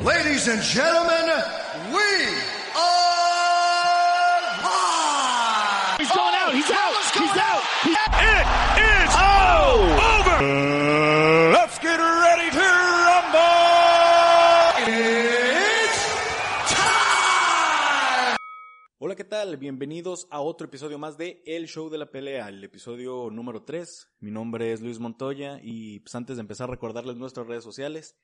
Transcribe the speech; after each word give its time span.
Ladies 0.00 0.46
and 0.46 0.62
gentlemen, 0.62 1.26
we 1.90 1.98
are 2.76 4.40
live! 4.62 5.98
He's 5.98 6.12
going 6.12 6.34
out. 6.36 6.54
He's 6.54 6.70
out. 6.70 6.94
He's 7.12 7.36
out. 7.36 7.60
It 8.22 8.46
is 8.78 9.10
all 9.18 9.80
over! 10.14 10.38
let's 11.52 11.78
get 11.80 11.98
ready 11.98 12.50
to 12.52 12.66
rumble! 13.04 13.50
It's 14.86 16.04
time! 16.72 18.36
Hola, 19.00 19.16
¿qué 19.16 19.24
tal? 19.24 19.56
Bienvenidos 19.56 20.28
a 20.30 20.40
otro 20.40 20.68
episodio 20.68 21.00
más 21.00 21.18
de 21.18 21.42
El 21.44 21.66
Show 21.66 21.90
de 21.90 21.98
la 21.98 22.06
Pelea, 22.06 22.48
el 22.48 22.62
episodio 22.62 23.28
número 23.32 23.64
3. 23.64 24.08
Mi 24.20 24.30
nombre 24.30 24.72
es 24.72 24.80
Luis 24.80 25.00
Montoya 25.00 25.58
y 25.60 25.98
pues 25.98 26.14
antes 26.14 26.36
de 26.36 26.42
empezar 26.42 26.70
recordarles 26.70 27.16
nuestras 27.16 27.48
redes 27.48 27.64
sociales. 27.64 28.16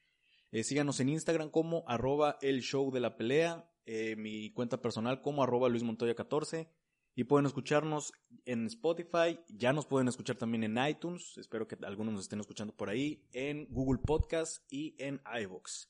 Eh, 0.56 0.64
síganos 0.64 1.00
en 1.00 1.10
Instagram 1.10 1.50
como 1.50 1.84
arroba 1.86 2.38
el 2.40 2.62
show 2.62 2.90
de 2.90 2.98
la 2.98 3.18
pelea, 3.18 3.70
eh, 3.84 4.16
mi 4.16 4.54
cuenta 4.54 4.80
personal 4.80 5.20
como 5.20 5.42
arroba 5.42 5.68
Luis 5.68 5.82
Montoya 5.82 6.14
14 6.14 6.72
y 7.14 7.24
pueden 7.24 7.44
escucharnos 7.44 8.14
en 8.46 8.64
Spotify, 8.64 9.38
ya 9.50 9.74
nos 9.74 9.84
pueden 9.84 10.08
escuchar 10.08 10.36
también 10.36 10.64
en 10.64 10.78
iTunes, 10.88 11.36
espero 11.36 11.68
que 11.68 11.76
algunos 11.82 12.14
nos 12.14 12.22
estén 12.22 12.40
escuchando 12.40 12.74
por 12.74 12.88
ahí, 12.88 13.28
en 13.32 13.66
Google 13.68 14.00
Podcast 14.02 14.64
y 14.72 14.96
en 14.98 15.20
iVoox. 15.42 15.88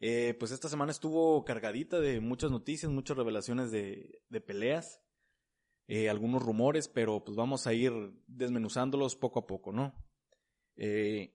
Eh, 0.00 0.34
pues 0.40 0.50
esta 0.50 0.68
semana 0.68 0.90
estuvo 0.90 1.44
cargadita 1.44 2.00
de 2.00 2.18
muchas 2.18 2.50
noticias, 2.50 2.90
muchas 2.90 3.16
revelaciones 3.16 3.70
de, 3.70 4.20
peleas, 4.44 5.00
algunos 6.10 6.42
rumores, 6.42 6.88
pero 6.88 7.22
pues 7.22 7.36
vamos 7.36 7.68
a 7.68 7.74
ir 7.74 7.92
desmenuzándolos 8.26 9.14
poco 9.14 9.38
a 9.38 9.46
poco, 9.46 9.70
¿no? 9.70 9.94
Eh, 10.74 11.33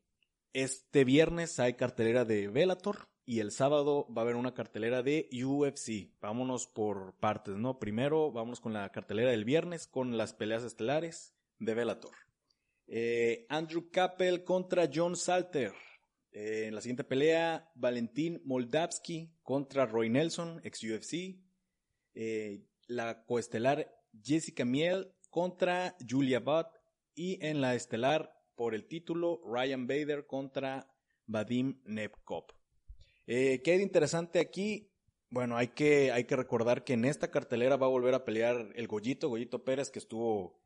este 0.54 1.04
viernes 1.04 1.60
hay 1.60 1.76
cartelera 1.76 2.26
de 2.26 2.48
Bellator 2.48 3.10
y 3.26 3.42
el 3.42 3.52
sábado 3.52 4.08
va 4.12 4.22
a 4.22 4.26
haber 4.26 4.36
una 4.36 4.56
cartelera 4.56 5.04
de 5.04 5.30
UFC. 5.32 6.12
Vámonos 6.20 6.66
por 6.66 7.16
partes, 7.20 7.56
¿no? 7.56 7.78
Primero 7.78 8.32
vámonos 8.32 8.60
con 8.60 8.74
la 8.74 8.92
cartelera 8.92 9.30
del 9.30 9.46
viernes 9.46 9.86
con 9.86 10.18
las 10.18 10.34
peleas 10.34 10.64
estelares 10.64 11.36
de 11.60 11.76
Bellator. 11.76 12.16
Eh, 12.88 13.46
Andrew 13.50 13.92
Kappel 13.92 14.44
contra 14.44 14.90
John 14.92 15.16
Salter. 15.16 15.74
Eh, 16.32 16.66
en 16.66 16.76
la 16.76 16.82
siguiente 16.82 17.04
pelea, 17.04 17.72
Valentín 17.76 18.42
Moldavsky 18.46 19.32
contra 19.44 19.86
Roy 19.86 20.10
Nelson, 20.10 20.60
ex 20.64 20.84
UFC. 20.84 21.40
Eh, 22.16 22.66
la 22.88 23.26
coestelar 23.26 23.96
Jessica 24.24 24.66
Miel 24.66 25.14
contra 25.30 25.96
Julia 26.08 26.40
Butt. 26.40 26.68
Y 27.14 27.46
en 27.46 27.62
la 27.62 27.76
estelar, 27.76 28.39
por 28.60 28.76
el 28.76 28.88
título, 28.88 29.40
Ryan 29.46 29.88
Bader 29.88 30.28
contra 30.28 30.94
Vadim 31.28 31.80
Nebkov. 31.86 32.44
Eh, 33.26 33.62
¿Qué 33.64 33.72
hay 33.72 33.78
de 33.78 33.84
interesante 33.84 34.40
aquí? 34.40 34.92
Bueno, 35.30 35.56
hay 35.56 35.70
que, 35.70 36.12
hay 36.12 36.26
que 36.26 36.36
recordar 36.36 36.84
que 36.84 36.92
en 36.92 37.06
esta 37.06 37.32
cartelera 37.32 37.78
va 37.78 37.86
a 37.86 37.90
volver 37.90 38.16
a 38.16 38.26
pelear 38.26 38.74
el 38.76 38.90
Goyito, 38.90 39.30
Goyito 39.30 39.64
Pérez, 39.64 39.90
que 39.90 40.00
estuvo 40.00 40.60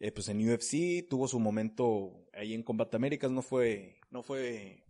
eh, 0.00 0.10
pues 0.10 0.26
en 0.28 0.50
UFC, 0.50 1.08
tuvo 1.08 1.28
su 1.28 1.38
momento 1.38 2.26
ahí 2.32 2.54
en 2.54 2.64
Combate 2.64 2.96
Américas, 2.96 3.30
no 3.30 3.42
fue, 3.42 4.00
no 4.10 4.24
fue 4.24 4.84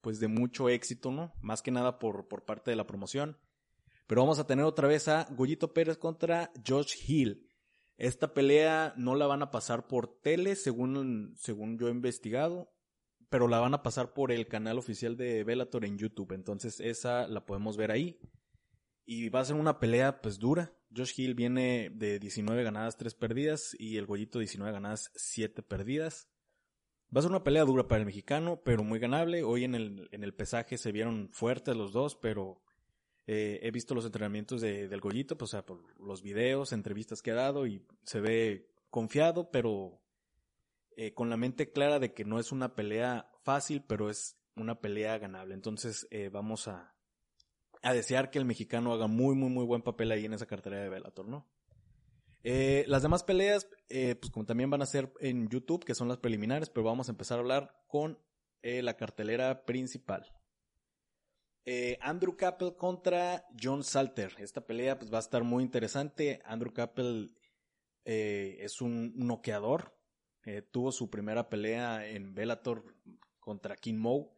pues 0.00 0.18
de 0.18 0.28
mucho 0.28 0.70
éxito, 0.70 1.10
¿no? 1.10 1.34
Más 1.42 1.60
que 1.60 1.72
nada 1.72 1.98
por, 1.98 2.26
por 2.26 2.46
parte 2.46 2.70
de 2.70 2.76
la 2.78 2.86
promoción. 2.86 3.36
Pero 4.06 4.22
vamos 4.22 4.38
a 4.38 4.46
tener 4.46 4.64
otra 4.64 4.88
vez 4.88 5.08
a 5.08 5.26
Goyito 5.30 5.74
Pérez 5.74 5.98
contra 5.98 6.52
Josh 6.66 6.94
Hill. 7.06 7.51
Esta 7.96 8.34
pelea 8.34 8.94
no 8.96 9.14
la 9.14 9.26
van 9.26 9.42
a 9.42 9.50
pasar 9.50 9.86
por 9.86 10.20
tele, 10.20 10.56
según, 10.56 11.34
según 11.36 11.78
yo 11.78 11.88
he 11.88 11.92
investigado, 11.92 12.72
pero 13.28 13.48
la 13.48 13.60
van 13.60 13.74
a 13.74 13.82
pasar 13.82 14.12
por 14.12 14.32
el 14.32 14.46
canal 14.46 14.78
oficial 14.78 15.16
de 15.16 15.44
Bellator 15.44 15.84
en 15.84 15.98
YouTube. 15.98 16.32
Entonces 16.32 16.80
esa 16.80 17.26
la 17.28 17.46
podemos 17.46 17.76
ver 17.76 17.90
ahí. 17.90 18.18
Y 19.04 19.28
va 19.28 19.40
a 19.40 19.44
ser 19.44 19.56
una 19.56 19.78
pelea 19.78 20.20
pues 20.20 20.38
dura. 20.38 20.72
Josh 20.94 21.18
Hill 21.18 21.34
viene 21.34 21.90
de 21.94 22.18
19 22.18 22.62
ganadas, 22.62 22.96
3 22.96 23.14
perdidas 23.14 23.74
y 23.78 23.96
el 23.96 24.06
Goyito 24.06 24.38
19 24.38 24.72
ganadas, 24.72 25.10
7 25.14 25.62
perdidas. 25.62 26.28
Va 27.14 27.18
a 27.18 27.22
ser 27.22 27.30
una 27.30 27.44
pelea 27.44 27.64
dura 27.64 27.88
para 27.88 28.00
el 28.00 28.06
mexicano, 28.06 28.62
pero 28.64 28.84
muy 28.84 28.98
ganable. 28.98 29.42
Hoy 29.42 29.64
en 29.64 29.74
el, 29.74 30.08
en 30.12 30.24
el 30.24 30.34
pesaje 30.34 30.78
se 30.78 30.92
vieron 30.92 31.30
fuertes 31.32 31.76
los 31.76 31.92
dos, 31.92 32.16
pero 32.16 32.61
eh, 33.26 33.60
he 33.62 33.70
visto 33.70 33.94
los 33.94 34.04
entrenamientos 34.04 34.60
de, 34.60 34.88
del 34.88 35.00
Goyito, 35.00 35.36
pues, 35.38 35.50
o 35.50 35.52
sea, 35.52 35.64
por 35.64 35.84
los 36.00 36.22
videos, 36.22 36.72
entrevistas 36.72 37.22
que 37.22 37.30
ha 37.30 37.36
dado 37.36 37.66
y 37.66 37.84
se 38.04 38.20
ve 38.20 38.68
confiado, 38.90 39.50
pero 39.50 40.02
eh, 40.96 41.14
con 41.14 41.30
la 41.30 41.36
mente 41.36 41.70
clara 41.70 41.98
de 41.98 42.12
que 42.12 42.24
no 42.24 42.38
es 42.38 42.52
una 42.52 42.74
pelea 42.74 43.30
fácil, 43.42 43.82
pero 43.86 44.10
es 44.10 44.36
una 44.56 44.80
pelea 44.80 45.18
ganable. 45.18 45.54
Entonces 45.54 46.06
eh, 46.10 46.28
vamos 46.28 46.68
a, 46.68 46.94
a 47.82 47.92
desear 47.92 48.30
que 48.30 48.38
el 48.38 48.44
mexicano 48.44 48.92
haga 48.92 49.06
muy, 49.06 49.34
muy, 49.34 49.50
muy 49.50 49.64
buen 49.64 49.82
papel 49.82 50.10
ahí 50.10 50.24
en 50.24 50.34
esa 50.34 50.46
cartera 50.46 50.80
de 50.80 50.88
Bellator, 50.88 51.28
¿no? 51.28 51.48
Eh, 52.44 52.84
las 52.88 53.02
demás 53.02 53.22
peleas, 53.22 53.68
eh, 53.88 54.16
pues 54.16 54.32
como 54.32 54.44
también 54.44 54.68
van 54.68 54.82
a 54.82 54.86
ser 54.86 55.12
en 55.20 55.48
YouTube, 55.48 55.84
que 55.84 55.94
son 55.94 56.08
las 56.08 56.18
preliminares, 56.18 56.70
pero 56.70 56.84
vamos 56.84 57.08
a 57.08 57.12
empezar 57.12 57.38
a 57.38 57.42
hablar 57.42 57.84
con 57.86 58.18
la 58.64 58.96
cartelera 58.96 59.64
principal. 59.64 60.24
Eh, 61.64 61.96
Andrew 62.00 62.36
Cappell 62.36 62.74
contra 62.76 63.46
John 63.60 63.84
Salter. 63.84 64.34
Esta 64.38 64.66
pelea 64.66 64.98
pues 64.98 65.12
va 65.12 65.18
a 65.18 65.20
estar 65.20 65.44
muy 65.44 65.62
interesante. 65.62 66.40
Andrew 66.44 66.72
Cappell 66.72 67.36
eh, 68.04 68.56
es 68.60 68.80
un 68.80 69.12
noqueador. 69.16 69.96
Eh, 70.44 70.62
tuvo 70.62 70.90
su 70.90 71.08
primera 71.08 71.48
pelea 71.48 72.06
en 72.08 72.34
Bellator 72.34 72.96
contra 73.38 73.76
King 73.76 73.94
Mo 73.94 74.36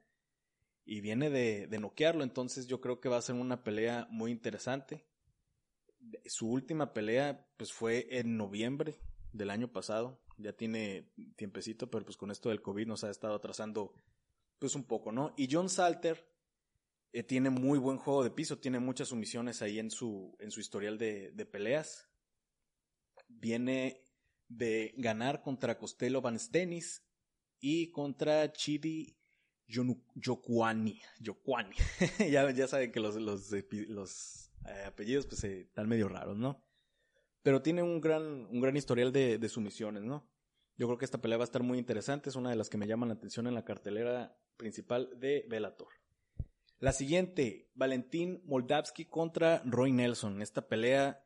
y 0.84 1.00
viene 1.00 1.30
de, 1.30 1.66
de 1.66 1.78
noquearlo. 1.78 2.24
Entonces 2.24 2.66
yo 2.66 2.80
creo 2.80 3.00
que 3.00 3.08
va 3.08 3.16
a 3.16 3.22
ser 3.22 3.36
una 3.36 3.64
pelea 3.64 4.06
muy 4.10 4.30
interesante. 4.30 5.06
Su 6.26 6.50
última 6.50 6.92
pelea 6.92 7.48
pues 7.56 7.72
fue 7.72 8.06
en 8.10 8.36
noviembre 8.36 9.00
del 9.32 9.48
año 9.48 9.72
pasado. 9.72 10.20
Ya 10.36 10.52
tiene 10.52 11.10
tiempecito, 11.36 11.90
pero 11.90 12.04
pues 12.04 12.18
con 12.18 12.30
esto 12.30 12.50
del 12.50 12.60
COVID 12.60 12.86
nos 12.86 13.04
ha 13.04 13.10
estado 13.10 13.34
atrasando 13.34 13.94
pues 14.58 14.74
un 14.74 14.84
poco, 14.84 15.10
¿no? 15.10 15.32
Y 15.38 15.48
John 15.50 15.70
Salter 15.70 16.33
eh, 17.14 17.22
tiene 17.22 17.48
muy 17.48 17.78
buen 17.78 17.97
juego 17.97 18.25
de 18.25 18.32
piso, 18.32 18.58
tiene 18.58 18.80
muchas 18.80 19.06
sumisiones 19.06 19.62
ahí 19.62 19.78
en 19.78 19.88
su, 19.88 20.36
en 20.41 20.50
su 20.50 20.58
historial 20.58 20.98
de, 20.98 21.30
de 21.30 21.47
peleas. 21.47 22.10
Viene 23.28 24.02
de 24.48 24.92
ganar 24.97 25.41
contra 25.41 25.78
Costello 25.78 26.20
Van 26.20 26.41
Stenis 26.41 27.06
y 27.60 27.92
contra 27.92 28.52
Chidi 28.52 29.16
Yokwani. 29.69 31.00
Yokwani. 31.20 31.76
ya, 32.32 32.50
ya 32.50 32.66
saben 32.66 32.91
que 32.91 32.98
los, 32.98 33.14
los, 33.14 33.48
los 33.70 34.50
eh, 34.66 34.84
apellidos 34.84 35.26
pues 35.26 35.44
eh, 35.44 35.60
están 35.60 35.88
medio 35.88 36.08
raros, 36.08 36.36
¿no? 36.36 36.66
Pero 37.44 37.62
tiene 37.62 37.84
un 37.84 38.00
gran, 38.00 38.25
un 38.25 38.60
gran 38.60 38.76
historial 38.76 39.12
de, 39.12 39.38
de 39.38 39.48
sumisiones, 39.48 40.02
¿no? 40.02 40.28
Yo 40.76 40.88
creo 40.88 40.98
que 40.98 41.04
esta 41.04 41.22
pelea 41.22 41.38
va 41.38 41.44
a 41.44 41.46
estar 41.46 41.62
muy 41.62 41.78
interesante, 41.78 42.28
es 42.28 42.34
una 42.34 42.50
de 42.50 42.56
las 42.56 42.70
que 42.70 42.76
me 42.76 42.88
llaman 42.88 43.10
la 43.10 43.14
atención 43.14 43.46
en 43.46 43.54
la 43.54 43.64
cartelera 43.64 44.36
principal 44.56 45.08
de 45.20 45.46
Bellator. 45.48 46.03
La 46.84 46.92
siguiente, 46.92 47.70
Valentín 47.72 48.42
Moldavsky 48.44 49.06
contra 49.06 49.62
Roy 49.64 49.90
Nelson. 49.90 50.42
Esta 50.42 50.69
pelea, 50.69 51.25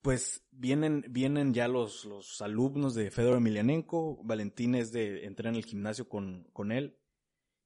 pues 0.00 0.46
vienen, 0.52 1.04
vienen 1.08 1.52
ya 1.52 1.66
los, 1.66 2.04
los 2.04 2.40
alumnos 2.40 2.94
de 2.94 3.10
Fedor 3.10 3.38
Emelianenko. 3.38 4.22
Valentín 4.22 4.76
es 4.76 4.92
de 4.92 5.24
entrar 5.24 5.52
en 5.52 5.56
el 5.56 5.64
gimnasio 5.64 6.08
con, 6.08 6.44
con 6.52 6.70
él. 6.70 6.96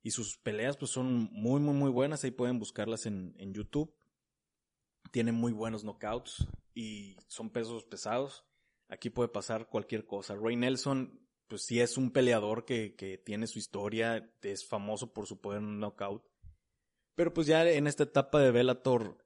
Y 0.02 0.12
sus 0.12 0.38
peleas 0.38 0.78
pues 0.78 0.92
son 0.92 1.28
muy, 1.30 1.60
muy, 1.60 1.74
muy 1.74 1.90
buenas. 1.90 2.24
Ahí 2.24 2.30
pueden 2.30 2.58
buscarlas 2.58 3.04
en, 3.04 3.34
en 3.36 3.52
YouTube. 3.52 3.94
Tienen 5.10 5.34
muy 5.34 5.52
buenos 5.52 5.84
knockouts 5.84 6.46
y 6.72 7.18
son 7.26 7.50
pesos 7.50 7.84
pesados. 7.84 8.46
Aquí 8.88 9.10
puede 9.10 9.28
pasar 9.28 9.68
cualquier 9.68 10.06
cosa. 10.06 10.36
Roy 10.36 10.56
Nelson, 10.56 11.20
pues 11.48 11.66
sí 11.66 11.80
es 11.80 11.98
un 11.98 12.12
peleador 12.12 12.64
que, 12.64 12.94
que 12.94 13.18
tiene 13.18 13.46
su 13.46 13.58
historia, 13.58 14.32
es 14.40 14.66
famoso 14.66 15.12
por 15.12 15.26
su 15.26 15.38
poder 15.42 15.60
en 15.60 15.80
knockout. 15.80 16.24
Pero 17.14 17.32
pues 17.32 17.46
ya 17.46 17.68
en 17.68 17.86
esta 17.86 18.04
etapa 18.04 18.40
de 18.40 18.50
Bellator 18.50 19.18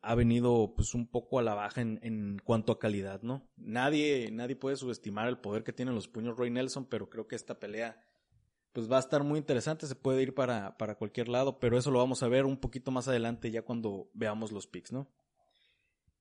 ha 0.00 0.14
venido 0.14 0.72
pues 0.74 0.94
un 0.94 1.06
poco 1.06 1.38
a 1.38 1.42
la 1.42 1.54
baja 1.54 1.80
en, 1.80 1.98
en, 2.02 2.38
cuanto 2.44 2.72
a 2.72 2.78
calidad, 2.78 3.22
¿no? 3.22 3.50
Nadie, 3.56 4.30
nadie 4.32 4.56
puede 4.56 4.76
subestimar 4.76 5.28
el 5.28 5.38
poder 5.38 5.64
que 5.64 5.72
tienen 5.72 5.94
los 5.94 6.08
puños 6.08 6.36
Roy 6.36 6.50
Nelson, 6.50 6.86
pero 6.86 7.10
creo 7.10 7.26
que 7.26 7.36
esta 7.36 7.58
pelea 7.58 8.02
pues 8.72 8.90
va 8.90 8.96
a 8.96 9.00
estar 9.00 9.22
muy 9.22 9.38
interesante, 9.38 9.86
se 9.86 9.94
puede 9.94 10.22
ir 10.22 10.34
para, 10.34 10.78
para 10.78 10.94
cualquier 10.94 11.28
lado, 11.28 11.58
pero 11.60 11.76
eso 11.76 11.90
lo 11.90 11.98
vamos 11.98 12.22
a 12.22 12.28
ver 12.28 12.46
un 12.46 12.56
poquito 12.56 12.90
más 12.90 13.06
adelante 13.06 13.50
ya 13.50 13.62
cuando 13.62 14.10
veamos 14.14 14.50
los 14.50 14.66
picks, 14.66 14.92
¿no? 14.92 15.10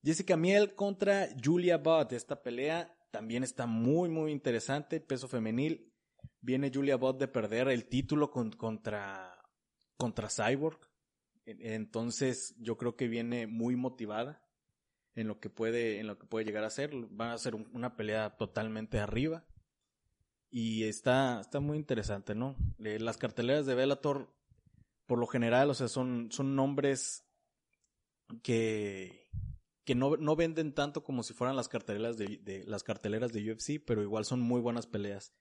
Jessica 0.03 0.35
Miel 0.35 0.73
contra 0.75 1.29
Julia 1.43 1.77
Budd. 1.77 2.13
Esta 2.13 2.41
pelea 2.41 2.95
también 3.11 3.43
está 3.43 3.67
muy, 3.67 4.09
muy 4.09 4.31
interesante. 4.31 4.99
Peso 4.99 5.27
femenil. 5.27 5.93
Viene 6.39 6.71
Julia 6.73 6.97
Budd 6.97 7.17
de 7.17 7.27
perder 7.27 7.67
el 7.67 7.85
título 7.87 8.31
contra, 8.31 9.37
contra 9.97 10.27
Cyborg. 10.27 10.79
Entonces 11.45 12.55
yo 12.59 12.77
creo 12.77 12.95
que 12.95 13.07
viene 13.07 13.47
muy 13.47 13.75
motivada 13.75 14.43
en 15.15 15.27
lo 15.27 15.39
que 15.39 15.49
puede, 15.49 15.99
en 15.99 16.07
lo 16.07 16.17
que 16.17 16.27
puede 16.27 16.45
llegar 16.45 16.63
a 16.63 16.69
ser. 16.69 16.93
Va 17.19 17.33
a 17.33 17.37
ser 17.37 17.55
una 17.55 17.95
pelea 17.95 18.37
totalmente 18.37 18.99
arriba. 18.99 19.45
Y 20.49 20.83
está, 20.83 21.39
está 21.39 21.59
muy 21.59 21.77
interesante, 21.77 22.35
¿no? 22.35 22.55
Eh, 22.79 22.99
las 22.99 23.17
carteleras 23.17 23.65
de 23.65 23.75
Bellator, 23.75 24.33
por 25.05 25.17
lo 25.17 25.25
general, 25.25 25.69
o 25.69 25.73
sea, 25.73 25.87
son, 25.87 26.29
son 26.31 26.55
nombres 26.55 27.25
que, 28.43 29.29
que 29.85 29.95
no, 29.95 30.17
no 30.17 30.35
venden 30.35 30.73
tanto 30.73 31.03
como 31.03 31.23
si 31.23 31.33
fueran 31.33 31.55
las 31.55 31.69
carteleras 31.69 32.17
de, 32.17 32.37
de, 32.43 32.65
las 32.65 32.83
carteleras 32.83 33.31
de 33.31 33.49
UFC, 33.49 33.81
pero 33.85 34.01
igual 34.01 34.25
son 34.25 34.41
muy 34.41 34.59
buenas 34.59 34.87
peleas. 34.87 35.33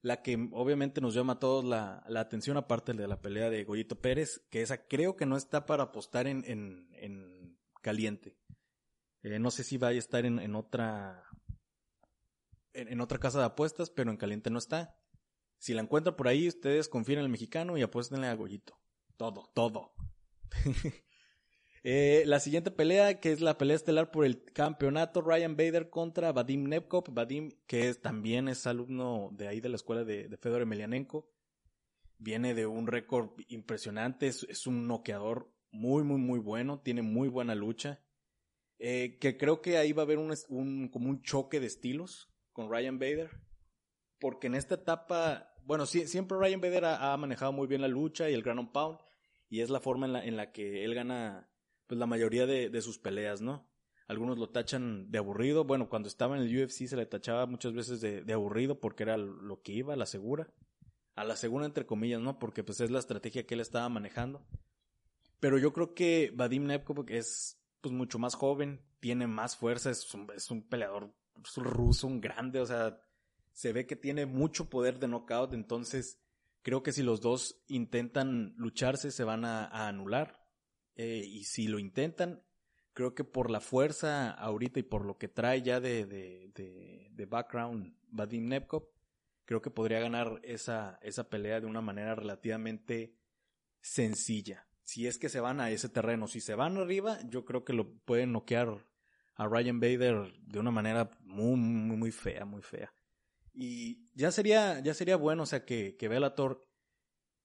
La 0.00 0.22
que 0.22 0.48
obviamente 0.52 1.00
nos 1.00 1.14
llama 1.14 1.34
a 1.34 1.38
todos 1.38 1.64
la, 1.64 2.04
la 2.08 2.20
atención, 2.20 2.56
aparte 2.56 2.92
de 2.92 3.08
la 3.08 3.20
pelea 3.20 3.50
de 3.50 3.64
Goyito 3.64 4.00
Pérez, 4.00 4.46
que 4.50 4.62
esa 4.62 4.86
creo 4.86 5.16
que 5.16 5.26
no 5.26 5.36
está 5.36 5.66
para 5.66 5.84
apostar 5.84 6.26
en, 6.26 6.44
en, 6.46 6.88
en 6.92 7.58
caliente. 7.82 8.38
Eh, 9.22 9.38
no 9.38 9.50
sé 9.50 9.64
si 9.64 9.76
va 9.76 9.88
a 9.88 9.92
estar 9.92 10.24
en, 10.24 10.38
en 10.38 10.54
otra 10.54 11.24
en, 12.72 12.88
en, 12.88 13.00
otra 13.00 13.18
casa 13.18 13.40
de 13.40 13.46
apuestas, 13.46 13.90
pero 13.90 14.10
en 14.10 14.16
caliente 14.16 14.50
no 14.50 14.58
está. 14.58 14.96
Si 15.58 15.74
la 15.74 15.82
encuentran 15.82 16.14
por 16.14 16.28
ahí, 16.28 16.46
ustedes 16.46 16.88
confíen 16.88 17.18
en 17.18 17.24
el 17.24 17.30
mexicano 17.30 17.76
y 17.76 17.82
apuéstenle 17.82 18.28
a 18.28 18.34
Goyito. 18.34 18.78
Todo, 19.16 19.50
todo. 19.54 19.94
Eh, 21.84 22.24
la 22.26 22.40
siguiente 22.40 22.70
pelea, 22.70 23.20
que 23.20 23.32
es 23.32 23.40
la 23.40 23.56
pelea 23.56 23.76
estelar 23.76 24.10
por 24.10 24.24
el 24.24 24.42
campeonato, 24.44 25.20
Ryan 25.20 25.56
Bader 25.56 25.90
contra 25.90 26.32
Vadim 26.32 26.64
Nevkov. 26.64 27.04
Vadim, 27.10 27.50
que 27.66 27.88
es, 27.88 28.00
también 28.00 28.48
es 28.48 28.66
alumno 28.66 29.30
de 29.32 29.48
ahí 29.48 29.60
de 29.60 29.68
la 29.68 29.76
escuela 29.76 30.04
de, 30.04 30.36
Fedor 30.38 30.62
Emelianenko. 30.62 31.30
Viene 32.18 32.54
de 32.54 32.66
un 32.66 32.86
récord 32.86 33.30
impresionante, 33.48 34.26
es, 34.26 34.66
un 34.66 34.88
noqueador 34.88 35.52
muy, 35.70 36.02
muy, 36.02 36.18
muy 36.18 36.40
bueno, 36.40 36.80
tiene 36.80 37.02
muy 37.02 37.28
buena 37.28 37.54
lucha. 37.54 38.00
Eh, 38.80 39.18
que 39.20 39.36
creo 39.36 39.60
que 39.60 39.76
ahí 39.76 39.92
va 39.92 40.02
a 40.02 40.04
haber 40.04 40.18
un, 40.18 40.88
como 40.88 41.10
un 41.10 41.22
choque 41.22 41.60
de 41.60 41.66
estilos 41.66 42.32
con 42.52 42.70
Ryan 42.70 42.98
Bader. 42.98 43.30
Porque 44.18 44.48
en 44.48 44.56
esta 44.56 44.74
etapa, 44.74 45.54
bueno, 45.62 45.86
siempre 45.86 46.38
Ryan 46.38 46.60
Bader 46.60 46.84
ha, 46.86 47.16
manejado 47.16 47.52
muy 47.52 47.68
bien 47.68 47.82
la 47.82 47.88
lucha 47.88 48.28
y 48.28 48.34
el 48.34 48.42
ground 48.42 48.72
pound. 48.72 48.98
Y 49.48 49.60
es 49.60 49.70
la 49.70 49.80
forma 49.80 50.06
en 50.06 50.12
la, 50.12 50.24
en 50.24 50.36
la 50.36 50.50
que 50.50 50.84
él 50.84 50.94
gana 50.94 51.48
pues 51.88 51.98
la 51.98 52.06
mayoría 52.06 52.46
de, 52.46 52.68
de 52.68 52.82
sus 52.82 52.98
peleas, 52.98 53.40
¿no? 53.40 53.66
Algunos 54.06 54.38
lo 54.38 54.50
tachan 54.50 55.10
de 55.10 55.18
aburrido. 55.18 55.64
Bueno, 55.64 55.88
cuando 55.88 56.08
estaba 56.08 56.36
en 56.36 56.42
el 56.42 56.62
UFC 56.62 56.86
se 56.86 56.96
le 56.96 57.06
tachaba 57.06 57.46
muchas 57.46 57.72
veces 57.72 58.00
de, 58.00 58.22
de 58.22 58.32
aburrido 58.32 58.78
porque 58.78 59.02
era 59.02 59.16
lo 59.16 59.60
que 59.62 59.72
iba, 59.72 59.94
a 59.94 59.96
la 59.96 60.06
segura. 60.06 60.48
A 61.16 61.24
la 61.24 61.34
segura 61.34 61.66
entre 61.66 61.84
comillas, 61.84 62.20
¿no? 62.20 62.38
Porque 62.38 62.62
pues 62.62 62.80
es 62.80 62.90
la 62.90 63.00
estrategia 63.00 63.46
que 63.46 63.54
él 63.54 63.60
estaba 63.60 63.88
manejando. 63.88 64.46
Pero 65.40 65.58
yo 65.58 65.72
creo 65.72 65.94
que 65.94 66.32
Vadim 66.34 66.66
Nepkov 66.66 67.04
es 67.08 67.60
pues 67.80 67.92
mucho 67.92 68.18
más 68.18 68.34
joven, 68.34 68.82
tiene 69.00 69.26
más 69.26 69.56
fuerza, 69.56 69.90
es 69.90 70.12
un, 70.14 70.28
es 70.34 70.50
un 70.50 70.62
peleador 70.62 71.14
ruso, 71.56 72.06
un 72.06 72.20
grande, 72.20 72.60
o 72.60 72.66
sea, 72.66 73.00
se 73.52 73.72
ve 73.72 73.86
que 73.86 73.96
tiene 73.96 74.26
mucho 74.26 74.68
poder 74.68 74.98
de 74.98 75.06
knockout, 75.06 75.54
entonces 75.54 76.20
creo 76.62 76.82
que 76.82 76.92
si 76.92 77.02
los 77.02 77.20
dos 77.20 77.62
intentan 77.68 78.54
lucharse 78.56 79.10
se 79.10 79.24
van 79.24 79.44
a 79.44 79.86
anular. 79.86 80.47
Eh, 80.98 81.24
y 81.24 81.44
si 81.44 81.68
lo 81.68 81.78
intentan, 81.78 82.42
creo 82.92 83.14
que 83.14 83.22
por 83.22 83.52
la 83.52 83.60
fuerza 83.60 84.32
ahorita 84.32 84.80
y 84.80 84.82
por 84.82 85.04
lo 85.04 85.16
que 85.16 85.28
trae 85.28 85.62
ya 85.62 85.78
de, 85.78 86.04
de, 86.06 86.50
de, 87.12 87.26
background 87.26 87.94
Vadim 88.08 88.48
Nepkov, 88.48 88.88
creo 89.44 89.62
que 89.62 89.70
podría 89.70 90.00
ganar 90.00 90.40
esa, 90.42 90.98
esa 91.02 91.30
pelea 91.30 91.60
de 91.60 91.66
una 91.66 91.80
manera 91.80 92.16
relativamente 92.16 93.14
sencilla. 93.80 94.66
Si 94.82 95.06
es 95.06 95.18
que 95.18 95.28
se 95.28 95.38
van 95.38 95.60
a 95.60 95.70
ese 95.70 95.88
terreno, 95.88 96.26
si 96.26 96.40
se 96.40 96.56
van 96.56 96.76
arriba, 96.76 97.20
yo 97.28 97.44
creo 97.44 97.64
que 97.64 97.74
lo 97.74 97.94
pueden 98.00 98.32
noquear 98.32 98.84
a 99.36 99.46
Ryan 99.46 99.78
Bader 99.78 100.32
de 100.40 100.58
una 100.58 100.72
manera 100.72 101.16
muy, 101.20 101.56
muy, 101.56 101.96
muy 101.96 102.10
fea, 102.10 102.44
muy 102.44 102.62
fea. 102.62 102.92
Y 103.54 104.08
ya 104.14 104.32
sería, 104.32 104.80
ya 104.80 104.94
sería 104.94 105.16
bueno, 105.16 105.44
o 105.44 105.46
sea, 105.46 105.64
que, 105.64 105.96
que 105.96 106.08
Bellator 106.08 106.67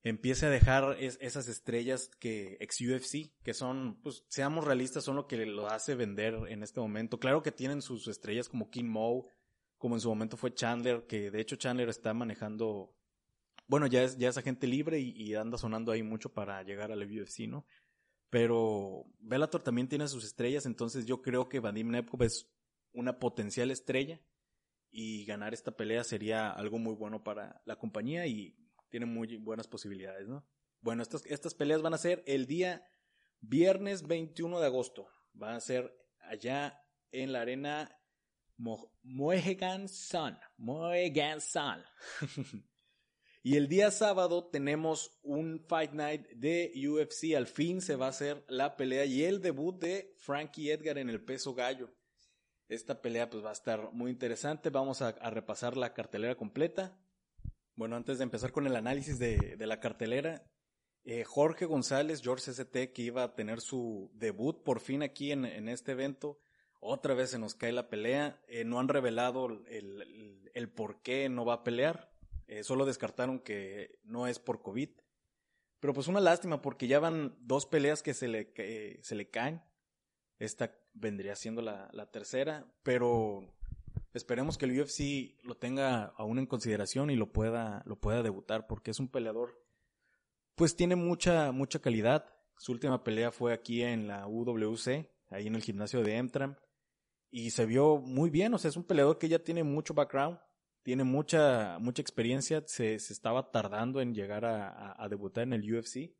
empiece 0.03 0.45
a 0.45 0.49
dejar 0.49 0.97
es, 0.99 1.17
esas 1.21 1.47
estrellas 1.47 2.09
que 2.19 2.57
ex 2.59 2.81
UFC, 2.81 3.31
que 3.41 3.53
son, 3.53 3.99
pues 4.01 4.25
seamos 4.27 4.65
realistas, 4.65 5.05
son 5.05 5.15
lo 5.15 5.27
que 5.27 5.45
lo 5.45 5.69
hace 5.69 5.95
vender 5.95 6.35
en 6.49 6.61
este 6.61 6.81
momento. 6.81 7.19
Claro 7.19 7.41
que 7.41 7.51
tienen 7.51 7.81
sus 7.81 8.07
estrellas 8.07 8.49
como 8.49 8.69
King 8.69 8.85
Mo, 8.85 9.27
como 9.77 9.95
en 9.95 10.01
su 10.01 10.09
momento 10.09 10.37
fue 10.37 10.53
Chandler, 10.53 11.05
que 11.07 11.31
de 11.31 11.41
hecho 11.41 11.55
Chandler 11.55 11.89
está 11.89 12.13
manejando, 12.13 12.93
bueno, 13.67 13.87
ya 13.87 14.03
es, 14.03 14.17
ya 14.17 14.29
es 14.29 14.37
agente 14.37 14.67
libre 14.67 14.99
y, 14.99 15.11
y 15.11 15.35
anda 15.35 15.57
sonando 15.57 15.91
ahí 15.91 16.03
mucho 16.03 16.33
para 16.33 16.61
llegar 16.63 16.91
al 16.91 17.03
UFC, 17.03 17.47
¿no? 17.47 17.65
Pero 18.29 19.05
Bellator 19.19 19.61
también 19.61 19.87
tiene 19.87 20.07
sus 20.07 20.25
estrellas, 20.25 20.65
entonces 20.65 21.05
yo 21.05 21.21
creo 21.21 21.47
que 21.47 21.59
Vadim 21.59 21.91
Nepkov 21.91 22.23
es 22.23 22.49
una 22.91 23.19
potencial 23.19 23.71
estrella 23.71 24.19
y 24.91 25.25
ganar 25.25 25.53
esta 25.53 25.75
pelea 25.75 26.03
sería 26.03 26.49
algo 26.49 26.77
muy 26.77 26.93
bueno 26.93 27.23
para 27.23 27.61
la 27.65 27.77
compañía 27.77 28.27
y 28.27 28.55
tiene 28.93 29.07
muy 29.07 29.37
buenas 29.37 29.67
posibilidades, 29.67 30.27
¿no? 30.27 30.45
Bueno, 30.79 31.01
estas, 31.01 31.25
estas 31.25 31.55
peleas 31.55 31.81
van 31.81 31.95
a 31.95 31.97
ser 31.97 32.23
el 32.27 32.45
día 32.45 32.87
viernes 33.39 34.03
21 34.03 34.59
de 34.59 34.67
agosto. 34.67 35.07
Van 35.33 35.55
a 35.55 35.59
ser 35.61 35.97
allá 36.19 36.79
en 37.11 37.33
la 37.33 37.41
arena 37.41 37.99
Mo 38.55 38.93
Mohegan 39.01 39.89
Sun. 39.89 40.37
Mohegan 40.57 41.41
Sun. 41.41 41.83
y 43.41 43.57
el 43.57 43.67
día 43.67 43.89
sábado 43.89 44.47
tenemos 44.51 45.17
un 45.23 45.65
Fight 45.67 45.93
Night 45.93 46.27
de 46.35 46.71
UFC. 46.87 47.33
Al 47.35 47.47
fin 47.47 47.81
se 47.81 47.95
va 47.95 48.05
a 48.05 48.09
hacer 48.09 48.45
la 48.47 48.77
pelea 48.77 49.05
y 49.05 49.23
el 49.23 49.41
debut 49.41 49.81
de 49.81 50.13
Frankie 50.19 50.69
Edgar 50.69 50.99
en 50.99 51.09
el 51.09 51.25
peso 51.25 51.55
gallo. 51.55 51.91
Esta 52.67 53.01
pelea 53.01 53.27
pues 53.27 53.43
va 53.43 53.49
a 53.49 53.53
estar 53.53 53.91
muy 53.91 54.11
interesante. 54.11 54.69
Vamos 54.69 55.01
a, 55.01 55.07
a 55.07 55.31
repasar 55.31 55.77
la 55.77 55.95
cartelera 55.95 56.35
completa. 56.35 57.02
Bueno, 57.75 57.95
antes 57.95 58.17
de 58.19 58.23
empezar 58.23 58.51
con 58.51 58.67
el 58.67 58.75
análisis 58.75 59.17
de, 59.19 59.55
de 59.57 59.67
la 59.67 59.79
cartelera, 59.79 60.43
eh, 61.05 61.25
Jorge 61.25 61.65
González, 61.65 62.21
George 62.21 62.51
ST, 62.51 62.93
que 62.93 63.01
iba 63.01 63.23
a 63.23 63.35
tener 63.35 63.59
su 63.59 64.09
debut 64.13 64.63
por 64.63 64.79
fin 64.79 65.03
aquí 65.03 65.31
en, 65.31 65.43
en 65.43 65.67
este 65.67 65.91
evento, 65.91 66.39
otra 66.79 67.13
vez 67.13 67.31
se 67.31 67.39
nos 67.39 67.55
cae 67.55 67.71
la 67.71 67.89
pelea. 67.89 68.41
Eh, 68.47 68.63
no 68.63 68.79
han 68.79 68.87
revelado 68.87 69.47
el, 69.67 70.49
el, 70.53 70.69
por 70.69 71.01
qué 71.01 71.29
no 71.29 71.45
va 71.45 71.55
a 71.55 71.63
pelear. 71.63 72.13
Eh, 72.47 72.63
solo 72.63 72.85
descartaron 72.85 73.39
que 73.39 73.99
no 74.03 74.27
es 74.27 74.39
por 74.39 74.61
COVID. 74.61 74.89
Pero 75.79 75.93
pues 75.93 76.07
una 76.07 76.21
lástima 76.21 76.61
porque 76.61 76.87
ya 76.87 76.99
van 76.99 77.35
dos 77.39 77.65
peleas 77.65 78.03
que 78.03 78.13
se 78.13 78.27
le, 78.27 78.53
se 79.01 79.15
le 79.15 79.29
caen. 79.29 79.61
Esta 80.39 80.77
vendría 80.93 81.35
siendo 81.35 81.61
la, 81.61 81.89
la 81.93 82.11
tercera, 82.11 82.65
pero 82.83 83.53
Esperemos 84.13 84.57
que 84.57 84.65
el 84.65 84.79
UFC 84.79 85.43
lo 85.43 85.57
tenga 85.57 86.13
aún 86.17 86.37
en 86.37 86.45
consideración 86.45 87.09
y 87.09 87.15
lo 87.15 87.31
pueda, 87.31 87.81
lo 87.85 87.99
pueda 87.99 88.21
debutar 88.21 88.67
porque 88.67 88.91
es 88.91 88.99
un 88.99 89.09
peleador, 89.09 89.59
pues 90.55 90.75
tiene 90.75 90.95
mucha, 90.95 91.51
mucha 91.51 91.79
calidad. 91.79 92.25
Su 92.57 92.73
última 92.73 93.03
pelea 93.03 93.31
fue 93.31 93.53
aquí 93.53 93.81
en 93.81 94.07
la 94.07 94.27
UWC, 94.27 95.09
ahí 95.29 95.47
en 95.47 95.55
el 95.55 95.63
gimnasio 95.63 96.03
de 96.03 96.17
Emtram, 96.17 96.55
y 97.31 97.49
se 97.49 97.65
vio 97.65 97.97
muy 97.97 98.29
bien, 98.29 98.53
o 98.53 98.59
sea, 98.59 98.69
es 98.69 98.77
un 98.77 98.83
peleador 98.83 99.17
que 99.17 99.29
ya 99.29 99.39
tiene 99.39 99.63
mucho 99.63 99.95
background, 99.95 100.37
tiene 100.83 101.03
mucha, 101.03 101.79
mucha 101.79 102.03
experiencia, 102.03 102.63
se, 102.67 102.99
se 102.99 103.13
estaba 103.13 103.49
tardando 103.49 103.99
en 103.99 104.13
llegar 104.13 104.45
a, 104.45 104.67
a, 104.67 105.03
a, 105.03 105.09
debutar 105.09 105.45
en 105.45 105.53
el 105.53 105.73
UFC, 105.73 106.13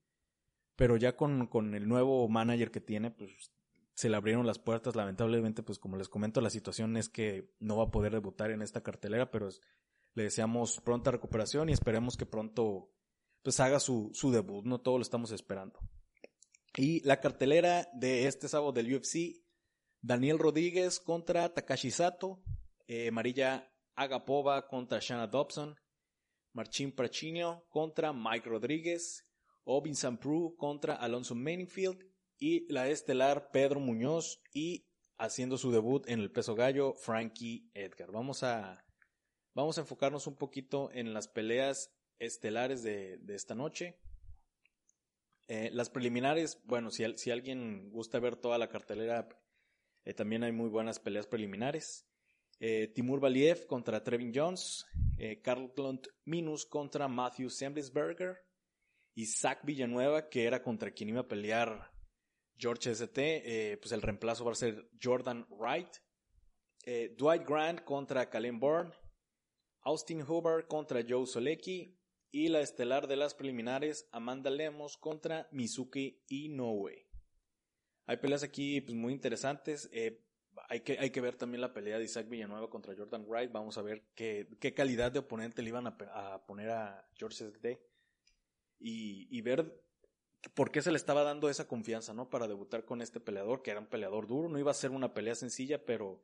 pero 0.76 0.98
ya 0.98 1.16
con, 1.16 1.46
con 1.46 1.76
el 1.76 1.88
nuevo 1.88 2.28
manager 2.28 2.72
que 2.72 2.82
tiene, 2.82 3.12
pues 3.12 3.52
se 3.94 4.10
le 4.10 4.18
abrieron 4.18 4.48
las 4.48 4.60
puertas. 4.60 4.96
Lamentablemente, 4.96 5.64
pues 5.64 5.80
como 5.80 5.98
les 5.98 6.10
comento, 6.10 6.42
la 6.42 6.50
situación 6.50 6.98
es 6.98 7.10
que 7.10 7.54
no 7.60 7.78
va 7.78 7.86
a 7.86 7.92
poder 7.92 8.14
debutar 8.14 8.52
en 8.52 8.62
esta 8.62 8.82
cartelera, 8.82 9.32
pero 9.32 9.50
le 10.16 10.24
deseamos 10.24 10.82
pronta 10.82 11.12
recuperación 11.12 11.70
y 11.70 11.74
esperemos 11.74 12.18
que 12.18 12.26
pronto 12.26 12.92
pues 13.42 13.60
haga 13.60 13.80
su, 13.80 14.10
su 14.14 14.32
debut, 14.32 14.66
no 14.66 14.80
todo 14.80 14.98
lo 14.98 15.02
estamos 15.02 15.32
esperando. 15.32 15.80
Y 16.76 17.02
la 17.02 17.20
cartelera 17.20 17.90
de 17.94 18.28
este 18.28 18.48
sábado 18.48 18.72
del 18.72 18.96
UFC, 18.96 19.44
Daniel 20.02 20.40
Rodríguez 20.40 21.00
contra 21.00 21.54
Takashi 21.54 21.92
Sato, 21.92 22.42
eh, 22.88 23.12
Marilla 23.12 23.72
Agapova 23.96 24.68
contra 24.68 25.00
Shanna 25.00 25.28
Dobson, 25.28 25.76
Marcin 26.54 26.92
Prachinio 26.92 27.66
contra 27.70 28.14
Mike 28.14 28.50
Rodríguez, 28.50 29.28
Obin 29.66 29.96
Sampru 29.96 30.56
contra 30.58 30.96
Alonso 30.96 31.36
Mainfield 31.36 32.13
y 32.44 32.70
la 32.70 32.90
estelar 32.90 33.52
Pedro 33.52 33.80
Muñoz 33.80 34.44
y 34.54 34.86
haciendo 35.18 35.58
su 35.58 35.72
debut 35.72 36.06
en 36.10 36.20
el 36.20 36.30
peso 36.30 36.56
gallo 36.56 36.94
Frankie 36.94 37.70
Edgar. 37.74 38.12
Vamos 38.12 38.44
a 38.44 38.86
vamos 39.54 39.78
a 39.78 39.82
enfocarnos 39.82 40.28
un 40.28 40.36
poquito 40.36 40.92
en 40.92 41.14
las 41.14 41.30
peleas 41.30 41.96
estelares 42.20 42.84
de, 42.84 43.18
de 43.20 43.36
esta 43.36 43.56
noche. 43.56 43.98
Eh, 45.48 45.70
las 45.72 45.90
preliminares, 45.90 46.62
bueno, 46.66 46.92
si, 46.92 47.06
si, 47.16 47.32
alguien 47.32 47.90
gusta 47.92 48.20
ver 48.20 48.36
toda 48.36 48.58
la 48.58 48.68
cartelera, 48.68 49.30
eh, 50.04 50.14
también 50.14 50.44
hay 50.44 50.52
muy 50.52 50.68
buenas 50.68 51.00
peleas 51.00 51.28
preliminares. 51.28 52.10
Eh, 52.60 52.90
Timur 52.90 53.22
Valiev 53.22 53.68
contra 53.68 54.04
Trevin 54.04 54.34
Jones, 54.36 54.86
eh, 55.18 55.40
Carlton 55.42 56.02
Minus 56.26 56.66
contra 56.66 57.08
Matthew 57.08 57.50
Semblisberger 57.50 58.36
y 59.16 59.30
Villanueva, 59.64 60.28
que 60.28 60.44
era 60.44 60.62
contra 60.62 60.92
quien 60.92 61.08
iba 61.08 61.22
a 61.22 61.28
pelear 61.30 61.93
George 62.58 62.92
ST, 62.92 63.18
eh, 63.18 63.78
pues 63.78 63.92
el 63.92 64.02
reemplazo 64.02 64.46
va 64.46 64.52
a 64.52 64.56
ser 64.56 64.90
Jordan 65.02 65.46
Wright. 65.50 65.98
Eh, 66.86 67.16
Dwight 67.18 67.48
Grant 67.48 67.84
contra 67.84 68.30
Calen 68.30 68.60
Bourne. 68.60 68.92
Austin 69.82 70.22
Hubbard 70.22 70.68
contra 70.68 71.04
Joe 71.08 71.26
Solecki. 71.26 71.98
Y 72.32 72.48
la 72.48 72.62
estelar 72.62 73.08
de 73.08 73.16
las 73.16 73.36
preliminares, 73.36 74.10
Amanda 74.12 74.50
Lemos 74.50 74.98
contra 74.98 75.48
Mizuki 75.52 76.24
Inoue. 76.30 77.08
Hay 78.06 78.18
peleas 78.18 78.42
aquí 78.42 78.82
pues, 78.82 78.96
muy 78.96 79.14
interesantes. 79.14 79.88
Eh, 79.94 80.26
hay, 80.68 80.82
que, 80.82 80.98
hay 81.00 81.12
que 81.12 81.22
ver 81.22 81.36
también 81.36 81.62
la 81.62 81.74
pelea 81.74 82.00
de 82.00 82.06
Isaac 82.06 82.28
Villanueva 82.28 82.70
contra 82.70 82.96
Jordan 82.96 83.26
Wright. 83.28 83.52
Vamos 83.52 83.78
a 83.78 83.84
ver 83.84 84.04
qué, 84.16 84.48
qué 84.60 84.74
calidad 84.74 85.12
de 85.12 85.20
oponente 85.20 85.62
le 85.62 85.70
iban 85.70 85.86
a, 85.86 86.46
poner 86.48 86.72
a 86.72 87.08
George 87.16 87.46
ST. 87.46 87.80
Y, 88.80 89.28
y 89.30 89.42
ver 89.42 89.84
por 90.54 90.72
qué 90.72 90.82
se 90.82 90.92
le 90.92 90.98
estaba 90.98 91.24
dando 91.24 91.50
esa 91.50 91.68
confianza, 91.68 92.14
¿no? 92.14 92.30
Para 92.30 92.48
debutar 92.48 92.86
con 92.86 93.02
este 93.02 93.20
peleador, 93.20 93.62
que 93.62 93.72
era 93.72 93.80
un 93.80 93.88
peleador 93.88 94.28
duro. 94.28 94.50
No 94.50 94.60
iba 94.60 94.72
a 94.72 94.76
ser 94.76 94.92
una 94.92 95.14
pelea 95.14 95.36
sencilla, 95.36 95.86
pero 95.86 96.24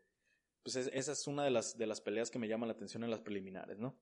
pues 0.63 0.75
es, 0.75 0.89
esa 0.93 1.13
es 1.13 1.27
una 1.27 1.43
de 1.43 1.51
las, 1.51 1.77
de 1.77 1.87
las 1.87 2.01
peleas 2.01 2.29
que 2.29 2.39
me 2.39 2.47
llaman 2.47 2.67
la 2.67 2.73
atención 2.73 3.03
en 3.03 3.11
las 3.11 3.21
preliminares, 3.21 3.79
¿no? 3.79 3.97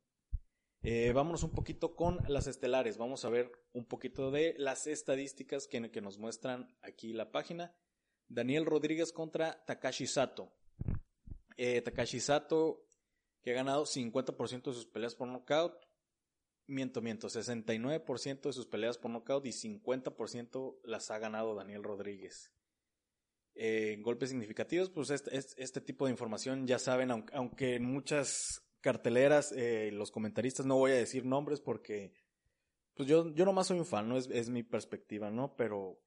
Eh, 0.83 1.12
vámonos 1.12 1.43
un 1.43 1.51
poquito 1.51 1.95
con 1.95 2.19
las 2.27 2.47
estelares. 2.47 2.97
Vamos 2.97 3.25
a 3.25 3.29
ver 3.29 3.51
un 3.74 3.86
poquito 3.86 4.31
de 4.31 4.55
las 4.57 4.88
estadísticas 4.88 5.67
que, 5.67 5.91
que 5.91 6.01
nos 6.01 6.17
muestran 6.17 6.75
aquí 6.81 7.13
la 7.13 7.31
página. 7.31 7.75
Daniel 8.27 8.65
Rodríguez 8.65 9.12
contra 9.12 9.63
Takashi 9.65 10.07
Sato. 10.07 10.53
Eh, 11.57 11.81
Takashi 11.81 12.19
Sato, 12.19 12.86
que 13.41 13.51
ha 13.51 13.55
ganado 13.55 13.86
50% 13.86 14.63
de 14.63 14.74
sus 14.74 14.86
peleas 14.86 15.15
por 15.15 15.27
nocaut. 15.27 15.87
Miento, 16.67 17.01
miento, 17.01 17.29
69% 17.29 18.41
de 18.41 18.53
sus 18.53 18.67
peleas 18.67 18.97
por 18.97 19.09
nocaut 19.09 19.45
y 19.45 19.51
50% 19.51 20.79
las 20.83 21.12
ha 21.12 21.17
ganado 21.17 21.55
Daniel 21.55 21.83
Rodríguez. 21.83 22.51
Eh, 23.55 23.97
golpes 24.01 24.29
significativos, 24.29 24.89
pues 24.89 25.09
este, 25.09 25.36
este, 25.36 25.81
tipo 25.81 26.05
de 26.05 26.12
información 26.12 26.67
ya 26.67 26.77
saben, 26.77 27.09
aunque, 27.09 27.36
aunque 27.36 27.75
en 27.75 27.86
muchas 27.86 28.63
carteleras, 28.81 29.51
eh, 29.53 29.89
los 29.91 30.12
comentaristas, 30.12 30.65
no 30.65 30.75
voy 30.75 30.91
a 30.91 30.95
decir 30.95 31.25
nombres 31.25 31.62
porque 31.62 32.13
pues 32.93 33.07
yo, 33.07 33.33
yo 33.33 33.45
nomás 33.45 33.67
soy 33.67 33.79
un 33.79 33.86
fan, 33.86 34.09
¿no? 34.09 34.17
Es, 34.17 34.27
es 34.31 34.50
mi 34.50 34.63
perspectiva, 34.63 35.29
¿no? 35.31 35.55
Pero 35.55 36.00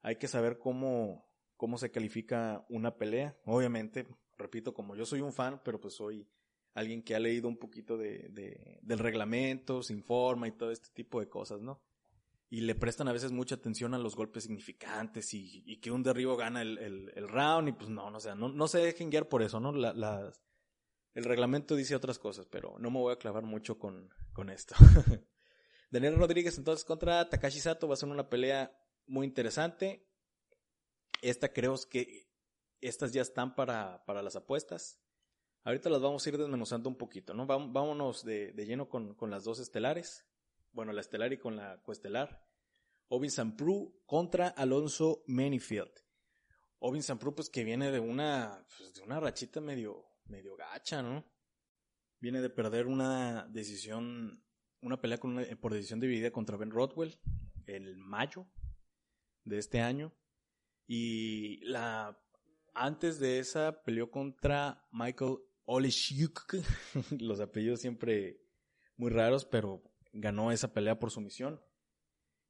hay 0.00 0.16
que 0.16 0.28
saber 0.28 0.58
cómo, 0.58 1.28
cómo 1.56 1.76
se 1.76 1.90
califica 1.90 2.64
una 2.68 2.96
pelea. 2.96 3.36
Obviamente, 3.44 4.06
repito, 4.38 4.72
como 4.72 4.94
yo 4.94 5.04
soy 5.04 5.20
un 5.20 5.32
fan, 5.32 5.60
pero 5.64 5.80
pues 5.80 5.94
soy 5.94 6.28
alguien 6.76 7.02
que 7.02 7.14
ha 7.14 7.18
leído 7.18 7.48
un 7.48 7.56
poquito 7.56 7.96
de, 7.96 8.28
de, 8.28 8.78
del 8.82 8.98
reglamento, 8.98 9.82
se 9.82 9.94
informa 9.94 10.46
y 10.46 10.52
todo 10.52 10.70
este 10.70 10.90
tipo 10.90 11.20
de 11.20 11.28
cosas, 11.28 11.62
¿no? 11.62 11.82
Y 12.50 12.60
le 12.60 12.74
prestan 12.74 13.08
a 13.08 13.12
veces 13.12 13.32
mucha 13.32 13.54
atención 13.54 13.94
a 13.94 13.98
los 13.98 14.14
golpes 14.14 14.42
significantes 14.42 15.32
y, 15.32 15.80
que 15.80 15.90
un 15.90 16.02
derribo 16.02 16.36
gana 16.36 16.60
el, 16.60 16.78
el, 16.78 17.28
round 17.28 17.70
y 17.70 17.72
pues 17.72 17.88
no, 17.88 18.10
no, 18.10 18.20
sea, 18.20 18.34
no, 18.34 18.50
no 18.50 18.68
se 18.68 18.78
dejen 18.78 19.08
guiar 19.08 19.26
por 19.26 19.42
eso, 19.42 19.58
¿no? 19.58 19.72
La, 19.72 19.94
las, 19.94 20.44
el 21.14 21.24
reglamento 21.24 21.76
dice 21.76 21.96
otras 21.96 22.18
cosas, 22.18 22.46
pero 22.46 22.76
no 22.78 22.90
me 22.90 22.98
voy 22.98 23.14
a 23.14 23.18
clavar 23.18 23.44
mucho 23.44 23.78
con, 23.78 24.10
con 24.34 24.50
esto. 24.50 24.74
Daniel 25.90 26.16
Rodríguez 26.16 26.58
entonces 26.58 26.84
contra 26.84 27.30
Takashi 27.30 27.58
Sato 27.58 27.88
va 27.88 27.94
a 27.94 27.96
ser 27.96 28.10
una 28.10 28.28
pelea 28.28 28.78
muy 29.06 29.26
interesante. 29.26 30.06
Esta 31.22 31.54
creo 31.54 31.74
que 31.88 32.28
estas 32.82 33.14
ya 33.14 33.22
están 33.22 33.54
para, 33.54 34.04
para 34.04 34.20
las 34.20 34.36
apuestas. 34.36 35.00
Ahorita 35.66 35.90
las 35.90 36.00
vamos 36.00 36.24
a 36.24 36.28
ir 36.28 36.38
desmenuzando 36.38 36.88
un 36.88 36.94
poquito, 36.94 37.34
¿no? 37.34 37.44
Vámonos 37.44 38.24
de, 38.24 38.52
de 38.52 38.66
lleno 38.66 38.88
con, 38.88 39.16
con, 39.16 39.32
las 39.32 39.42
dos 39.42 39.58
estelares. 39.58 40.24
Bueno, 40.70 40.92
la 40.92 41.00
estelar 41.00 41.32
y 41.32 41.38
con 41.38 41.56
la 41.56 41.82
coestelar. 41.82 42.46
Ovin 43.08 43.32
Sampru 43.32 44.00
contra 44.06 44.46
Alonso 44.46 45.24
Manifield. 45.26 45.90
Ovin 46.78 47.02
Sampru, 47.02 47.34
pues 47.34 47.50
que 47.50 47.64
viene 47.64 47.90
de 47.90 47.98
una, 47.98 48.64
pues, 48.78 48.94
de 48.94 49.02
una 49.02 49.18
rachita 49.18 49.60
medio, 49.60 50.04
medio 50.26 50.54
gacha, 50.54 51.02
¿no? 51.02 51.24
Viene 52.20 52.40
de 52.40 52.50
perder 52.50 52.86
una 52.86 53.48
decisión, 53.48 54.44
una 54.82 55.00
pelea 55.00 55.18
con 55.18 55.32
una, 55.32 55.44
por 55.60 55.74
decisión 55.74 55.98
dividida 55.98 56.30
contra 56.30 56.56
Ben 56.56 56.70
Rodwell 56.70 57.18
en 57.66 57.98
mayo 57.98 58.46
de 59.42 59.58
este 59.58 59.80
año. 59.80 60.14
Y 60.86 61.58
la, 61.64 62.16
antes 62.72 63.18
de 63.18 63.40
esa 63.40 63.82
peleó 63.82 64.12
contra 64.12 64.86
Michael 64.92 65.38
Oleshuk, 65.66 66.54
los 67.20 67.40
apellidos 67.40 67.80
siempre 67.80 68.40
muy 68.96 69.10
raros, 69.10 69.44
pero 69.44 69.82
ganó 70.12 70.50
esa 70.50 70.72
pelea 70.72 70.98
por 70.98 71.10
sumisión. 71.10 71.60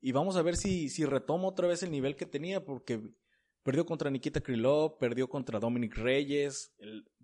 Y 0.00 0.12
vamos 0.12 0.36
a 0.36 0.42
ver 0.42 0.56
si, 0.56 0.88
si 0.88 1.04
retoma 1.04 1.48
otra 1.48 1.66
vez 1.66 1.82
el 1.82 1.90
nivel 1.90 2.14
que 2.14 2.26
tenía, 2.26 2.64
porque 2.64 3.00
perdió 3.62 3.84
contra 3.84 4.10
Nikita 4.10 4.40
Krylov, 4.40 4.98
perdió 4.98 5.28
contra 5.28 5.58
Dominic 5.58 5.96
Reyes. 5.96 6.76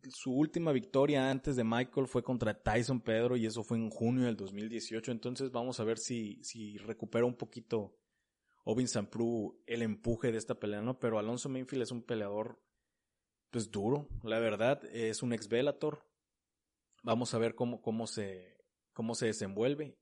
Su 0.09 0.35
última 0.35 0.73
victoria 0.73 1.31
antes 1.31 1.55
de 1.55 1.63
Michael 1.63 2.09
fue 2.09 2.25
contra 2.25 2.61
Tyson 2.61 3.01
Pedro 3.01 3.37
y 3.37 3.47
eso 3.47 3.63
fue 3.63 3.79
en 3.79 3.91
junio 3.91 4.25
del 4.25 4.37
2018. 4.37 5.13
Entonces 5.13 5.53
vamos 5.53 5.79
a 5.79 5.85
ver 5.85 5.99
si, 5.99 6.43
si 6.43 6.79
recupera 6.79 7.25
un 7.25 7.37
poquito 7.37 7.97
Ovin 8.65 8.89
Sampru 8.89 9.63
el 9.67 9.83
empuje 9.83 10.33
de 10.33 10.39
esta 10.39 10.59
pelea, 10.59 10.81
¿no? 10.81 10.99
Pero 10.99 11.19
Alonso 11.19 11.49
Mainfield 11.49 11.83
es 11.83 11.93
un 11.93 12.03
peleador 12.03 12.61
pues 13.53 13.71
duro, 13.71 14.09
la 14.23 14.39
verdad, 14.39 14.83
es 14.87 15.23
un 15.23 15.35
ex 15.35 15.47
Bellator. 15.47 16.03
Vamos 17.03 17.35
a 17.35 17.39
ver 17.39 17.55
cómo, 17.55 17.83
cómo, 17.83 18.07
se, 18.07 18.57
cómo 18.95 19.15
se 19.15 19.27
desenvuelve. 19.27 19.99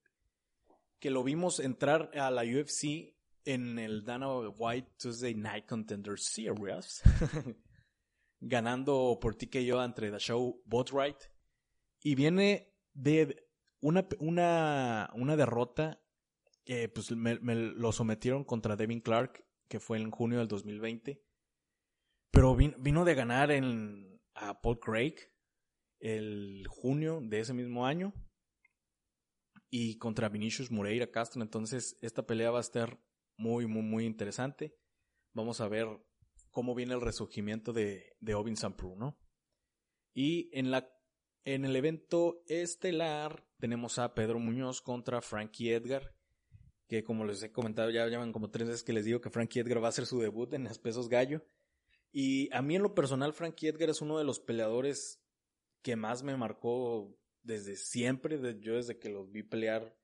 Que 1.01 1.11
lo 1.11 1.25
vimos 1.25 1.59
entrar 1.59 2.13
a 2.17 2.31
la 2.31 2.45
UFC 2.45 3.17
en 3.45 3.81
el 3.81 4.05
Dana 4.05 4.29
White 4.39 4.93
Tuesday 4.99 5.35
Night 5.35 5.67
Contender 5.67 6.17
Series, 6.17 7.03
ganando 8.41 9.19
por 9.21 9.35
TKO 9.35 9.83
entre 9.83 10.13
The 10.13 10.21
Show 10.21 10.63
Botright. 10.65 11.19
Y 12.03 12.15
viene 12.15 12.73
de 12.93 13.49
una, 13.81 14.07
una, 14.21 15.11
una 15.15 15.37
derrota 15.37 16.01
que 16.65 16.89
pues 16.89 17.11
me, 17.11 17.41
me, 17.41 17.57
lo 17.57 17.91
sometieron 17.91 18.45
contra 18.45 18.77
Devin 18.77 19.01
Clark, 19.01 19.45
que 19.67 19.81
fue 19.81 19.99
en 19.99 20.13
junio 20.13 20.39
del 20.39 20.47
2020 20.47 21.30
pero 22.31 22.57
vino, 22.57 23.05
de 23.05 23.15
ganar 23.15 23.51
en, 23.51 24.21
a 24.35 24.61
Paul 24.61 24.79
Craig 24.79 25.15
el 25.99 26.67
junio 26.69 27.21
de 27.23 27.41
ese 27.41 27.53
mismo 27.53 27.87
año 27.87 28.15
y 29.69 29.99
contra 29.99 30.29
Vinicius 30.29 30.71
Moreira 30.71 31.11
Castro. 31.11 31.43
Entonces, 31.43 31.99
esta 32.01 32.27
pelea 32.27 32.51
va 32.51 32.59
a 32.59 32.63
estar 32.63 33.01
muy, 33.37 33.67
muy, 33.67 33.83
muy 33.83 34.07
interesante. 34.07 34.75
Vamos 35.33 35.61
a 35.61 35.69
ver 35.69 35.87
cómo 36.51 36.75
viene 36.75 36.95
el 36.95 37.01
resurgimiento 37.01 37.73
de, 37.73 38.17
de 38.21 38.35
Ovin 38.35 38.57
Sampru, 38.57 38.97
¿no? 38.97 39.19
Y 40.13 40.51
en, 40.59 40.71
la, 40.71 40.91
en 41.45 41.65
el 41.65 41.77
evento 41.77 42.43
estelar 42.47 43.47
tenemos 43.59 43.99
a 43.99 44.15
Pedro 44.15 44.39
Muñoz 44.39 44.83
contra 44.83 45.21
Frankie 45.21 45.73
Edgar, 45.73 46.15
que 46.89 47.05
como 47.05 47.25
les 47.25 47.43
he 47.43 47.53
comentado, 47.53 47.91
ya 47.91 48.07
llevan 48.09 48.33
como 48.33 48.51
tres 48.51 48.67
veces 48.67 48.83
que 48.83 48.93
les 48.93 49.05
digo 49.05 49.21
que 49.21 49.31
Frankie 49.31 49.61
Edgar 49.61 49.83
va 49.83 49.87
a 49.87 49.91
hacer 49.91 50.07
su 50.07 50.19
debut 50.21 50.53
en 50.55 50.65
las 50.65 50.79
pesos 50.79 51.09
gallo. 51.09 51.45
Y 52.13 52.53
a 52.53 52.63
mí 52.63 52.77
en 52.77 52.83
lo 52.83 52.95
personal, 52.95 53.33
Frankie 53.33 53.69
Edgar 53.69 53.91
es 53.91 54.01
uno 54.01 54.19
de 54.19 54.25
los 54.25 54.41
peleadores 54.41 55.23
que 55.83 55.97
más 55.97 56.23
me 56.23 56.37
marcó 56.37 57.17
desde 57.43 57.77
siempre. 57.77 58.39
yo 58.61 58.77
desde 58.77 58.99
que 58.99 59.09
los 59.09 59.31
vi 59.31 59.43
pelear 59.43 59.97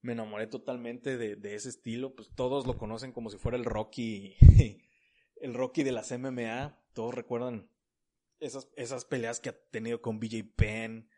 me 0.00 0.12
enamoré 0.12 0.46
totalmente 0.46 1.16
de, 1.16 1.34
de, 1.34 1.54
ese 1.54 1.70
estilo. 1.70 2.14
Pues 2.14 2.30
todos 2.34 2.66
lo 2.66 2.76
conocen 2.76 3.12
como 3.12 3.30
si 3.30 3.38
fuera 3.38 3.56
el 3.56 3.64
Rocky, 3.64 4.36
el 5.36 5.54
Rocky 5.54 5.82
de 5.82 5.92
las 5.92 6.12
MMA. 6.16 6.78
Todos 6.92 7.14
recuerdan 7.14 7.70
esas, 8.38 8.68
esas 8.76 9.04
peleas 9.04 9.40
que 9.40 9.48
ha 9.48 9.58
tenido 9.70 10.02
con 10.02 10.20
BJ 10.20 10.44
Penn. 10.54 11.08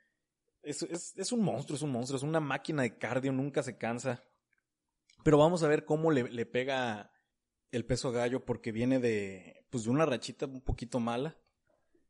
Es, 0.63 0.83
es, 0.83 1.15
es 1.17 1.33
un 1.33 1.43
monstruo, 1.43 1.77
es 1.77 1.83
un 1.83 1.91
monstruo, 1.91 2.17
es 2.17 2.23
una 2.23 2.41
máquina 2.41 2.83
de 2.83 2.97
cardio, 2.97 3.33
nunca 3.33 3.63
se 3.63 3.77
cansa. 3.77 4.25
Pero 5.25 5.39
vamos 5.39 5.63
a 5.63 5.69
ver 5.69 5.85
cómo 5.85 6.11
le, 6.13 6.31
le 6.31 6.47
pega 6.47 7.13
el 7.73 7.85
peso 7.85 8.13
gallo 8.13 8.45
porque 8.45 8.73
viene 8.73 9.01
de, 9.01 9.56
pues 9.77 9.85
de 9.85 9.91
una 9.91 10.07
rachita 10.07 10.47
un 10.47 10.63
poquito 10.63 11.01
mala. 11.01 11.37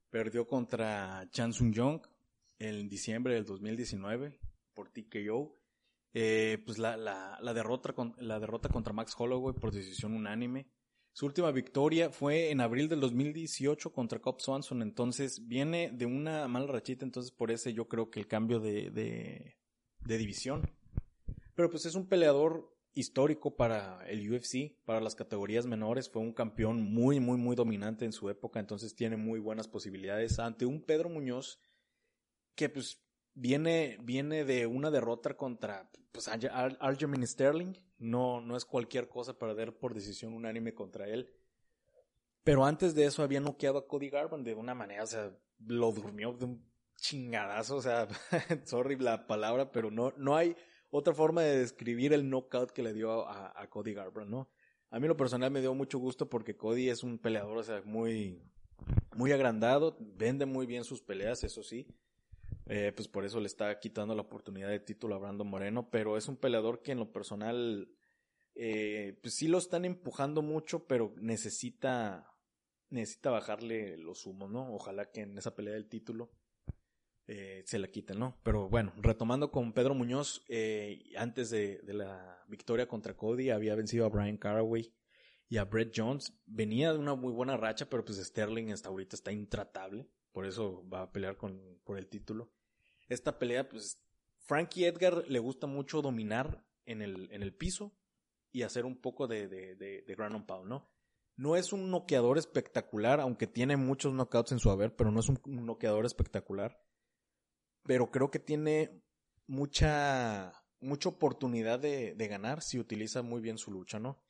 Perdió 0.09 0.47
contra 0.47 1.29
Chan 1.33 1.53
Sung 1.53 1.75
Jong 1.77 2.01
en 2.61 2.89
diciembre 2.89 3.35
del 3.35 3.45
2019 3.45 4.39
por 4.73 4.89
TKO. 4.91 5.53
Eh, 6.15 6.63
pues 6.65 6.79
la, 6.79 6.97
la, 6.97 7.37
la, 7.43 7.55
derrota, 7.55 7.93
la 8.19 8.39
derrota 8.39 8.69
contra 8.69 8.93
Max 8.93 9.17
Holloway 9.19 9.53
por 9.57 9.73
decisión 9.73 10.15
unánime. 10.15 10.71
Su 11.13 11.27
última 11.27 11.51
victoria 11.51 12.11
fue 12.11 12.53
en 12.53 12.61
abril 12.61 12.89
del 12.89 13.01
2018 13.01 13.93
contra 13.93 14.21
Cobb 14.21 14.41
Swanson. 14.41 14.81
Entonces 14.81 15.49
viene 15.49 15.91
de 15.91 16.07
una 16.07 16.47
mala 16.47 16.69
rachita. 16.69 17.05
Entonces 17.05 17.33
por 17.33 17.51
ese 17.51 17.75
yo 17.75 17.89
creo 17.89 18.11
que 18.11 18.21
el 18.21 18.29
cambio 18.29 18.61
de, 18.61 18.93
de, 18.93 19.59
de 20.05 20.19
división. 20.19 20.71
Pero 21.57 21.69
pues 21.69 21.85
es 21.85 21.97
un 21.97 22.07
peleador 22.07 22.76
histórico 22.97 23.57
para 23.57 24.05
el 24.09 24.33
UFC, 24.33 24.75
para 24.87 25.03
las 25.03 25.15
categorías 25.15 25.67
menores. 25.67 26.09
Fue 26.09 26.23
un 26.23 26.33
campeón 26.33 26.83
muy, 26.83 27.21
muy, 27.21 27.37
muy 27.37 27.55
dominante 27.55 28.07
en 28.07 28.13
su 28.13 28.31
época. 28.31 28.59
Entonces 28.59 28.95
tiene 28.95 29.19
muy 29.19 29.39
buenas 29.39 29.69
posibilidades 29.69 30.39
ante 30.39 30.65
un 30.65 30.83
Pedro 30.83 31.11
Muñoz 31.11 31.61
que 32.55 32.71
pues 32.71 33.03
viene, 33.35 33.99
viene 34.03 34.45
de 34.45 34.67
una 34.67 34.91
derrota 34.91 35.37
contra 35.37 35.91
pues, 36.11 36.27
Aljamain 36.29 37.27
Sterling. 37.27 37.75
No, 37.99 38.41
no 38.41 38.57
es 38.57 38.65
cualquier 38.65 39.09
cosa 39.09 39.39
perder 39.39 39.79
por 39.79 39.93
decisión 39.93 40.33
unánime 40.33 40.75
contra 40.75 41.07
él. 41.07 41.31
Pero 42.45 42.65
antes 42.65 42.95
de 42.95 43.05
eso 43.05 43.23
había 43.23 43.41
noqueado 43.41 43.79
a 43.79 43.87
Cody 43.87 44.09
Garban 44.09 44.43
de 44.43 44.55
una 44.55 44.75
manera, 44.75 45.03
o 45.03 45.07
sea, 45.07 45.37
lo 45.67 45.93
durmió 45.93 46.33
de 46.33 46.47
un 46.47 46.65
chingadazo, 46.97 47.77
o 47.77 47.83
sea, 47.83 48.09
sorry 48.65 48.97
la 48.97 49.27
palabra, 49.27 49.71
pero 49.71 49.91
no, 49.91 50.15
no 50.17 50.37
hay 50.37 50.57
otra 50.91 51.15
forma 51.15 51.43
de 51.43 51.59
describir 51.59 52.13
el 52.13 52.29
knockout 52.29 52.71
que 52.71 52.83
le 52.83 52.93
dio 52.93 53.29
a, 53.29 53.67
Cody 53.69 53.93
Garbrandt, 53.93 54.31
¿no? 54.31 54.49
A 54.91 55.01
mí 55.01 55.09
lo 55.09 55.17
personal 55.17 55.51
me 55.51 55.61
dio 55.61 55.75
mucho 55.75 55.99
gusto 55.99 56.29
porque 56.31 56.57
Cody 56.57 56.89
es 56.89 57.03
un 57.03 57.19
peleador, 57.19 57.59
o 57.59 57.63
sea, 57.63 57.83
muy, 57.85 58.41
muy 59.15 59.33
agrandado, 59.33 59.97
vende 60.01 60.47
muy 60.47 60.67
bien 60.67 60.85
sus 60.85 61.03
peleas, 61.03 61.43
eso 61.45 61.63
sí. 61.63 61.87
Eh, 62.69 62.93
pues 62.95 63.07
por 63.07 63.25
eso 63.25 63.41
le 63.41 63.47
está 63.47 63.79
quitando 63.79 64.15
la 64.15 64.23
oportunidad 64.23 64.69
de 64.69 64.81
título 64.81 65.15
a 65.15 65.19
Brandon 65.19 65.47
Moreno, 65.47 65.89
pero 65.91 66.17
es 66.17 66.29
un 66.29 66.37
peleador 66.37 66.83
que 66.83 66.93
en 66.93 66.99
lo 66.99 67.13
personal, 67.13 67.89
eh, 68.55 69.19
pues 69.23 69.35
sí 69.35 69.49
lo 69.49 69.59
están 69.59 69.85
empujando 69.85 70.43
mucho, 70.43 70.87
pero 70.87 71.15
necesita, 71.17 72.33
necesita 72.91 73.31
bajarle 73.31 73.97
los 73.99 74.27
humos, 74.27 74.51
¿no? 74.51 74.75
Ojalá 74.75 75.11
que 75.11 75.23
en 75.23 75.39
esa 75.39 75.55
pelea 75.55 75.75
del 75.75 75.89
título 75.89 76.31
eh, 77.27 77.63
se 77.67 77.79
la 77.79 77.89
quiten, 77.89 78.19
¿no? 78.19 78.39
Pero 78.43 78.69
bueno, 78.69 78.93
retomando 78.97 79.51
con 79.51 79.73
Pedro 79.73 79.95
Muñoz, 79.95 80.45
eh, 80.49 81.13
antes 81.17 81.51
de, 81.51 81.81
la 81.87 82.45
victoria 82.49 82.87
contra 82.89 83.17
Cody, 83.17 83.51
había 83.51 83.75
vencido 83.75 84.07
a 84.07 84.09
Brian 84.09 84.37
Caraway 84.37 84.93
y 85.49 85.57
a 85.57 85.65
Brett 85.65 85.93
Jones. 85.95 86.33
Venía 86.47 86.93
de 86.93 86.99
una 86.99 87.15
muy 87.15 87.33
buena 87.33 87.57
racha, 87.57 87.89
pero 87.89 88.05
pues 88.05 88.19
Sterling 88.19 88.73
hasta 88.73 88.89
ahorita 88.89 89.17
está 89.17 89.33
intratable, 89.33 90.09
por 90.33 90.47
eso 90.47 90.89
va 90.89 91.03
a 91.03 91.13
pelear 91.13 91.37
con, 91.37 91.81
por 91.85 91.99
el 91.99 92.09
título 92.09 92.53
esta 93.09 93.39
pelea, 93.39 93.69
pues 93.69 94.01
Frankie 94.39 94.87
Edgar 94.87 95.25
le 95.29 95.39
gusta 95.39 95.67
mucho 95.67 96.03
dominar 96.03 96.65
en 96.85 97.03
el, 97.03 97.29
en 97.33 97.43
el 97.43 97.55
piso 97.55 97.97
y 98.53 98.63
hacer 98.63 98.85
un 98.85 99.01
poco 99.01 99.27
de, 99.27 99.49
de, 99.49 99.75
de, 99.77 100.03
de 100.03 100.15
ground 100.15 100.37
and 100.37 100.47
pound, 100.47 100.69
¿no? 100.69 100.91
No 101.37 101.57
es 101.57 101.73
un 101.73 101.91
noqueador 101.91 102.39
espectacular, 102.39 103.21
aunque 103.21 103.47
tiene 103.47 103.77
muchos 103.77 104.15
knockouts 104.15 104.53
en 104.53 104.59
su 104.59 104.71
haber, 104.71 104.97
pero 104.97 105.11
no 105.11 105.21
es 105.21 105.29
un, 105.29 105.39
noqueador 105.45 106.07
espectacular. 106.07 106.83
Pero 107.87 108.11
creo 108.11 108.31
que 108.31 108.39
tiene 108.39 109.03
mucha, 109.47 110.53
mucha 110.81 111.09
oportunidad 111.09 111.79
de, 111.79 112.15
de 112.15 112.29
ganar 112.29 112.63
si 112.63 112.79
utiliza 112.79 113.23
muy 113.23 113.41
bien 113.41 113.59
su 113.59 113.71
lucha, 113.71 113.99
¿no? 113.99 114.21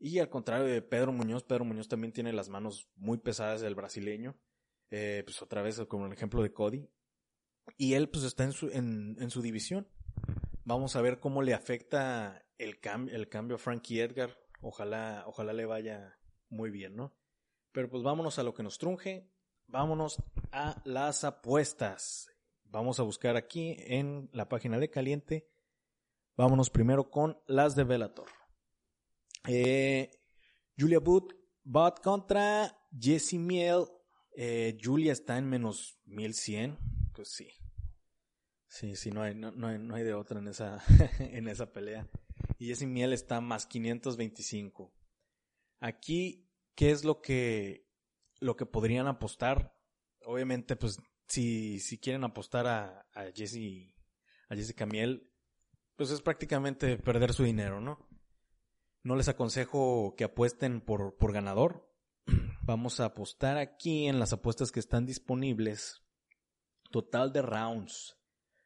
Y 0.00 0.20
al 0.20 0.28
contrario 0.28 0.66
de 0.66 0.80
Pedro 0.82 1.12
Muñoz, 1.12 1.42
Pedro 1.42 1.64
Muñoz 1.64 1.88
también 1.88 2.12
tiene 2.12 2.32
las 2.32 2.48
manos 2.48 2.88
muy 2.94 3.18
pesadas 3.18 3.60
del 3.60 3.74
brasileño. 3.74 4.36
Eh, 4.90 5.22
pues 5.24 5.42
otra 5.42 5.62
vez 5.62 5.80
como 5.88 6.06
el 6.06 6.12
ejemplo 6.12 6.42
de 6.42 6.52
Cody. 6.52 6.88
Y 7.76 7.94
él 7.94 8.08
pues 8.08 8.24
está 8.24 8.44
en 8.44 8.52
su, 8.52 8.68
en, 8.68 9.16
en 9.20 9.30
su 9.30 9.42
división. 9.42 9.88
Vamos 10.64 10.96
a 10.96 11.02
ver 11.02 11.18
cómo 11.18 11.42
le 11.42 11.52
afecta 11.52 12.46
el, 12.58 12.80
cambio 12.80 13.14
el 13.14 13.28
cambio 13.28 13.56
a 13.56 13.58
Frankie 13.58 14.00
Edgar. 14.00 14.38
Ojalá, 14.60 15.24
ojalá 15.26 15.52
le 15.52 15.66
vaya 15.66 16.18
muy 16.48 16.70
bien, 16.70 16.94
¿no? 16.94 17.14
Pero 17.72 17.90
pues 17.90 18.02
vámonos 18.02 18.38
a 18.38 18.42
lo 18.42 18.54
que 18.54 18.62
nos 18.62 18.78
trunje. 18.78 19.30
Vámonos 19.66 20.22
a 20.52 20.80
las 20.84 21.24
apuestas. 21.24 22.28
Vamos 22.70 23.00
a 23.00 23.02
buscar 23.02 23.36
aquí 23.36 23.76
en 23.78 24.28
la 24.32 24.48
página 24.48 24.78
de 24.78 24.90
Caliente. 24.90 25.48
Vámonos 26.36 26.70
primero 26.70 27.10
con 27.10 27.38
las 27.46 27.74
de 27.74 27.84
Velator. 27.84 28.28
Eh, 29.46 30.10
Julia 30.78 31.00
Booth, 31.00 31.32
Bot 31.64 32.00
contra 32.00 32.78
Jesse 32.98 33.34
Miel. 33.34 33.84
Eh, 34.36 34.78
Julia 34.80 35.12
está 35.12 35.36
en 35.38 35.48
menos 35.48 35.98
1100 36.04 36.78
pues 37.18 37.32
sí. 37.32 37.50
Sí, 38.68 38.94
sí, 38.94 39.10
no 39.10 39.22
hay, 39.22 39.34
no, 39.34 39.50
no 39.50 39.66
hay, 39.66 39.76
no 39.76 39.96
hay 39.96 40.04
de 40.04 40.14
otra 40.14 40.38
en 40.38 40.46
esa, 40.46 40.80
en 41.18 41.48
esa 41.48 41.72
pelea. 41.72 42.08
Y 42.60 42.68
Jesse 42.68 42.86
Miel 42.86 43.12
está 43.12 43.40
más 43.40 43.66
525. 43.66 44.94
Aquí, 45.80 46.48
¿qué 46.76 46.92
es 46.92 47.02
lo 47.02 47.20
que, 47.22 47.90
lo 48.38 48.54
que 48.54 48.66
podrían 48.66 49.08
apostar? 49.08 49.76
Obviamente, 50.24 50.76
pues, 50.76 51.00
si, 51.28 51.78
si 51.80 51.98
quieren 51.98 52.24
apostar 52.24 52.66
a, 52.66 53.06
Jesse, 53.34 53.94
a 54.48 54.56
Jessica 54.56 54.86
Miel, 54.86 55.30
pues 55.96 56.10
es 56.10 56.20
prácticamente 56.20 56.96
perder 56.96 57.32
su 57.32 57.44
dinero, 57.44 57.80
¿no? 57.80 58.08
No 59.02 59.16
les 59.16 59.28
aconsejo 59.28 60.14
que 60.16 60.24
apuesten 60.24 60.80
por, 60.80 61.16
por 61.16 61.32
ganador. 61.32 61.88
Vamos 62.62 63.00
a 63.00 63.06
apostar 63.06 63.58
aquí 63.58 64.06
en 64.06 64.18
las 64.18 64.32
apuestas 64.32 64.72
que 64.72 64.80
están 64.80 65.06
disponibles 65.06 66.02
Total 66.90 67.32
de 67.32 67.42
rounds. 67.42 68.16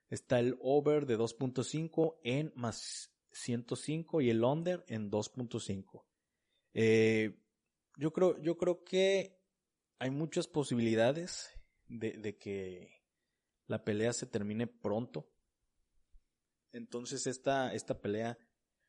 Está 0.08 0.38
el 0.38 0.56
over 0.60 1.06
de 1.06 1.18
2.5 1.18 2.18
en 2.22 2.52
más 2.54 3.12
105 3.32 4.20
y 4.20 4.30
el 4.30 4.44
under 4.44 4.84
en 4.86 5.10
2.5. 5.10 6.04
Eh, 6.74 7.36
yo 7.96 8.12
creo, 8.12 8.40
yo 8.40 8.56
creo 8.56 8.84
que 8.84 9.40
hay 9.98 10.10
muchas 10.10 10.46
posibilidades 10.46 11.50
de, 11.98 12.38
que 12.38 13.02
la 13.66 13.84
pelea 13.84 14.12
se 14.12 14.26
termine 14.26 14.66
pronto. 14.66 15.30
Entonces 16.72 17.26
esta, 17.26 17.72
esta 17.74 18.00
pelea, 18.00 18.38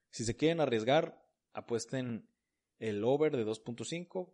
si 0.10 0.24
se 0.24 0.36
quieren 0.36 0.62
arriesgar, 0.62 1.22
apuesten 1.54 2.30
el 2.80 3.04
over 3.04 3.36
de 3.36 3.46
2.5 3.46 4.34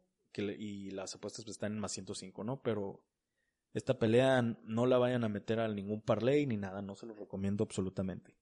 y 0.57 0.91
las 0.91 1.15
apuestas 1.15 1.47
están 1.47 1.73
en 1.73 1.79
más 1.79 1.93
105, 1.93 2.43
¿no? 2.43 2.61
Pero 2.61 3.03
esta 3.73 3.97
pelea 3.97 4.41
no 4.41 4.85
la 4.85 4.97
vayan 4.97 5.23
a 5.23 5.29
meter 5.29 5.59
a 5.59 5.67
ningún 5.67 6.01
parlay 6.01 6.45
ni 6.45 6.57
nada, 6.57 6.81
no 6.81 6.95
se 6.95 7.07
lo 7.07 7.15
recomiendo 7.15 7.63
absolutamente. 7.63 8.35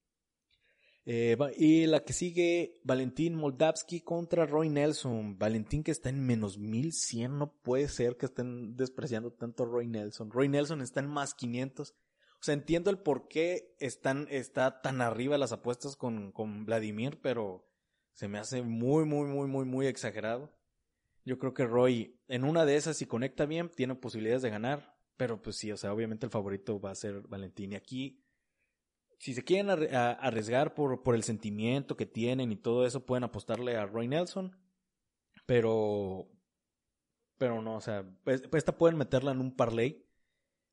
Eh, 1.10 1.38
y 1.56 1.86
la 1.86 2.04
que 2.04 2.12
sigue, 2.12 2.82
Valentín 2.84 3.34
Moldavsky 3.34 4.02
contra 4.02 4.46
Roy 4.46 4.68
Nelson. 4.68 5.40
Valentín 5.40 5.82
que 5.82 5.92
está 5.92 6.10
en 6.10 6.20
menos 6.20 6.58
1100, 6.58 7.38
no 7.38 7.54
puede 7.62 7.88
ser 7.88 8.18
que 8.18 8.26
estén 8.26 8.76
despreciando 8.76 9.32
tanto 9.32 9.64
a 9.64 9.68
Roy 9.68 9.88
Nelson. 9.88 10.30
Roy 10.30 10.50
Nelson 10.50 10.82
está 10.82 11.00
en 11.00 11.08
más 11.08 11.34
500. 11.34 11.92
O 11.92 11.96
sea, 12.42 12.54
entiendo 12.54 12.90
el 12.90 13.00
por 13.00 13.30
qué 13.30 13.74
están, 13.80 14.28
está 14.30 14.82
tan 14.82 15.00
arriba 15.00 15.38
las 15.38 15.54
apuestas 15.54 15.96
con, 15.96 16.34
con 16.34 16.66
Vladimir, 16.66 17.22
pero 17.22 17.66
se 18.12 18.28
me 18.28 18.38
hace 18.38 18.62
muy, 18.62 19.06
muy, 19.06 19.30
muy, 19.30 19.48
muy, 19.48 19.64
muy 19.64 19.88
exagerado. 19.88 20.54
Yo 21.24 21.40
creo 21.40 21.54
que 21.54 21.66
Roy, 21.66 22.20
en 22.28 22.44
una 22.44 22.66
de 22.66 22.76
esas, 22.76 22.98
si 22.98 23.06
conecta 23.06 23.46
bien, 23.46 23.70
tiene 23.70 23.96
posibilidades 23.96 24.42
de 24.42 24.50
ganar. 24.50 24.98
Pero 25.16 25.42
pues 25.42 25.56
sí, 25.56 25.72
o 25.72 25.78
sea, 25.78 25.94
obviamente 25.94 26.26
el 26.26 26.32
favorito 26.34 26.82
va 26.82 26.92
a 26.92 26.96
ser 26.96 27.22
Valentín. 27.30 27.72
Y 27.72 27.76
aquí, 27.76 28.27
si 29.18 29.34
se 29.34 29.44
quieren 29.44 29.70
arriesgar 29.70 30.74
por, 30.74 31.16
el 31.16 31.24
sentimiento 31.24 31.98
que 31.98 32.06
tienen 32.06 32.52
y 32.52 32.56
todo 32.56 32.86
eso, 32.86 33.06
pueden 33.06 33.24
apostarle 33.24 33.76
a 33.76 33.86
Roy 33.86 34.08
Nelson. 34.08 34.56
Pero, 35.46 36.28
pero 37.38 37.62
no, 37.62 37.78
o 37.78 37.82
sea, 37.82 38.06
pues, 38.24 38.44
esta 38.54 38.78
pueden 38.78 38.98
meterla 38.98 39.32
en 39.32 39.40
un 39.40 39.56
parlay 39.56 40.06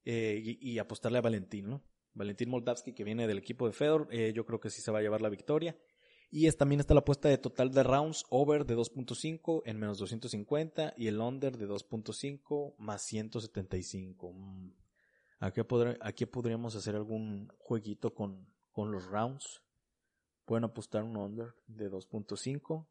eh, 0.04 0.58
y, 0.60 0.78
apostarle 0.78 1.18
a 1.18 1.22
Valentín, 1.22 1.68
¿no? 1.68 1.84
Valentín 2.12 2.50
Moldavsky, 2.50 2.92
que 2.92 3.04
viene 3.04 3.26
del 3.26 3.38
equipo 3.38 3.66
de 3.66 3.72
Fedor, 3.72 4.08
eh, 4.10 4.32
yo 4.34 4.44
creo 4.44 4.60
que 4.60 4.70
sí 4.70 4.82
se 4.82 4.92
va 4.92 4.98
a 4.98 5.02
llevar 5.02 5.22
la 5.22 5.28
victoria. 5.28 5.76
Y 6.30 6.46
es, 6.46 6.56
también 6.56 6.80
está 6.80 6.94
la 6.94 7.00
apuesta 7.00 7.28
de 7.28 7.38
total 7.38 7.70
de 7.70 7.82
rounds 7.82 8.24
over 8.28 8.66
de 8.66 8.76
2.5 8.76 9.62
en 9.64 9.78
menos 9.78 9.98
250 9.98 10.94
y 10.96 11.06
el 11.06 11.20
under 11.20 11.56
de 11.56 11.68
2.5 11.68 12.74
más 12.78 13.02
175. 13.02 14.32
Mm. 14.32 14.83
Aquí, 15.40 16.26
podríamos 16.26 16.74
hacer 16.76 16.94
algún 16.94 17.48
jueguito 17.58 18.14
con, 18.14 18.46
los 18.76 19.06
rounds. 19.06 19.62
Pueden 20.44 20.64
apostar 20.64 21.02
un 21.02 21.16
under 21.16 21.54
de 21.66 21.90
2.5. 21.90 22.86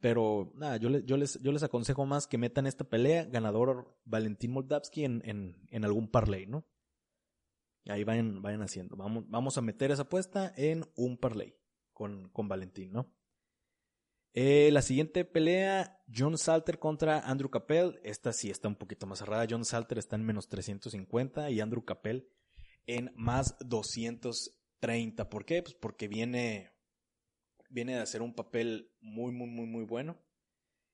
Pero 0.00 0.52
nada, 0.54 0.78
yo, 0.78 0.90
yo, 0.98 1.16
les, 1.16 1.62
aconsejo 1.62 2.06
más 2.06 2.26
que 2.26 2.38
metan 2.38 2.66
esta 2.66 2.84
pelea 2.84 3.24
ganador 3.24 3.96
Valentín 4.04 4.52
Moldavsky 4.52 5.04
en, 5.04 5.22
en, 5.68 5.84
algún 5.84 6.08
parlay, 6.08 6.46
¿no? 6.46 6.66
Ahí 7.86 8.02
vayan, 8.04 8.62
haciendo. 8.62 8.96
Vamos, 8.96 9.24
vamos 9.28 9.58
a 9.58 9.62
meter 9.62 9.90
esa 9.92 10.02
apuesta 10.02 10.52
en 10.56 10.84
un 10.96 11.18
parlay 11.18 11.56
con, 11.92 12.28
con 12.30 12.48
Valentín, 12.48 12.92
¿no? 12.92 13.12
Eh, 14.34 14.70
la 14.72 14.80
siguiente 14.80 15.26
pelea, 15.26 16.02
John 16.14 16.38
Salter 16.38 16.78
contra 16.78 17.20
Andrew 17.20 17.50
Capel. 17.50 18.00
Esta 18.02 18.32
sí 18.32 18.50
está 18.50 18.68
un 18.68 18.76
poquito 18.76 19.06
más 19.06 19.18
cerrada. 19.18 19.46
John 19.48 19.64
Salter 19.64 19.98
está 19.98 20.16
en 20.16 20.24
menos 20.24 20.48
350 20.48 21.50
y 21.50 21.60
Andrew 21.60 21.84
Capel 21.84 22.28
en 22.86 23.12
más 23.14 23.56
230. 23.60 25.28
¿Por 25.28 25.44
qué? 25.44 25.62
Pues 25.62 25.74
porque 25.74 26.08
viene, 26.08 26.72
viene 27.68 27.94
de 27.94 28.00
hacer 28.00 28.22
un 28.22 28.34
papel 28.34 28.90
muy, 29.00 29.32
muy, 29.32 29.48
muy, 29.48 29.66
muy 29.66 29.84
bueno. 29.84 30.18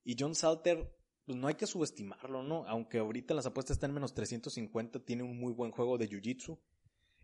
Y 0.02 0.16
John 0.18 0.34
Salter, 0.34 0.96
pues 1.24 1.38
no 1.38 1.46
hay 1.46 1.54
que 1.54 1.66
subestimarlo, 1.66 2.42
¿no? 2.42 2.66
Aunque 2.66 2.98
ahorita 2.98 3.34
las 3.34 3.46
apuestas 3.46 3.76
están 3.76 3.90
en 3.90 3.96
menos 3.96 4.14
350, 4.14 5.04
tiene 5.04 5.22
un 5.22 5.38
muy 5.38 5.52
buen 5.52 5.70
juego 5.70 5.96
de 5.96 6.08
Jiu-Jitsu. 6.08 6.58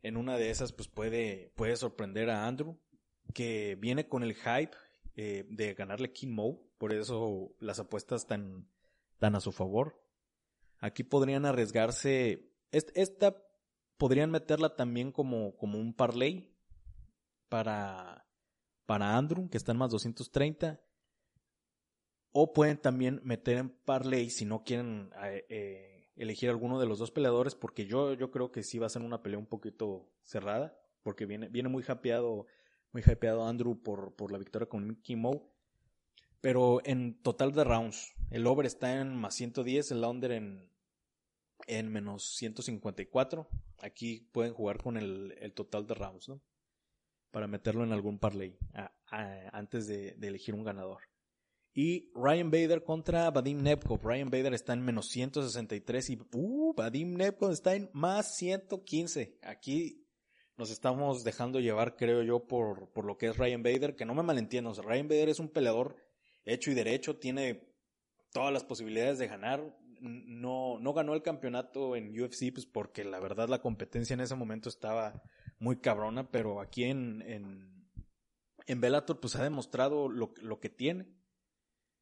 En 0.03 0.17
una 0.17 0.37
de 0.37 0.51
esas, 0.51 0.73
pues 0.73 0.87
puede, 0.87 1.53
puede 1.57 1.77
sorprender 1.77 2.31
a 2.31 2.47
Andrew 2.47 2.79
que 3.33 3.77
viene 3.81 4.07
con 4.07 4.23
el 4.23 4.35
hype 4.35 4.77
eh, 5.17 5.47
de 5.49 5.75
ganarle 5.75 6.13
King 6.13 6.35
Mo, 6.35 6.61
por 6.79 6.93
eso 6.93 7.55
las 7.61 7.79
apuestas 7.79 8.23
están 8.23 8.69
tan 9.19 9.37
a 9.37 9.41
su 9.41 9.53
favor. 9.53 10.03
Aquí 10.79 11.03
podrían 11.05 11.47
arriesgarse, 11.47 12.51
esta 12.71 13.37
podrían 13.97 14.31
meterla 14.31 14.77
también 14.77 15.13
como, 15.13 15.57
como 15.57 15.79
un 15.79 15.95
parlay 15.95 16.55
para, 17.49 18.27
para 18.87 19.17
Andrew, 19.17 19.49
que 19.49 19.57
está 19.57 19.73
en 19.73 19.79
más 19.79 19.91
230. 19.91 20.81
O 22.33 22.53
pueden 22.53 22.79
también 22.79 23.21
meter 23.23 23.59
en 23.59 23.71
parlay 23.71 24.29
si 24.31 24.45
no 24.45 24.65
quieren 24.65 25.11
eh, 25.23 25.47
eh, 25.49 26.11
elegir 26.17 26.51
alguno 26.51 26.81
de 26.81 26.87
los 26.87 26.99
dos 26.99 27.13
peleadores, 27.13 27.55
porque 27.55 27.87
yo, 27.87 28.15
yo 28.15 28.31
creo 28.31 28.51
que 28.51 28.65
sí 28.65 28.79
va 28.79 28.87
a 28.87 28.91
ser 28.91 29.03
una 29.03 29.23
pelea 29.23 29.39
un 29.39 29.47
poquito 29.47 30.11
cerrada, 30.23 30.77
porque 31.03 31.27
viene, 31.27 31.49
viene 31.49 31.69
muy 31.69 31.85
hypeado, 31.85 32.47
muy 32.95 33.03
hypeado 33.03 33.47
Andrew 33.47 33.83
por, 33.83 34.15
por 34.15 34.33
la 34.33 34.39
victoria 34.39 34.69
con 34.69 34.87
Mickey 34.87 35.17
Moe. 35.17 35.43
Pero 36.41 36.81
en 36.85 37.21
total 37.23 37.53
de 37.53 37.65
rounds, 37.65 38.15
el 38.31 38.47
over 38.47 38.67
está 38.67 39.01
en 39.01 39.17
más 39.17 39.35
110, 39.35 39.91
el 39.91 40.05
under 40.05 40.33
en, 40.33 40.71
en 41.67 41.91
menos 41.91 42.37
154. 42.37 43.49
Aquí 43.79 44.29
pueden 44.33 44.55
jugar 44.55 44.79
con 44.79 44.97
el, 44.97 45.35
el 45.41 45.53
total 45.53 45.87
de 45.87 45.95
rounds, 45.95 46.29
¿no? 46.29 46.41
Para 47.31 47.49
meterlo 47.49 47.83
en 47.83 47.93
algún 47.93 48.19
parlay 48.19 48.57
antes 49.53 49.87
de, 49.87 50.17
elegir 50.23 50.55
un 50.55 50.65
ganador. 50.65 51.03
Y 51.73 52.13
Ryan 52.15 52.53
Bader 52.53 52.85
contra 52.85 53.31
Vadim 53.31 53.61
Nebkov. 53.61 54.01
Ryan 54.05 54.31
Bader 54.31 54.55
está 54.55 54.75
en 54.75 54.83
menos 54.83 55.09
163 55.09 56.11
y 56.11 56.21
uh, 56.33 56.73
Vadim 56.75 57.15
Nebkov 57.15 57.51
está 57.51 57.75
en 57.75 57.91
más 57.93 58.37
115. 58.37 59.39
Aquí 59.43 60.04
nos 60.57 60.71
estamos 60.71 61.25
dejando 61.25 61.61
llevar, 61.61 61.97
creo 61.97 62.23
yo, 62.23 62.47
por, 62.47 62.91
por 62.93 63.05
lo 63.05 63.19
que 63.19 63.27
es 63.27 63.37
Ryan 63.39 63.63
Bader, 63.63 63.97
que 63.97 64.05
no 64.05 64.15
me 64.15 64.23
malentiendo. 64.23 64.73
Ryan 64.73 65.09
Bader 65.09 65.29
es 65.29 65.39
un 65.41 65.49
peleador 65.49 65.97
hecho 66.45 66.71
y 66.71 66.75
derecho, 66.75 67.17
tiene 67.17 67.69
todas 68.33 68.53
las 68.53 68.65
posibilidades 68.65 69.19
de 69.19 69.29
ganar 69.29 69.75
no, 70.05 70.79
no 70.81 70.93
ganó 70.93 71.15
el 71.15 71.23
campeonato 71.23 71.97
en 71.97 72.21
UFC, 72.21 72.53
pues 72.53 72.67
porque 72.67 73.05
la 73.05 73.21
verdad 73.21 73.49
la 73.49 73.61
competencia 73.61 74.15
en 74.15 74.21
ese 74.21 74.35
momento 74.35 74.69
estaba 74.69 75.23
muy 75.59 75.77
cabrona, 75.79 76.31
pero 76.31 76.61
aquí 76.61 76.85
en, 76.85 77.23
en, 77.23 77.89
en 78.67 78.81
Bellator 78.81 79.21
pues 79.21 79.37
ha 79.37 79.43
demostrado 79.43 80.09
lo, 80.09 80.35
lo 80.43 80.61
que 80.61 80.69
tiene. 80.69 81.07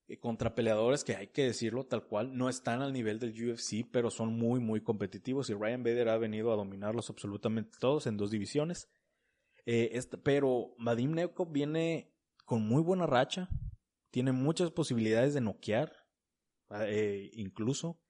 Eh, 0.08 0.18
contra 0.18 0.54
peleadores 0.54 1.04
que 1.04 1.14
hay 1.14 1.28
que 1.28 1.44
decirlo 1.44 1.84
tal 1.84 2.04
cual, 2.06 2.36
no 2.36 2.48
están 2.48 2.82
al 2.82 2.92
nivel 2.92 3.18
del 3.18 3.30
UFC, 3.30 3.86
pero 3.90 4.10
son 4.10 4.36
muy, 4.36 4.60
muy 4.60 4.80
competitivos 4.80 5.48
y 5.48 5.54
Ryan 5.54 5.82
Bader 5.82 6.08
ha 6.08 6.18
venido 6.18 6.52
a 6.52 6.56
dominarlos 6.56 7.08
absolutamente 7.10 7.78
todos 7.78 8.06
en 8.06 8.16
dos 8.16 8.30
divisiones. 8.30 8.88
Eh, 9.64 9.98
pero 10.24 10.74
Vadim 10.78 11.12
Nevkov 11.12 11.52
viene 11.52 12.12
con 12.44 12.66
muy 12.66 12.82
buena 12.82 13.06
racha, 13.06 13.48
tiene 14.10 14.32
muchas 14.32 14.70
posibilidades 14.70 15.34
de 15.34 15.40
noquear, 15.40 15.92
eh, 16.70 17.30
incluso. 17.34 18.00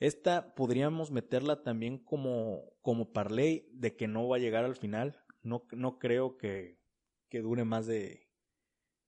Esta 0.00 0.54
podríamos 0.54 1.12
meterla 1.12 1.62
también 1.62 1.98
como, 1.98 2.74
como 2.82 3.12
parlay 3.12 3.68
de 3.72 3.94
que 3.94 4.08
no 4.08 4.28
va 4.28 4.36
a 4.36 4.40
llegar 4.40 4.64
al 4.64 4.76
final. 4.76 5.24
No, 5.42 5.66
no 5.70 5.98
creo 5.98 6.36
que, 6.36 6.80
que 7.30 7.40
dure 7.40 7.64
más 7.64 7.86
de 7.86 8.28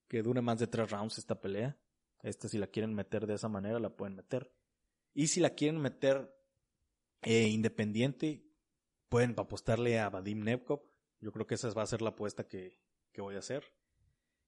que 0.08 0.22
dure 0.22 0.40
más 0.40 0.60
de 0.60 0.68
tres 0.68 0.90
rounds 0.90 1.18
esta 1.18 1.40
pelea. 1.40 1.76
Esta 2.22 2.48
si 2.48 2.58
la 2.58 2.66
quieren 2.66 2.94
meter 2.94 3.26
de 3.26 3.34
esa 3.34 3.48
manera 3.48 3.78
la 3.78 3.96
pueden 3.96 4.16
meter. 4.16 4.52
Y 5.14 5.28
si 5.28 5.40
la 5.40 5.50
quieren 5.50 5.80
meter 5.80 6.34
eh, 7.22 7.48
independiente, 7.48 8.44
pueden 9.08 9.34
apostarle 9.38 9.98
a 9.98 10.10
Vadim 10.10 10.42
Nevkov. 10.42 10.82
Yo 11.20 11.32
creo 11.32 11.46
que 11.46 11.54
esa 11.54 11.70
va 11.70 11.82
a 11.82 11.86
ser 11.86 12.02
la 12.02 12.10
apuesta 12.10 12.46
que, 12.46 12.80
que 13.12 13.22
voy 13.22 13.36
a 13.36 13.40
hacer. 13.40 13.64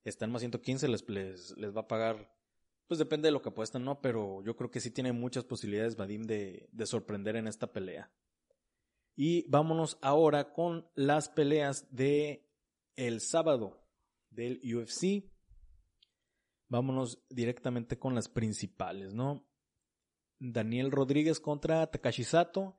Está 0.04 0.24
en 0.24 0.32
más 0.32 0.40
115, 0.40 0.88
les, 0.88 1.08
les, 1.08 1.56
les 1.56 1.76
va 1.76 1.82
a 1.82 1.88
pagar 1.88 2.38
pues 2.88 2.98
depende 2.98 3.28
de 3.28 3.32
lo 3.32 3.42
que 3.42 3.50
apuestan, 3.50 3.84
¿no? 3.84 4.00
Pero 4.00 4.42
yo 4.42 4.56
creo 4.56 4.70
que 4.70 4.80
sí 4.80 4.90
tiene 4.90 5.12
muchas 5.12 5.44
posibilidades 5.44 5.94
Vadim 5.94 6.22
de, 6.22 6.68
de 6.72 6.86
sorprender 6.86 7.36
en 7.36 7.46
esta 7.46 7.70
pelea. 7.70 8.10
Y 9.14 9.48
vámonos 9.50 9.98
ahora 10.00 10.52
con 10.54 10.88
las 10.94 11.28
peleas 11.28 11.86
de 11.94 12.48
el 12.96 13.20
sábado 13.20 13.84
del 14.30 14.60
UFC. 14.64 15.30
Vámonos 16.68 17.24
directamente 17.30 17.98
con 17.98 18.14
las 18.14 18.28
principales, 18.28 19.14
¿no? 19.14 19.48
Daniel 20.38 20.90
Rodríguez 20.90 21.40
contra 21.40 21.90
Takashi 21.90 22.24
Sato. 22.24 22.78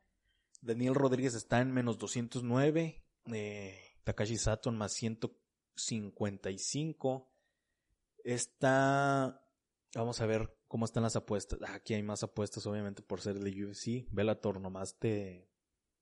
Daniel 0.61 0.93
Rodríguez 0.95 1.35
está 1.35 1.61
en 1.61 1.71
menos 1.71 1.97
209. 1.97 3.03
Eh, 3.33 3.79
Takashi 4.03 4.37
Sato 4.37 4.69
en 4.69 4.77
más 4.77 4.93
155. 4.93 7.31
Está 8.23 9.41
Vamos 9.95 10.21
a 10.21 10.27
ver 10.27 10.55
cómo 10.67 10.85
están 10.85 11.03
las 11.03 11.15
apuestas. 11.15 11.59
Ah, 11.63 11.75
aquí 11.75 11.95
hay 11.95 12.03
más 12.03 12.23
apuestas, 12.23 12.65
obviamente, 12.67 13.01
por 13.01 13.21
ser 13.21 13.39
de 13.39 13.65
UFC. 13.65 14.07
Bellator 14.11 14.61
nomás 14.61 14.99
te, 14.99 15.49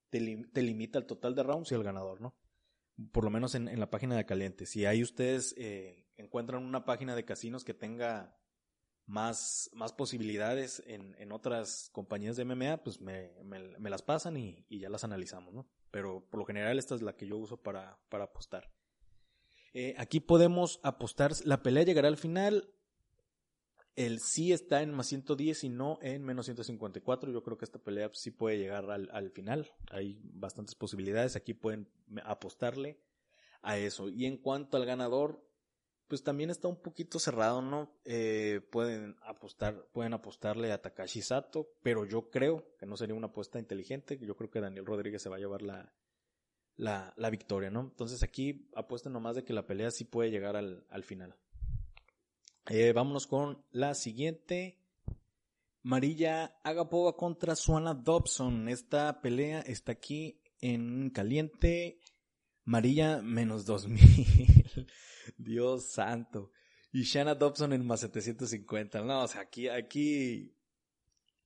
te, 0.10 0.62
limita 0.62 1.00
el 1.00 1.06
total 1.06 1.36
de 1.36 1.44
rounds 1.44 1.72
y 1.72 1.76
el 1.76 1.84
ganador, 1.84 2.20
¿no? 2.20 2.36
Por 3.12 3.24
lo 3.24 3.30
menos 3.30 3.56
en, 3.56 3.80
la 3.80 3.90
página 3.90 4.18
de 4.18 4.26
Caliente. 4.26 4.66
Si 4.66 4.86
ahí 4.86 5.04
ustedes 5.04 5.56
eh, 5.58 6.07
encuentran 6.18 6.64
una 6.64 6.86
página 6.86 7.16
de 7.16 7.26
casinos 7.26 7.64
que 7.64 7.74
tenga 7.74 8.38
más, 9.06 9.70
más 9.74 9.94
posibilidades 9.94 10.84
en, 10.86 11.16
en 11.18 11.32
otras 11.32 11.90
compañías 11.94 12.36
de 12.36 12.46
MMA, 12.46 12.84
pues 12.84 13.00
me, 13.00 13.32
me, 13.44 13.90
las 13.90 14.02
pasan 14.02 14.38
y, 14.38 14.66
y, 14.70 14.80
ya 14.80 14.90
las 14.90 15.04
analizamos, 15.04 15.54
¿no? 15.54 15.68
Pero 15.92 16.28
por 16.30 16.40
lo 16.40 16.46
general 16.46 16.78
esta 16.78 16.96
es 16.96 17.02
la 17.02 17.16
que 17.16 17.28
yo 17.28 17.38
uso 17.38 17.62
para, 17.62 17.98
para 18.10 18.26
apostar. 18.26 18.70
Eh, 19.74 19.96
aquí 19.98 20.20
podemos 20.20 20.80
apostar, 20.84 21.32
la 21.46 21.62
pelea 21.64 21.84
llegará 21.84 22.08
al 22.08 22.18
final, 22.18 22.74
el 23.98 24.20
sí 24.20 24.54
está 24.54 24.84
en 24.84 24.94
más 24.94 25.08
110 25.08 25.64
y 25.64 25.70
no 25.70 25.98
en 26.02 26.24
menos 26.24 26.46
154. 26.46 27.32
Yo 27.32 27.44
creo 27.44 27.58
que 27.58 27.66
esta 27.66 27.80
pelea 27.80 28.12
sí 28.14 28.30
puede 28.30 28.60
llegar 28.60 28.90
al, 28.92 29.32
final. 29.32 29.72
Hay 29.90 30.20
bastantes 30.22 30.76
posibilidades. 30.76 31.36
Aquí 31.36 31.56
pueden 31.56 31.90
apostarle 32.24 33.02
a 33.64 33.80
eso. 33.80 34.08
Y 34.08 34.28
en 34.28 34.38
cuanto 34.38 34.78
al 34.78 34.86
ganador, 34.86 35.47
pues 36.08 36.24
también 36.24 36.50
está 36.50 36.68
un 36.68 36.82
poquito 36.82 37.20
cerrado, 37.20 37.62
¿no? 37.62 37.92
Eh, 38.06 38.62
pueden 38.72 39.16
apostar, 39.22 39.88
pueden 39.92 40.14
apostarle 40.14 40.72
a 40.72 40.82
Takashi 40.82 41.22
Sato, 41.22 41.70
pero 41.84 42.06
yo 42.06 42.30
creo 42.30 42.66
que 42.78 42.86
no 42.86 42.96
sería 42.98 43.16
una 43.16 43.28
apuesta 43.28 43.60
inteligente. 43.60 44.18
Yo 44.18 44.36
creo 44.36 44.50
que 44.50 44.62
Daniel 44.62 44.86
Rodríguez 44.86 45.22
se 45.22 45.30
va 45.30 45.36
a 45.36 45.40
llevar 45.40 45.62
la, 45.62 45.94
la, 46.78 47.14
la 47.18 47.30
victoria, 47.30 47.70
¿no? 47.70 47.82
Entonces 47.82 48.24
aquí 48.24 48.70
apuesten 48.76 49.14
nomás 49.14 49.36
de 49.36 49.44
que 49.44 49.54
la 49.54 49.68
pelea 49.68 49.92
sí 49.92 50.06
puede 50.06 50.32
llegar 50.32 50.56
al, 50.56 50.86
al 50.90 51.04
final. 51.04 51.36
Eh, 52.70 52.94
vámonos 52.94 53.28
con 53.28 53.64
la 53.72 53.94
siguiente. 53.94 54.78
Marilla 55.84 56.58
Agapova 56.64 57.16
contra 57.16 57.56
Suana 57.56 57.94
Dobson. 57.94 58.68
Esta 58.68 59.22
pelea 59.22 59.62
está 59.62 59.94
aquí 59.94 60.42
en 60.60 61.10
caliente. 61.12 62.00
Marilla 62.68 63.22
menos 63.22 63.66
2000. 63.66 63.98
Dios 65.38 65.90
santo. 65.90 66.52
Y 66.92 67.04
Shanna 67.04 67.34
Dobson 67.34 67.72
en 67.72 67.88
más 67.88 68.02
750. 68.02 69.02
No, 69.04 69.24
o 69.24 69.28
sea, 69.28 69.42
aquí, 69.42 69.70
aquí, 69.70 70.54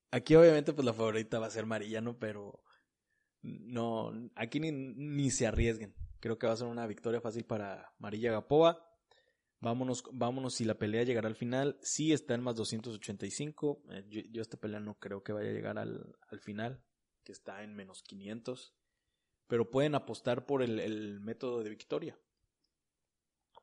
aquí 0.10 0.34
obviamente 0.34 0.74
pues 0.74 0.84
la 0.84 0.94
favorita 0.94 1.38
va 1.38 1.46
a 1.46 1.52
ser 1.52 1.68
Marilla, 1.68 2.02
¿no? 2.02 2.18
Pero 2.18 2.64
no, 3.44 4.12
aquí 4.36 4.60
ni, 4.60 4.72
ni 4.72 5.30
se 5.30 5.46
arriesguen. 5.46 5.94
Creo 6.20 6.40
que 6.40 6.48
va 6.48 6.54
a 6.54 6.58
ser 6.58 6.68
una 6.68 6.88
victoria 6.88 7.22
fácil 7.22 7.46
para 7.46 7.94
Marilla 8.00 8.32
Agapova. 8.32 8.84
Vámonos, 9.60 10.04
vámonos 10.12 10.56
si 10.56 10.66
la 10.66 10.80
pelea 10.80 11.04
llegará 11.04 11.28
al 11.28 11.36
final. 11.36 11.78
Sí 11.84 12.14
está 12.14 12.34
en 12.34 12.42
más 12.42 12.56
285. 12.56 13.84
Eh, 13.92 14.06
yo, 14.10 14.22
yo, 14.32 14.42
esta 14.42 14.58
pelea 14.58 14.80
no 14.80 14.98
creo 14.98 15.22
que 15.22 15.34
vaya 15.34 15.52
a 15.52 15.54
llegar 15.54 15.78
al, 15.78 16.16
al, 16.32 16.40
final, 16.40 16.84
que 17.24 17.32
está 17.32 17.62
en 17.62 17.76
menos 17.76 18.02
500. 18.02 18.74
Pero 19.52 19.70
pueden 19.70 19.96
apostar 19.96 20.46
por 20.46 20.64
el, 20.64 21.20
método 21.20 21.62
de 21.62 21.70
victoria. 21.72 22.18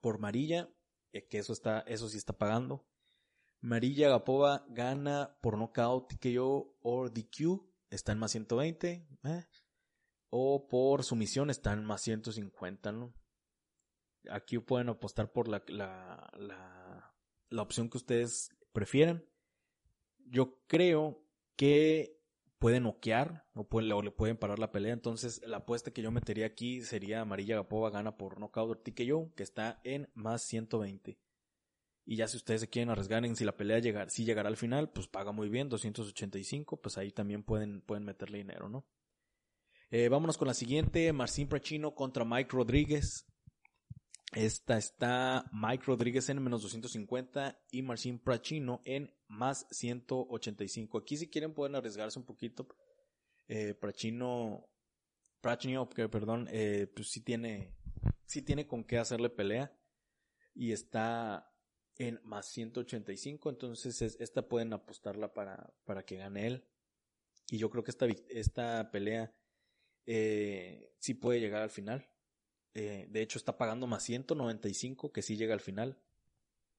Por 0.03 0.19
Marilla, 0.19 0.69
eh, 1.15 1.27
que 1.27 1.39
eso, 1.39 1.55
está, 1.55 1.81
eso 1.87 2.11
sí 2.11 2.19
está 2.19 2.37
pagando. 2.37 2.87
Marilla 3.63 4.11
Gapova 4.11 4.67
gana 4.69 5.39
por 5.41 5.57
nocaut 5.57 6.13
yo 6.21 6.77
o 6.83 7.09
DQ, 7.09 7.65
está 7.89 8.13
en 8.13 8.19
más 8.19 8.33
120. 8.33 9.09
Eh. 9.25 9.47
O 10.29 10.69
por 10.69 11.05
sumisión 11.05 11.49
está 11.49 11.73
en 11.73 11.87
más 11.87 12.03
150, 12.03 12.93
¿no? 12.93 13.15
Aquí 14.29 14.59
pueden 14.59 14.91
apostar 14.91 15.33
por 15.33 15.49
la, 15.49 15.65
la, 15.69 16.31
la, 16.37 17.15
la 17.49 17.63
opción 17.63 17.89
que 17.89 17.97
ustedes 17.97 18.51
prefieran. 18.75 19.25
Yo 20.19 20.61
creo 20.67 21.25
que 21.57 22.18
pueden 22.59 22.85
noquear 22.85 23.45
o, 23.55 23.81
le 23.81 24.11
pueden 24.11 24.37
parar 24.37 24.59
la 24.59 24.73
pelea. 24.73 24.93
Entonces, 24.93 25.41
la 25.47 25.59
apuesta 25.59 25.93
que 25.93 26.03
yo 26.03 26.11
metería 26.11 26.47
aquí 26.47 26.83
sería 26.83 27.21
Amarilla 27.21 27.57
Gapova 27.57 27.91
gana 27.91 28.17
por 28.17 28.39
knockout 28.39 28.89
yo 29.01 29.31
que 29.37 29.43
está 29.43 29.81
en 29.85 30.11
más 30.15 30.43
120. 30.43 31.19
Y 32.05 32.17
ya 32.17 32.27
si 32.27 32.39
ustedes 32.39 32.63
se 32.63 32.71
quieren 32.71 32.91
arriesgar 32.91 33.25
en 33.27 33.37
si 33.37 33.45
la 33.45 33.57
pelea 33.57 33.81
llegar, 33.81 34.11
si 34.11 34.25
llegará 34.25 34.49
al 34.49 34.57
final, 34.57 34.91
pues 34.91 35.09
paga 35.09 35.31
muy 35.31 35.51
bien, 35.51 35.69
285, 35.69 36.81
pues 36.81 36.97
ahí 36.97 37.13
también 37.13 37.43
pueden, 37.43 37.83
pueden 37.83 38.05
meterle 38.05 38.39
dinero, 38.39 38.71
¿no? 38.71 38.87
Eh, 39.91 40.09
vámonos 40.09 40.39
con 40.39 40.49
la 40.49 40.55
siguiente, 40.55 41.13
Marcin 41.13 41.49
Prachino 41.49 41.95
contra 41.95 42.25
Mike 42.25 42.51
Rodríguez. 42.53 43.27
Esta 44.33 44.77
está 44.77 45.49
Mike 45.53 45.85
Rodríguez 45.87 46.29
en 46.29 46.43
menos 46.43 46.63
250 46.63 47.61
y 47.71 47.83
Marcin 47.83 48.19
Prachino 48.19 48.83
en 48.85 49.15
más 49.27 49.67
185. 49.71 50.99
Aquí 50.99 51.17
si 51.17 51.31
quieren 51.31 51.55
pueden 51.55 51.77
arriesgarse 51.77 52.19
un 52.19 52.27
poquito. 52.27 52.69
Eh, 53.47 53.75
Prachino, 53.75 54.69
Prachino, 55.41 55.89
perdón, 55.89 56.47
eh, 56.51 56.93
pues 56.95 57.11
sí 57.11 57.23
tiene, 57.23 57.75
sí 58.27 58.43
tiene 58.43 58.67
con 58.67 58.85
qué 58.85 58.99
hacerle 58.99 59.31
pelea. 59.31 59.75
Y 60.55 60.73
está 60.73 61.55
en 61.97 62.21
más 62.23 62.47
185, 62.47 63.51
entonces 63.51 64.03
esta 64.03 64.47
pueden 64.47 64.73
apostarla 64.73 65.33
para, 65.33 65.73
para 65.85 66.05
que 66.05 66.17
gane 66.17 66.47
él. 66.47 66.69
Y 67.51 67.59
yo 67.59 67.71
creo 67.71 67.83
que 67.83 67.91
esta, 67.91 68.07
esta 68.29 68.91
pelea 68.91 69.35
eh, 70.07 70.93
sí 70.99 71.15
puede 71.15 71.41
llegar 71.41 71.63
al 71.63 71.71
final. 71.71 72.09
Eh, 72.79 73.09
de 73.11 73.23
hecho, 73.23 73.39
está 73.39 73.59
pagando 73.59 73.89
más 73.89 74.05
195 74.05 75.11
que 75.11 75.23
sí 75.23 75.37
llega 75.37 75.53
al 75.53 75.61
final. 75.61 75.99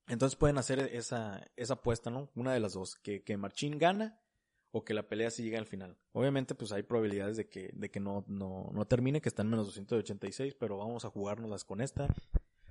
Entonces 0.07 0.37
pueden 0.37 0.57
hacer 0.57 0.79
esa, 0.79 1.45
esa 1.57 1.73
apuesta, 1.73 2.09
¿no? 2.09 2.31
Una 2.35 2.53
de 2.53 2.61
las 2.61 2.71
dos, 2.71 2.95
que, 2.95 3.21
que 3.21 3.35
Marchín 3.35 3.77
gana 3.77 4.21
o 4.71 4.85
que 4.85 4.93
la 4.93 5.09
pelea 5.09 5.29
sí 5.29 5.43
llega 5.43 5.59
al 5.59 5.65
final. 5.65 5.97
Obviamente, 6.13 6.55
pues 6.55 6.71
hay 6.71 6.83
probabilidades 6.83 7.35
de 7.35 7.49
que, 7.49 7.71
de 7.73 7.91
que 7.91 7.99
no, 7.99 8.23
no, 8.27 8.69
no 8.73 8.87
termine, 8.87 9.19
que 9.19 9.27
está 9.27 9.41
en 9.41 9.49
menos 9.49 9.67
286, 9.67 10.55
pero 10.55 10.77
vamos 10.77 11.03
a 11.03 11.09
jugárnoslas 11.09 11.65
con 11.65 11.81
esta. 11.81 12.07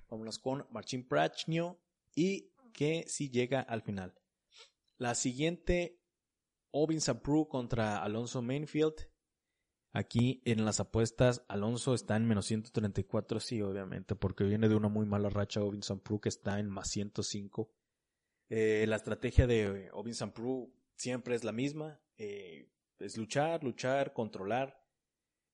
Vámonos 0.09 0.39
con 0.39 0.67
Marchín 0.71 1.07
Prachnio 1.07 1.79
y 2.15 2.51
que 2.73 3.05
sí 3.09 3.29
llega 3.29 3.61
al 3.61 3.83
final. 3.83 4.15
La 4.97 5.15
siguiente, 5.15 6.01
Ovin 6.71 7.03
Sapru 7.03 7.47
contra 7.47 8.03
Alonso 8.03 8.41
Mainfield. 8.41 9.07
Aquí 9.93 10.43
en 10.45 10.65
las 10.65 10.81
apuestas, 10.81 11.45
Alonso 11.49 11.95
está 11.95 12.17
en 12.17 12.27
menos 12.27 12.47
134, 12.47 13.41
sí, 13.41 13.63
obviamente, 13.63 14.15
porque 14.15 14.45
viene 14.45 14.69
de 14.69 14.75
una 14.75 14.89
muy 14.89 15.07
mala 15.07 15.31
racha 15.31 15.63
Ovin 15.63 15.83
Sampru 15.83 16.21
que 16.21 16.29
está 16.29 16.59
en 16.59 16.69
más 16.69 16.89
105. 16.91 17.71
Eh, 18.51 18.85
la 18.87 18.97
estrategia 18.97 19.47
de 19.47 19.91
Ovin 19.93 20.15
Sampru 20.15 20.73
siempre 20.95 21.35
es 21.35 21.45
la 21.45 21.53
misma, 21.53 22.01
eh, 22.19 22.71
es 22.99 23.17
luchar, 23.17 23.65
luchar, 23.65 24.13
controlar. 24.13 24.85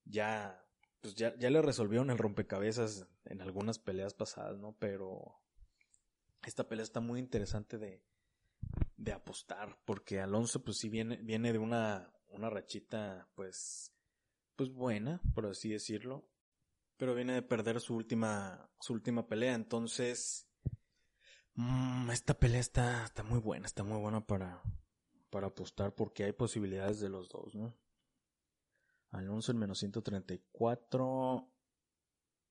Ya, 0.03 0.63
pues 1.01 1.15
ya, 1.15 1.35
ya 1.37 1.49
le 1.49 1.61
resolvieron 1.61 2.09
el 2.09 2.17
rompecabezas 2.17 3.07
en 3.23 3.41
algunas 3.41 3.79
peleas 3.79 4.13
pasadas, 4.13 4.57
¿no? 4.57 4.75
Pero 4.79 5.39
esta 6.45 6.67
pelea 6.67 6.83
está 6.83 6.99
muy 6.99 7.19
interesante 7.19 7.77
de, 7.77 8.03
de 8.97 9.13
apostar, 9.13 9.77
porque 9.85 10.19
Alonso, 10.19 10.63
pues 10.63 10.77
sí 10.77 10.89
viene, 10.89 11.17
viene 11.17 11.53
de 11.53 11.59
una, 11.59 12.13
una 12.29 12.49
rachita, 12.49 13.27
pues, 13.35 13.94
pues 14.55 14.71
buena, 14.71 15.21
por 15.33 15.45
así 15.45 15.69
decirlo. 15.69 16.27
Pero 16.97 17.13
viene 17.13 17.33
de 17.33 17.41
perder 17.41 17.81
su 17.81 17.95
última, 17.95 18.69
su 18.79 18.93
última 18.93 19.27
pelea. 19.27 19.53
Entonces, 19.53 20.49
mmm, 21.55 22.09
esta 22.11 22.33
pelea 22.33 22.59
está, 22.59 23.03
está 23.03 23.23
muy 23.23 23.39
buena, 23.39 23.65
está 23.65 23.83
muy 23.83 23.99
buena 23.99 24.25
para, 24.25 24.61
para 25.29 25.47
apostar 25.47 25.93
porque 25.93 26.23
hay 26.23 26.31
posibilidades 26.31 26.99
de 26.99 27.09
los 27.09 27.29
dos, 27.29 27.55
¿no? 27.55 27.77
Alonso 29.11 29.51
en 29.51 29.59
menos 29.59 29.79
134. 29.79 31.51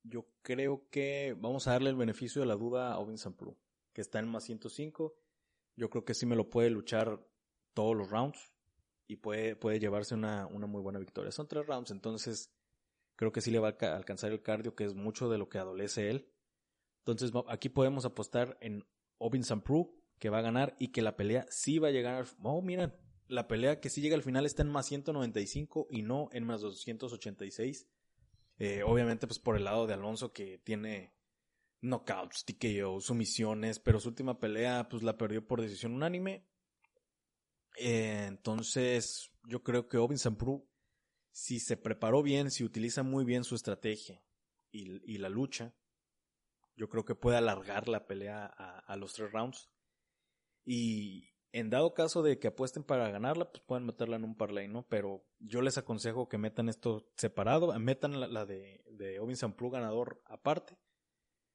Yo 0.03 0.27
creo 0.43 0.89
que 0.91 1.35
vamos 1.39 1.67
a 1.67 1.73
darle 1.73 1.91
el 1.91 1.97
beneficio 1.97 2.43
de 2.43 2.47
la 2.47 2.57
duda 2.57 2.93
a 2.93 2.99
Ovin 2.99 3.19
Samplu, 3.19 3.59
que 3.93 4.03
está 4.03 4.19
en 4.19 4.29
más 4.29 4.45
105. 4.45 5.15
Yo 5.77 5.91
creo 5.91 6.05
que 6.05 6.15
sí 6.15 6.27
me 6.27 6.37
lo 6.37 6.51
puede 6.51 6.71
luchar 6.71 7.27
todos 7.73 7.97
los 7.97 8.11
rounds 8.11 8.54
y 9.07 9.17
puede, 9.17 9.57
puede 9.57 9.81
llevarse 9.81 10.15
una, 10.15 10.47
una 10.47 10.67
muy 10.67 10.81
buena 10.81 10.99
victoria. 10.99 11.31
Son 11.31 11.49
tres 11.49 11.67
rounds, 11.67 11.91
entonces 11.91 12.53
creo 13.17 13.33
que 13.33 13.41
sí 13.41 13.51
le 13.51 13.59
va 13.59 13.77
a 13.81 13.97
alcanzar 13.97 14.33
el 14.33 14.43
cardio, 14.43 14.75
que 14.75 14.85
es 14.85 14.95
mucho 14.95 15.29
de 15.29 15.39
lo 15.39 15.49
que 15.49 15.59
adolece 15.59 16.11
él. 16.11 16.31
Entonces 17.01 17.33
aquí 17.49 17.69
podemos 17.69 18.05
apostar 18.05 18.57
en 18.61 18.85
Obin 19.19 19.45
Sampru, 19.45 19.95
que 20.19 20.31
va 20.31 20.39
a 20.39 20.43
ganar 20.43 20.75
y 20.79 20.89
que 20.89 21.03
la 21.03 21.17
pelea 21.17 21.47
sí 21.51 21.79
va 21.79 21.89
a 21.89 21.93
llegar 21.93 22.15
al... 22.15 22.27
Oh, 22.43 22.63
miren, 22.63 22.95
la 23.29 23.47
pelea 23.47 23.81
que 23.81 23.91
sí 23.91 24.01
llega 24.01 24.17
al 24.17 24.23
final 24.23 24.47
está 24.47 24.63
en 24.63 24.71
más 24.71 24.87
195 24.87 25.89
y 25.91 26.03
no 26.03 26.29
en 26.33 26.45
más 26.45 26.61
286. 26.61 27.89
Eh, 28.59 28.83
obviamente 28.85 29.27
pues 29.27 29.39
por 29.39 29.57
el 29.57 29.65
lado 29.65 29.87
de 29.87 29.95
Alonso 29.95 30.33
que 30.33 30.59
tiene 30.59 31.13
knockouts, 31.81 32.45
TKO, 32.45 33.01
sumisiones, 33.01 33.81
pero 33.81 34.01
su 34.01 34.09
última 34.09 34.39
pelea 34.39 34.89
pues 34.89 35.03
la 35.03 35.19
perdió 35.19 35.47
por 35.47 35.61
decisión 35.61 35.93
unánime 35.93 36.47
eh, 37.77 38.25
entonces, 38.27 39.31
yo 39.45 39.63
creo 39.63 39.89
que 39.89 39.99
Ovin 39.99 40.19
Sampru, 40.19 40.69
si 41.33 41.59
se 41.59 41.77
preparó 41.77 42.23
bien, 42.23 42.51
si 42.51 42.65
utiliza 42.65 43.03
muy 43.03 43.25
bien 43.25 43.45
su 43.45 43.55
estrategia 43.55 44.23
y, 44.71 45.19
la 45.19 45.29
lucha, 45.29 45.75
yo 46.77 46.89
creo 46.89 47.05
que 47.05 47.15
puede 47.15 47.37
alargar 47.37 47.89
la 47.89 48.07
pelea 48.07 48.47
a, 48.47 48.97
los 48.97 49.15
tres 49.15 49.33
rounds. 49.33 49.71
Y 50.65 51.31
en 51.53 51.71
dado 51.71 51.95
caso 51.95 52.23
de 52.23 52.39
que 52.39 52.49
apuesten 52.49 52.83
para 52.83 53.11
ganarla, 53.11 53.51
pues 53.51 53.63
pueden 53.65 53.87
meterla 53.87 54.17
en 54.17 54.25
un 54.25 54.37
parlay, 54.37 54.67
¿no? 54.67 54.87
Pero 54.89 55.25
yo 55.39 55.61
les 55.61 55.79
aconsejo 55.79 56.29
que 56.29 56.39
metan 56.39 56.69
esto 56.69 57.09
separado, 57.17 57.79
metan 57.79 58.33
la, 58.33 58.45
de, 58.45 58.85
de 58.91 59.21
Ovin 59.21 59.37
Sampru 59.37 59.71
ganador 59.71 60.23
aparte. 60.27 60.77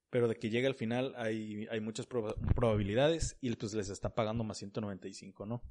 Pero 0.10 0.28
de 0.28 0.36
que 0.36 0.50
llegue 0.50 0.68
al 0.68 0.76
final 0.76 1.14
hay, 1.18 1.68
hay 1.70 1.82
muchas 1.82 2.08
probabilidades 2.08 3.38
y 3.42 3.54
pues 3.56 3.74
les 3.74 3.90
está 3.90 4.16
pagando 4.16 4.44
más 4.44 4.58
195, 4.58 5.46
¿no? 5.46 5.62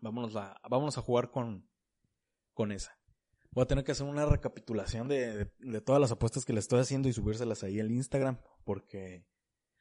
Vámonos 0.00 0.36
a, 0.36 0.60
vámonos 0.68 0.98
a 0.98 1.02
jugar 1.02 1.30
con, 1.30 1.68
con 2.52 2.72
esa. 2.72 2.98
Voy 3.50 3.62
a 3.62 3.66
tener 3.66 3.84
que 3.84 3.92
hacer 3.92 4.06
una 4.06 4.26
recapitulación 4.26 5.08
de, 5.08 5.50
de, 5.58 5.80
todas 5.80 6.00
las 6.00 6.12
apuestas 6.12 6.44
que 6.44 6.52
le 6.52 6.60
estoy 6.60 6.80
haciendo 6.80 7.08
y 7.08 7.12
subírselas 7.12 7.64
ahí 7.64 7.80
al 7.80 7.90
Instagram, 7.90 8.38
porque 8.64 9.26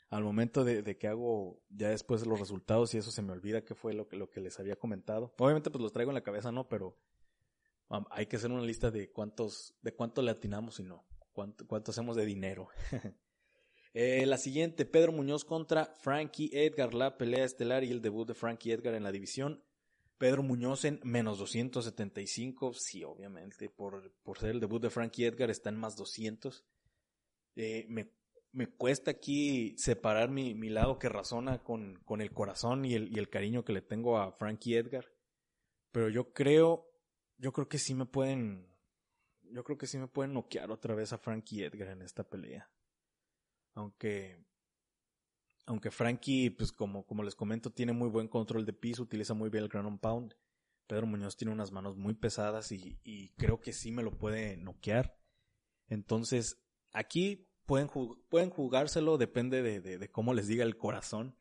al 0.09 0.23
momento 0.23 0.63
de, 0.63 0.81
de, 0.81 0.97
que 0.97 1.07
hago 1.07 1.61
ya 1.69 1.89
después 1.89 2.25
los 2.25 2.39
resultados 2.39 2.93
y 2.93 2.97
eso 2.97 3.11
se 3.11 3.21
me 3.21 3.33
olvida 3.33 3.65
qué 3.65 3.75
fue 3.75 3.93
lo 3.93 4.07
que, 4.07 4.15
lo 4.15 4.29
que 4.29 4.39
les 4.39 4.59
había 4.59 4.77
comentado. 4.77 5.33
Obviamente 5.37 5.69
pues 5.69 5.81
los 5.81 5.91
traigo 5.91 6.11
en 6.11 6.15
la 6.15 6.23
cabeza, 6.23 6.51
¿no? 6.51 6.69
Pero 6.69 6.97
hay 8.09 8.25
que 8.25 8.37
hacer 8.37 8.51
una 8.51 8.63
lista 8.63 8.91
de 8.91 9.11
cuántos, 9.11 9.75
de 9.81 9.93
cuánto 9.93 10.21
le 10.21 10.31
atinamos 10.31 10.79
y 10.79 10.83
no, 10.83 11.05
cuánto, 11.33 11.67
cuánto 11.67 11.91
hacemos 11.91 12.15
de 12.15 12.25
dinero. 12.25 12.69
eh, 13.93 14.25
la 14.25 14.37
siguiente, 14.37 14.85
Pedro 14.85 15.11
Muñoz 15.11 15.45
contra 15.45 15.95
Frankie 15.99 16.49
Edgar, 16.53 16.93
la 16.93 17.17
pelea 17.17 17.45
estelar 17.45 17.83
y 17.83 17.91
el 17.91 18.01
debut 18.01 18.27
de 18.27 18.33
Frankie 18.33 18.71
Edgar 18.71 18.93
en 18.93 19.03
la 19.03 19.11
división. 19.11 19.63
Pedro 20.17 20.41
Muñoz 20.41 20.83
en 20.85 20.99
menos 21.03 21.37
275, 21.37 22.73
sí, 22.73 23.03
obviamente, 23.03 23.69
por, 23.69 24.11
por 24.23 24.39
ser 24.39 24.51
el 24.51 24.59
debut 24.59 24.81
de 24.81 24.89
Frankie 24.89 25.25
Edgar 25.25 25.49
está 25.51 25.69
en 25.69 25.77
más 25.77 25.95
200. 25.95 26.65
Eh, 27.55 27.85
me, 27.87 28.11
me, 28.51 28.67
cuesta 28.67 29.11
aquí 29.11 29.77
separar 29.77 30.29
mi, 30.29 30.55
mi 30.55 30.69
lado 30.69 30.97
que 30.97 31.09
razona 31.09 31.63
con, 31.63 31.99
con 32.03 32.21
el 32.21 32.31
corazón 32.31 32.85
y 32.85 32.95
el, 32.95 33.15
y 33.15 33.19
el, 33.19 33.29
cariño 33.29 33.63
que 33.63 33.73
le 33.73 33.81
tengo 33.81 34.17
a 34.17 34.31
Frankie 34.31 34.75
Edgar. 34.75 35.05
Pero 35.91 36.09
yo 36.09 36.33
creo, 36.33 36.89
yo 37.37 37.53
creo 37.53 37.67
que 37.67 37.77
sí 37.77 37.93
me 37.93 38.05
pueden, 38.05 38.67
yo 39.41 39.63
creo 39.63 39.77
que 39.77 39.87
sí 39.87 39.99
me 39.99 40.07
pueden 40.07 40.33
noquear 40.33 40.71
otra 40.71 40.95
vez 40.95 41.13
a 41.13 41.19
Frankie 41.19 41.63
Edgar 41.63 41.89
en 41.89 42.01
esta 42.01 42.23
pelea. 42.23 42.71
Aunque 43.73 44.46
aunque 45.67 45.91
Frankie, 45.91 46.49
pues 46.49 46.71
como, 46.71 47.05
como 47.05 47.23
les 47.23 47.35
comento, 47.35 47.71
tiene 47.71 47.91
muy 47.91 48.09
buen 48.09 48.27
control 48.27 48.65
de 48.65 48.73
piso, 48.73 49.03
utiliza 49.03 49.33
muy 49.33 49.49
bien 49.49 49.65
el 49.65 49.69
ground 49.69 49.99
pound. 49.99 50.33
Pedro 50.87 51.05
Muñoz 51.05 51.35
tiene 51.35 51.53
unas 51.53 51.73
manos 51.73 51.97
muy 51.97 52.13
pesadas 52.13 52.71
y, 52.71 52.99
y 53.03 53.29
creo 53.31 53.59
que 53.59 53.73
sí 53.73 53.91
me 53.91 54.01
lo 54.01 54.17
puede 54.17 54.55
noquear. 54.55 55.19
Entonces, 55.89 56.57
aquí 56.93 57.49
pueden, 57.65 57.89
pueden 58.29 58.49
jugárselo, 58.49 59.17
depende 59.17 59.61
de, 59.61 59.81
de, 59.81 60.09
cómo 60.09 60.33
les 60.33 60.47
diga 60.47 60.63
el 60.63 60.77
corazón. 60.77 61.35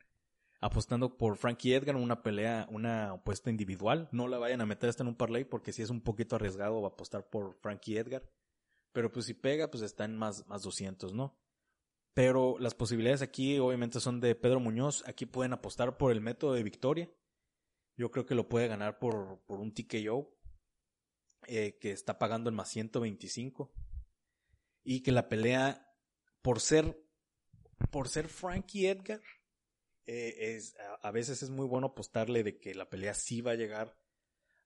Apostando 0.59 1.17
por 1.17 1.37
Frankie 1.37 1.75
Edgar 1.75 1.95
una 1.95 2.23
pelea, 2.23 2.67
una 2.69 3.11
apuesta 3.11 3.49
individual. 3.49 4.09
No 4.11 4.27
la 4.27 4.39
vayan 4.39 4.59
a 4.59 4.65
meter 4.65 4.89
hasta 4.89 5.03
en 5.03 5.09
un 5.09 5.15
parlay 5.15 5.45
porque 5.45 5.71
si 5.71 5.83
es 5.83 5.89
un 5.89 6.01
poquito 6.01 6.35
arriesgado 6.35 6.85
apostar 6.85 7.29
por 7.29 7.55
Frankie 7.61 7.97
Edgar. 7.97 8.27
Pero 8.91 9.11
pues 9.11 9.27
si 9.27 9.35
pega, 9.35 9.69
pues 9.69 9.83
está 9.83 10.03
en 10.05 10.17
más, 10.17 10.45
más 10.47 10.63
200, 10.63 11.13
¿no? 11.13 11.37
Pero 12.17 12.57
las 12.57 12.73
posibilidades 12.73 13.21
aquí 13.21 13.59
obviamente 13.59 13.99
son 13.99 14.19
de 14.19 14.33
Pedro 14.33 14.59
Muñoz. 14.59 15.07
Aquí 15.07 15.27
pueden 15.27 15.53
apostar 15.53 15.97
por 15.97 16.11
el 16.11 16.19
método 16.19 16.53
de 16.53 16.63
victoria. 16.63 17.11
Yo 17.95 18.09
creo 18.09 18.25
que 18.25 18.33
lo 18.33 18.49
puede 18.49 18.67
ganar 18.67 18.97
por, 18.97 19.43
por 19.45 19.59
un 19.59 19.71
TKO. 19.71 20.35
Eh, 21.45 21.77
que 21.79 21.91
está 21.91 22.17
pagando 22.17 22.49
el 22.49 22.55
más 22.55 22.69
125. 22.69 23.71
Y 24.83 25.03
que 25.03 25.11
la 25.11 25.29
pelea, 25.29 25.93
por 26.41 26.59
ser, 26.59 26.99
por 27.91 28.09
ser 28.09 28.29
Frankie 28.29 28.87
Edgar, 28.87 29.21
eh, 30.07 30.55
es, 30.55 30.75
a, 31.03 31.11
veces 31.11 31.43
es 31.43 31.51
muy 31.51 31.67
bueno 31.67 31.85
apostarle 31.85 32.41
de 32.41 32.57
que 32.57 32.73
la 32.73 32.89
pelea 32.89 33.13
sí 33.13 33.41
va 33.41 33.51
a 33.51 33.57
llegar 33.57 33.95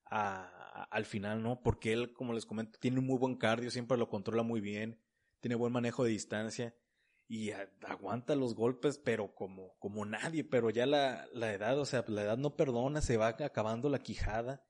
a, 0.05 0.87
al 0.89 1.03
final, 1.03 1.43
¿no? 1.43 1.61
Porque 1.61 1.91
él, 1.91 2.13
como 2.13 2.31
les 2.31 2.45
comento, 2.45 2.79
tiene 2.79 2.99
un 2.99 3.07
muy 3.07 3.17
buen 3.17 3.35
cardio, 3.35 3.71
siempre 3.71 3.97
lo 3.97 4.07
controla 4.07 4.41
muy 4.41 4.61
bien, 4.61 5.03
tiene 5.41 5.55
buen 5.55 5.73
manejo 5.73 6.05
de 6.05 6.11
distancia 6.11 6.73
y 7.32 7.52
aguanta 7.88 8.36
los 8.36 8.56
golpes, 8.56 8.98
pero 8.98 9.34
como, 9.34 9.78
como 9.80 10.04
nadie, 10.04 10.44
pero 10.44 10.70
ya 10.70 10.86
la, 10.86 11.30
la 11.32 11.54
edad, 11.54 11.80
o 11.80 11.86
sea, 11.86 12.04
la 12.10 12.24
edad 12.24 12.38
no 12.38 12.58
perdona, 12.58 13.02
se 13.02 13.15
va 13.15 13.28
acabando 13.28 13.88
la 13.88 14.00
quijada 14.00 14.67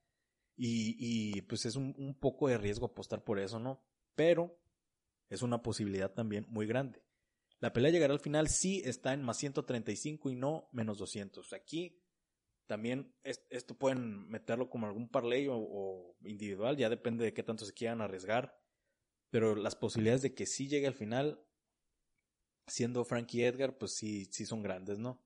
y, 0.56 0.95
y 1.00 1.41
pues 1.41 1.65
es 1.65 1.76
un, 1.76 1.95
un 1.97 2.13
poco 2.13 2.50
de 2.50 2.60
riesgo 2.60 2.86
apostar 2.86 3.24
por 3.24 3.39
eso, 3.39 3.58
¿no? 3.58 3.84
Pero 4.13 4.62
es 5.28 5.41
una 5.41 5.63
posibilidad 5.63 6.13
también 6.13 6.45
muy 6.50 6.67
grande. 6.67 7.04
La 7.62 7.74
pelea 7.74 7.89
llegará 7.89 8.13
al 8.13 8.19
final 8.19 8.47
si 8.47 8.82
está 8.82 9.12
en 9.13 9.24
más 9.24 9.38
135 9.38 10.30
y 10.30 10.36
no 10.36 10.69
menos 10.71 11.00
200. 11.00 11.54
Aquí 11.54 12.00
también 12.67 13.12
esto 13.24 13.76
pueden 13.76 14.30
meterlo 14.30 14.69
como 14.69 14.86
algún 14.86 15.10
parlay 15.10 15.47
o, 15.50 16.15
individual, 16.21 16.78
ya 16.78 16.89
depende 16.89 17.26
de 17.26 17.34
qué 17.34 17.41
tanto 17.41 17.65
se 17.65 17.74
quieran 17.74 18.02
arriesgar. 18.02 18.56
Pero 19.32 19.56
las 19.56 19.76
posibilidades 19.76 20.21
de 20.21 20.36
que 20.36 20.45
sí 20.45 20.67
llegue 20.67 20.86
al 20.86 20.93
final, 20.93 21.43
siendo 22.71 23.03
Frankie 23.03 23.43
Edgar, 23.43 23.77
pues 23.77 23.93
sí, 23.93 24.25
sí 24.31 24.45
son 24.45 24.63
grandes, 24.63 24.97
¿no? 24.97 25.21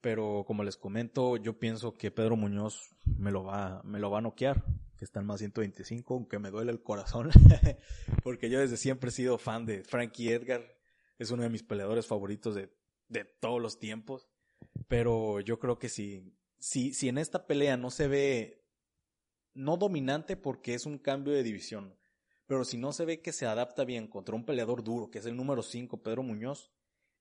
Pero 0.00 0.44
como 0.46 0.64
les 0.64 0.76
comento, 0.76 1.36
yo 1.36 1.58
pienso 1.58 1.94
que 1.94 2.10
Pedro 2.10 2.36
Muñoz 2.36 2.94
me 3.04 3.30
lo 3.30 3.44
va, 3.44 3.82
me 3.84 3.98
lo 3.98 4.10
va 4.10 4.18
a 4.18 4.22
noquear, 4.22 4.64
que 4.98 5.04
está 5.04 5.20
en 5.20 5.26
más 5.26 5.38
125, 5.38 6.14
aunque 6.14 6.38
me 6.38 6.50
duele 6.50 6.72
el 6.72 6.82
corazón, 6.82 7.30
porque 8.24 8.50
yo 8.50 8.60
desde 8.60 8.76
siempre 8.76 9.08
he 9.08 9.12
sido 9.12 9.38
fan 9.38 9.64
de 9.64 9.84
Frankie 9.84 10.32
Edgar, 10.32 10.62
es 11.18 11.30
uno 11.30 11.44
de 11.44 11.50
mis 11.50 11.62
peleadores 11.62 12.06
favoritos 12.06 12.54
de, 12.54 12.74
de 13.08 13.24
todos 13.24 13.60
los 13.62 13.78
tiempos, 13.78 14.28
pero 14.88 15.40
yo 15.40 15.58
creo 15.58 15.78
que 15.78 15.88
si, 15.88 16.36
si, 16.58 16.92
si 16.94 17.08
en 17.08 17.18
esta 17.18 17.46
pelea 17.46 17.76
no 17.76 17.90
se 17.90 18.08
ve, 18.08 18.66
no 19.54 19.76
dominante 19.76 20.36
porque 20.36 20.74
es 20.74 20.84
un 20.84 20.98
cambio 20.98 21.32
de 21.32 21.42
división, 21.44 21.96
pero 22.46 22.64
si 22.64 22.76
no 22.76 22.92
se 22.92 23.04
ve 23.04 23.20
que 23.20 23.32
se 23.32 23.46
adapta 23.46 23.84
bien 23.84 24.08
contra 24.08 24.34
un 24.34 24.44
peleador 24.44 24.82
duro, 24.82 25.10
que 25.10 25.20
es 25.20 25.26
el 25.26 25.36
número 25.36 25.62
5, 25.62 26.02
Pedro 26.02 26.22
Muñoz, 26.22 26.71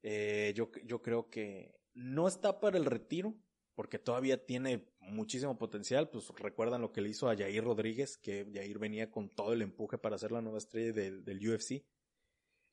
eh, 0.03 0.53
yo, 0.55 0.71
yo 0.85 1.01
creo 1.01 1.29
que 1.29 1.75
no 1.93 2.27
está 2.27 2.59
para 2.59 2.77
el 2.77 2.85
retiro, 2.85 3.35
porque 3.75 3.99
todavía 3.99 4.45
tiene 4.45 4.87
muchísimo 4.99 5.57
potencial. 5.57 6.09
Pues 6.09 6.29
recuerdan 6.37 6.81
lo 6.81 6.91
que 6.91 7.01
le 7.01 7.09
hizo 7.09 7.29
a 7.29 7.35
Jair 7.35 7.63
Rodríguez, 7.63 8.17
que 8.17 8.47
Jair 8.53 8.79
venía 8.79 9.11
con 9.11 9.29
todo 9.29 9.53
el 9.53 9.61
empuje 9.61 9.97
para 9.97 10.17
ser 10.17 10.31
la 10.31 10.41
nueva 10.41 10.57
estrella 10.57 10.93
del, 10.93 11.49
UFC. 11.49 11.83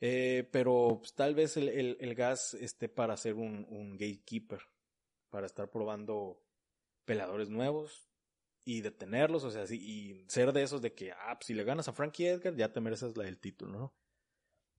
Eh, 0.01 0.49
pero 0.53 0.99
pues, 1.01 1.15
tal 1.15 1.35
vez 1.35 1.57
el, 1.57 1.69
el, 1.69 2.15
gas 2.15 2.55
esté 2.55 2.89
para 2.89 3.17
ser 3.17 3.35
un, 3.35 3.67
un 3.69 3.93
gatekeeper, 3.97 4.61
para 5.29 5.47
estar 5.47 5.71
probando 5.71 6.45
peleadores 7.05 7.49
nuevos 7.49 8.09
y 8.65 8.83
detenerlos, 8.83 9.45
o 9.45 9.51
sea, 9.51 9.65
y 9.75 10.25
ser 10.29 10.53
de 10.53 10.63
esos 10.63 10.83
de 10.83 10.93
que, 10.93 11.11
ah, 11.13 11.37
pues, 11.39 11.47
si 11.47 11.55
le 11.55 11.65
ganas 11.65 11.89
a 11.89 11.93
Frankie 11.93 12.27
Edgar, 12.27 12.55
ya 12.55 12.71
te 12.71 12.81
mereces 12.81 13.17
la 13.17 13.25
del 13.25 13.41
título, 13.41 13.73
¿no? 13.73 13.95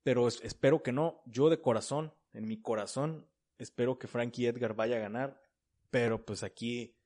Pero 0.04 0.28
espero 0.28 0.84
que 0.84 0.92
no. 0.92 1.22
Yo 1.26 1.50
de 1.50 1.60
corazón, 1.60 2.14
en 2.34 2.48
mi 2.48 2.62
corazón, 2.62 3.28
Espero 3.60 4.00
que 4.00 4.08
Frankie 4.08 4.48
Edgar 4.48 4.74
vaya 4.74 4.96
a 4.96 5.00
ganar, 5.00 5.42
pero 5.92 6.26
pues 6.26 6.44
aquí 6.44 6.98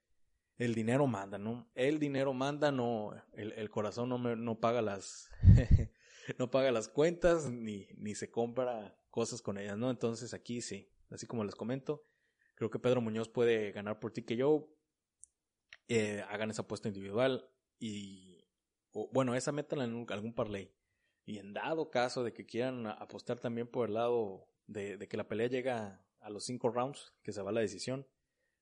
el 0.57 0.75
dinero 0.75 1.07
manda, 1.07 1.39
¿no? 1.39 1.67
El 1.73 1.97
dinero 1.97 2.31
manda, 2.31 2.71
no, 2.71 3.12
el, 3.33 3.69
corazón 3.71 4.09
no, 4.09 4.19
me, 4.19 4.36
no 4.36 4.59
paga 4.59 4.83
las, 4.83 5.31
no 6.38 6.51
paga 6.51 6.71
las 6.71 6.89
cuentas 6.89 7.49
ni, 7.49 7.88
ni 7.97 8.13
se 8.13 8.29
compra 8.29 8.95
cosas 9.09 9.41
con 9.41 9.57
ellas, 9.57 9.79
¿no? 9.79 9.89
Entonces 9.89 10.36
aquí 10.36 10.62
sí, 10.62 10.91
así 11.09 11.25
como 11.25 11.43
les 11.43 11.55
comento, 11.55 12.05
creo 12.53 12.69
que 12.69 12.77
Pedro 12.77 13.01
Muñoz 13.01 13.29
puede 13.29 13.71
ganar 13.71 13.99
por 13.99 14.12
ti 14.12 14.21
que 14.21 14.36
yo, 14.36 14.77
eh, 15.88 16.23
hagan 16.29 16.51
esa 16.51 16.62
apuesta 16.62 16.88
individual 16.88 17.49
y, 17.79 18.45
bueno, 19.12 19.33
esa 19.33 19.51
métala 19.51 19.86
en 19.86 20.05
algún 20.07 20.36
parlay. 20.36 20.71
Y 21.25 21.39
en 21.39 21.53
dado 21.53 21.89
caso 21.89 22.23
de 22.23 22.31
que 22.31 22.45
quieran 22.45 22.86
apostar 22.86 23.39
también 23.39 23.65
por 23.65 23.88
el 23.88 23.95
lado 23.95 24.53
de, 24.67 24.97
de 24.97 25.08
que 25.08 25.17
la 25.17 25.28
pelea 25.28 25.47
llega 25.47 26.06
a 26.19 26.30
los 26.30 26.45
cinco 26.45 26.69
rounds 26.69 27.13
que 27.21 27.34
se 27.34 27.41
va 27.41 27.52
la 27.52 27.62
decisión, 27.62 28.08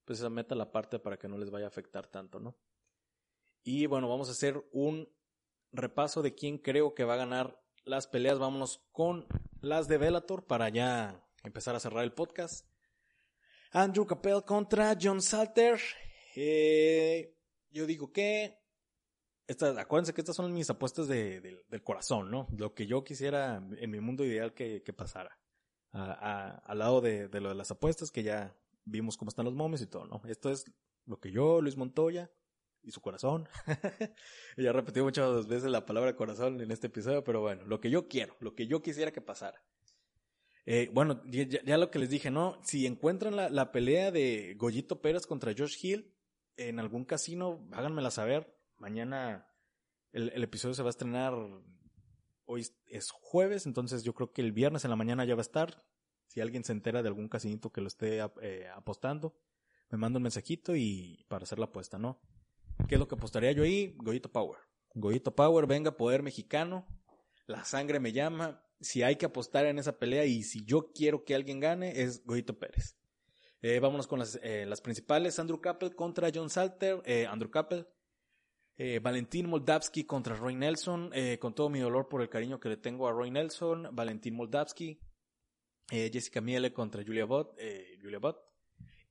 pues 0.05 0.19
esa 0.19 0.29
meta 0.29 0.55
la 0.55 0.71
parte 0.71 0.99
para 0.99 1.17
que 1.17 1.27
no 1.27 1.37
les 1.37 1.51
vaya 1.51 1.65
a 1.65 1.69
afectar 1.69 2.07
tanto, 2.07 2.39
¿no? 2.39 2.57
Y 3.63 3.85
bueno, 3.85 4.09
vamos 4.09 4.27
a 4.29 4.31
hacer 4.31 4.63
un 4.71 5.07
repaso 5.71 6.21
de 6.21 6.33
quién 6.33 6.57
creo 6.57 6.93
que 6.95 7.03
va 7.03 7.13
a 7.13 7.17
ganar 7.17 7.61
las 7.83 8.07
peleas. 8.07 8.39
Vámonos 8.39 8.83
con 8.91 9.27
las 9.61 9.87
de 9.87 9.97
Bellator 9.97 10.45
para 10.47 10.69
ya 10.69 11.23
empezar 11.43 11.75
a 11.75 11.79
cerrar 11.79 12.03
el 12.03 12.13
podcast. 12.13 12.67
Andrew 13.71 14.05
Capel 14.05 14.43
contra 14.43 14.97
John 14.99 15.21
Salter. 15.21 15.79
Eh, 16.35 17.37
yo 17.69 17.85
digo 17.85 18.11
que. 18.11 18.59
acuérdense 19.77 20.13
que 20.13 20.21
estas 20.21 20.35
son 20.35 20.51
mis 20.51 20.69
apuestas 20.71 21.07
del 21.07 21.83
corazón, 21.83 22.31
¿no? 22.31 22.47
Lo 22.57 22.73
que 22.73 22.87
yo 22.87 23.03
quisiera 23.03 23.63
en 23.77 23.91
mi 23.91 23.99
mundo 23.99 24.25
ideal 24.25 24.53
que 24.53 24.93
pasara 24.97 25.40
al 25.91 26.79
lado 26.79 27.01
de, 27.01 27.27
lo 27.39 27.49
de 27.49 27.55
las 27.55 27.71
apuestas, 27.71 28.11
que 28.11 28.23
ya 28.23 28.55
vimos 28.85 29.17
cómo 29.17 29.29
están 29.29 29.45
los 29.45 29.53
momios 29.53 29.81
y 29.81 29.87
todo, 29.87 30.05
¿no? 30.05 30.21
Esto 30.25 30.49
es 30.49 30.65
lo 31.05 31.19
que 31.19 31.31
yo, 31.31 31.61
Luis 31.61 31.77
Montoya, 31.77 32.31
y 32.83 32.91
su 32.91 33.01
corazón. 33.01 33.47
ya 34.57 34.71
repetí 34.71 35.01
muchas 35.01 35.47
veces 35.47 35.69
la 35.69 35.85
palabra 35.85 36.15
corazón 36.15 36.61
en 36.61 36.71
este 36.71 36.87
episodio, 36.87 37.23
pero 37.23 37.41
bueno, 37.41 37.65
lo 37.65 37.79
que 37.79 37.89
yo 37.89 38.07
quiero, 38.07 38.35
lo 38.39 38.55
que 38.55 38.67
yo 38.67 38.81
quisiera 38.81 39.11
que 39.11 39.21
pasara. 39.21 39.63
Eh, 40.65 40.89
bueno, 40.93 41.21
ya, 41.25 41.77
lo 41.77 41.89
que 41.89 41.99
les 41.99 42.09
dije, 42.09 42.29
¿no? 42.29 42.59
Si 42.63 42.85
encuentran 42.85 43.35
la, 43.35 43.71
pelea 43.71 44.11
de 44.11 44.55
Goyito 44.57 45.01
Pérez 45.01 45.25
contra 45.25 45.53
Josh 45.57 45.83
Hill 45.83 46.13
en 46.55 46.79
algún 46.79 47.03
casino, 47.03 47.67
háganmela 47.71 48.11
saber. 48.11 48.55
Mañana 48.77 49.47
el, 50.11 50.29
el 50.29 50.43
episodio 50.43 50.75
se 50.75 50.83
va 50.83 50.89
a 50.89 50.91
estrenar 50.91 51.33
hoy 52.51 52.67
es 52.87 53.11
jueves, 53.11 53.65
entonces 53.65 54.03
yo 54.03 54.13
creo 54.13 54.33
que 54.33 54.41
el 54.41 54.51
viernes 54.51 54.83
en 54.83 54.89
la 54.89 54.97
mañana 54.97 55.23
ya 55.23 55.35
va 55.35 55.41
a 55.41 55.41
estar. 55.41 55.83
Si 56.27 56.41
alguien 56.41 56.63
se 56.63 56.73
entera 56.73 57.01
de 57.01 57.07
algún 57.07 57.29
casinito 57.29 57.71
que 57.71 57.81
lo 57.81 57.87
esté 57.87 58.19
eh, 58.41 58.67
apostando, 58.75 59.37
me 59.89 59.97
manda 59.97 60.17
un 60.17 60.23
mensajito 60.23 60.75
y 60.75 61.25
para 61.29 61.43
hacer 61.43 61.59
la 61.59 61.65
apuesta, 61.65 61.97
¿no? 61.97 62.21
¿Qué 62.87 62.95
es 62.95 62.99
lo 62.99 63.07
que 63.07 63.15
apostaría 63.15 63.51
yo 63.51 63.63
ahí? 63.63 63.95
Goyito 63.97 64.31
Power. 64.31 64.59
Goyito 64.93 65.33
Power, 65.33 65.65
venga, 65.65 65.95
poder 65.95 66.23
mexicano. 66.23 66.87
La 67.47 67.63
sangre 67.63 67.99
me 67.99 68.11
llama. 68.11 68.63
Si 68.79 69.03
hay 69.03 69.15
que 69.15 69.25
apostar 69.25 69.65
en 69.65 69.79
esa 69.79 69.97
pelea 69.97 70.25
y 70.25 70.43
si 70.43 70.65
yo 70.65 70.91
quiero 70.93 71.23
que 71.23 71.35
alguien 71.35 71.59
gane, 71.59 72.01
es 72.01 72.25
Goyito 72.25 72.57
Pérez. 72.59 72.97
Eh, 73.61 73.79
vámonos 73.79 74.07
con 74.07 74.19
las, 74.19 74.39
eh, 74.41 74.65
las 74.65 74.81
principales. 74.81 75.39
Andrew 75.39 75.61
Cappell 75.61 75.95
contra 75.95 76.31
John 76.33 76.49
Salter. 76.49 77.01
Andrew 77.29 77.51
Cappell 77.51 77.87
eh, 78.77 78.99
Valentín 78.99 79.49
Moldavsky 79.49 80.05
contra 80.05 80.35
Roy 80.35 80.55
Nelson, 80.55 81.11
eh, 81.13 81.37
con 81.39 81.53
todo 81.53 81.69
mi 81.69 81.79
dolor 81.79 82.07
por 82.09 82.21
el 82.21 82.29
cariño 82.29 82.59
que 82.59 82.69
le 82.69 82.77
tengo 82.77 83.07
a 83.07 83.11
Roy 83.11 83.29
Nelson, 83.29 83.89
Valentín 83.91 84.35
Moldavsky, 84.35 84.99
eh, 85.91 86.09
Jessica 86.11 86.41
Miele 86.41 86.73
contra 86.73 87.03
Julia 87.03 87.25
Bott, 87.25 87.59
Julia 88.01 88.19
Bott, 88.19 88.39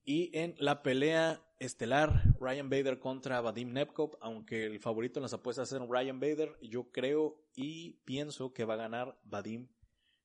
y 0.03 0.35
en 0.37 0.55
la 0.57 0.81
pelea 0.81 1.41
estelar, 1.59 2.23
Ryan 2.39 2.69
Bader 2.69 2.99
contra 2.99 3.39
Vadim 3.39 3.71
Nepkov, 3.71 4.17
aunque 4.19 4.65
el 4.65 4.79
favorito 4.79 5.19
en 5.19 5.23
las 5.23 5.33
apuestas 5.33 5.71
es 5.71 5.79
Ryan 5.79 6.19
Bader, 6.19 6.57
yo 6.61 6.91
creo 6.91 7.45
y 7.55 8.01
pienso 8.03 8.51
que 8.51 8.65
va 8.65 8.73
a 8.73 8.77
ganar 8.77 9.19
Vadim 9.23 9.69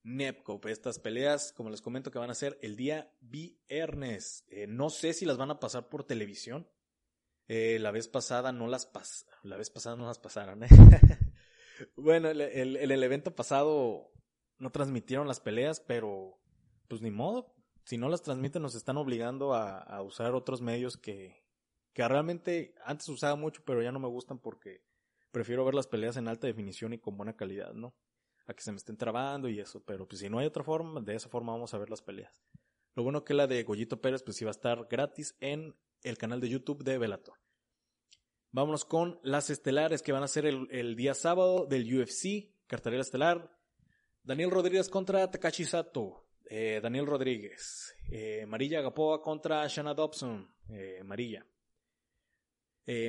Nepkov. 0.02 0.66
Estas 0.66 0.98
peleas, 0.98 1.52
como 1.52 1.68
les 1.68 1.82
comento, 1.82 2.10
que 2.10 2.18
van 2.18 2.30
a 2.30 2.34
ser 2.34 2.58
el 2.62 2.74
día 2.74 3.12
viernes. 3.20 4.46
no 4.66 4.88
sé 4.88 5.12
si 5.12 5.26
las 5.26 5.36
van 5.36 5.50
a 5.50 5.60
pasar 5.60 5.88
por 5.88 6.04
televisión. 6.04 6.66
Eh, 7.48 7.78
la 7.78 7.92
vez 7.92 8.08
pasada 8.08 8.50
no 8.50 8.66
las 8.66 8.86
pas 8.86 9.24
la 9.44 9.56
vez 9.56 9.70
pasada 9.70 9.96
no 9.96 10.06
las 10.06 10.18
pasaron. 10.18 10.64
¿eh? 10.64 10.68
bueno, 11.96 12.28
el, 12.28 12.40
el, 12.40 12.76
el, 12.76 13.02
evento 13.02 13.34
pasado 13.34 14.10
no 14.58 14.70
transmitieron 14.70 15.28
las 15.28 15.40
peleas, 15.40 15.80
pero 15.80 16.38
pues 16.88 17.02
ni 17.02 17.10
modo. 17.10 17.54
Si 17.84 17.98
no 17.98 18.08
las 18.08 18.22
transmiten 18.22 18.62
nos 18.62 18.74
están 18.74 18.96
obligando 18.96 19.54
a, 19.54 19.78
a 19.78 20.02
usar 20.02 20.34
otros 20.34 20.60
medios 20.60 20.96
que, 20.96 21.44
que 21.92 22.06
realmente 22.06 22.74
antes 22.84 23.08
usaba 23.08 23.36
mucho, 23.36 23.62
pero 23.64 23.80
ya 23.80 23.92
no 23.92 24.00
me 24.00 24.08
gustan 24.08 24.38
porque 24.38 24.82
prefiero 25.30 25.64
ver 25.64 25.74
las 25.74 25.86
peleas 25.86 26.16
en 26.16 26.28
alta 26.28 26.46
definición 26.46 26.92
y 26.92 26.98
con 26.98 27.16
buena 27.16 27.36
calidad, 27.36 27.74
¿no? 27.74 27.94
A 28.46 28.54
que 28.54 28.62
se 28.62 28.72
me 28.72 28.78
estén 28.78 28.96
trabando 28.96 29.48
y 29.48 29.60
eso, 29.60 29.82
pero 29.84 30.08
pues 30.08 30.20
si 30.20 30.28
no 30.28 30.38
hay 30.38 30.46
otra 30.46 30.64
forma, 30.64 31.00
de 31.00 31.14
esa 31.14 31.28
forma 31.28 31.52
vamos 31.52 31.74
a 31.74 31.78
ver 31.78 31.90
las 31.90 32.02
peleas. 32.02 32.42
Lo 32.96 33.02
bueno 33.02 33.24
que 33.24 33.34
la 33.34 33.46
de 33.46 33.62
Goyito 33.62 34.00
Pérez 34.00 34.22
pues 34.22 34.40
iba 34.40 34.48
a 34.48 34.52
estar 34.52 34.86
gratis 34.90 35.36
en 35.40 35.76
el 36.02 36.16
canal 36.16 36.40
de 36.40 36.48
YouTube 36.48 36.82
de 36.82 36.96
Velator. 36.96 37.34
Vámonos 38.52 38.86
con 38.86 39.20
las 39.22 39.50
estelares 39.50 40.00
que 40.00 40.12
van 40.12 40.22
a 40.22 40.28
ser 40.28 40.46
el, 40.46 40.96
día 40.96 41.12
sábado 41.12 41.66
del 41.66 41.84
UFC, 41.94 42.54
cartelera 42.66 43.02
estelar. 43.02 43.54
Daniel 44.22 44.50
Rodríguez 44.50 44.88
contra 44.88 45.30
Takashi 45.30 45.66
Sato. 45.66 46.24
Eh, 46.48 46.80
Daniel 46.82 47.04
Rodríguez. 47.04 47.94
Eh, 48.10 48.46
Marilla 48.46 48.80
Gapoa 48.80 49.20
contra 49.20 49.66
Shanna 49.68 49.92
Dobson. 49.92 50.50
Eh, 50.70 51.02
Marilla. 51.04 51.46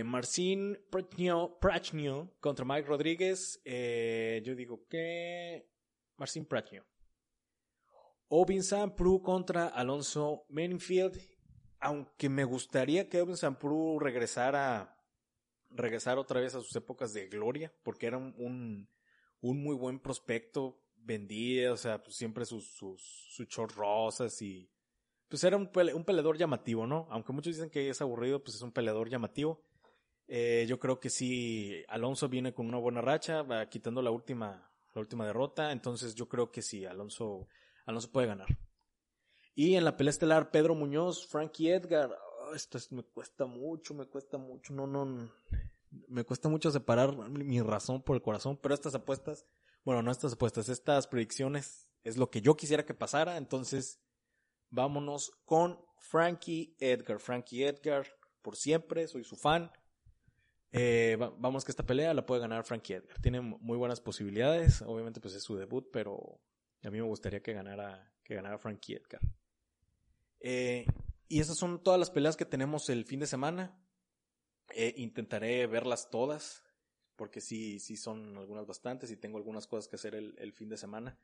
Marcin 0.03 0.77
Prachnio 0.89 2.35
contra 2.41 2.65
Mike 2.65 2.87
Rodríguez. 2.87 3.61
yo 3.63 4.55
digo 4.55 4.85
que 4.89 5.69
Marcin 6.17 6.45
Prachnio. 6.45 6.83
Ovin 8.29 8.63
Sampru 8.63 9.21
contra 9.21 9.67
Alonso 9.67 10.45
Menfield 10.49 11.17
aunque 11.79 12.29
me 12.29 12.43
gustaría 12.43 13.09
que 13.09 13.19
Evan 13.19 13.37
Sampru 13.37 13.99
regresara, 13.99 14.97
regresar 15.69 16.17
otra 16.17 16.39
vez 16.39 16.55
a 16.55 16.61
sus 16.61 16.75
épocas 16.75 17.13
de 17.13 17.27
gloria, 17.27 17.73
porque 17.83 18.07
era 18.07 18.17
un, 18.17 18.89
un 19.41 19.63
muy 19.63 19.75
buen 19.75 19.99
prospecto, 19.99 20.81
vendía, 20.95 21.71
o 21.71 21.77
sea, 21.77 22.03
pues 22.03 22.15
siempre 22.15 22.45
sus, 22.45 22.67
sus, 22.67 23.01
sus 23.29 24.41
y, 24.41 24.69
pues 25.29 25.43
era 25.43 25.57
un, 25.57 25.69
un 25.93 26.03
peleador 26.03 26.37
llamativo, 26.37 26.87
¿no? 26.87 27.07
Aunque 27.09 27.33
muchos 27.33 27.55
dicen 27.55 27.69
que 27.69 27.89
es 27.89 28.01
aburrido, 28.01 28.43
pues 28.43 28.55
es 28.55 28.61
un 28.61 28.71
peleador 28.71 29.09
llamativo. 29.09 29.61
Eh, 30.27 30.65
yo 30.67 30.79
creo 30.79 30.99
que 30.99 31.09
sí, 31.09 31.83
Alonso 31.87 32.27
viene 32.27 32.53
con 32.53 32.67
una 32.67 32.77
buena 32.77 33.01
racha, 33.01 33.43
va 33.43 33.69
quitando 33.69 34.01
la 34.01 34.11
última, 34.11 34.69
la 34.93 35.01
última 35.01 35.25
derrota, 35.25 35.71
entonces 35.71 36.15
yo 36.15 36.27
creo 36.27 36.51
que 36.51 36.61
sí, 36.61 36.85
Alonso, 36.85 37.47
Alonso 37.87 38.11
puede 38.11 38.27
ganar. 38.27 38.47
Y 39.55 39.75
en 39.75 39.85
la 39.85 39.97
pelea 39.97 40.11
estelar, 40.11 40.51
Pedro 40.51 40.75
Muñoz, 40.75 41.25
Frankie 41.25 41.71
Edgar. 41.71 42.15
Oh, 42.41 42.53
esto 42.53 42.77
es, 42.77 42.91
me 42.91 43.01
cuesta 43.01 43.45
mucho, 43.45 43.95
me 43.95 44.05
cuesta 44.05 44.37
mucho. 44.37 44.73
No, 44.73 44.85
no. 44.85 45.31
Me 46.07 46.23
cuesta 46.23 46.47
mucho 46.49 46.69
separar 46.69 47.15
mi 47.29 47.59
razón 47.61 48.03
por 48.03 48.15
el 48.15 48.21
corazón. 48.21 48.59
Pero 48.61 48.75
estas 48.75 48.93
apuestas, 48.93 49.47
bueno, 49.83 50.03
no 50.03 50.11
estas 50.11 50.33
apuestas, 50.33 50.69
estas 50.69 51.07
predicciones 51.07 51.87
es 52.03 52.17
lo 52.17 52.29
que 52.29 52.41
yo 52.41 52.55
quisiera 52.55 52.85
que 52.85 52.93
pasara. 52.93 53.37
Entonces, 53.37 53.99
vámonos 54.69 55.31
con 55.45 55.79
Frankie 55.97 56.75
Edgar. 56.79 57.19
Frankie 57.19 57.65
Edgar, 57.65 58.05
por 58.41 58.57
siempre, 58.57 59.07
soy 59.07 59.23
su 59.23 59.37
fan. 59.37 59.71
Eh, 60.73 61.17
vamos 61.39 61.63
que 61.63 61.71
esta 61.71 61.85
pelea 61.85 62.13
la 62.13 62.25
puede 62.25 62.41
ganar 62.41 62.65
Frankie 62.65 62.95
Edgar. 62.95 63.19
Tiene 63.21 63.39
muy 63.39 63.77
buenas 63.77 64.01
posibilidades. 64.01 64.81
Obviamente, 64.81 65.21
pues 65.21 65.33
es 65.33 65.43
su 65.43 65.55
debut, 65.55 65.87
pero 65.91 66.41
a 66.83 66.91
mí 66.91 66.97
me 66.97 67.07
gustaría 67.07 67.41
que 67.41 67.53
ganara, 67.53 68.13
que 68.23 68.35
ganara 68.35 68.57
Frankie 68.57 68.95
Edgar. 68.95 69.21
Eh, 70.39 70.85
y 71.27 71.39
esas 71.39 71.57
son 71.57 71.83
todas 71.83 71.99
las 71.99 72.11
peleas 72.11 72.37
que 72.37 72.45
tenemos 72.45 72.89
el 72.89 73.05
fin 73.05 73.19
de 73.19 73.27
semana. 73.27 73.77
Eh, 74.73 74.93
intentaré 74.97 75.65
verlas 75.67 76.09
todas, 76.09 76.63
porque 77.15 77.41
sí, 77.41 77.79
sí 77.79 77.97
son 77.97 78.37
algunas 78.37 78.65
bastantes 78.65 79.11
y 79.11 79.17
tengo 79.17 79.37
algunas 79.37 79.67
cosas 79.67 79.87
que 79.87 79.95
hacer 79.95 80.15
el, 80.15 80.53
fin 80.53 80.69
de 80.69 80.77
semana 80.77 81.17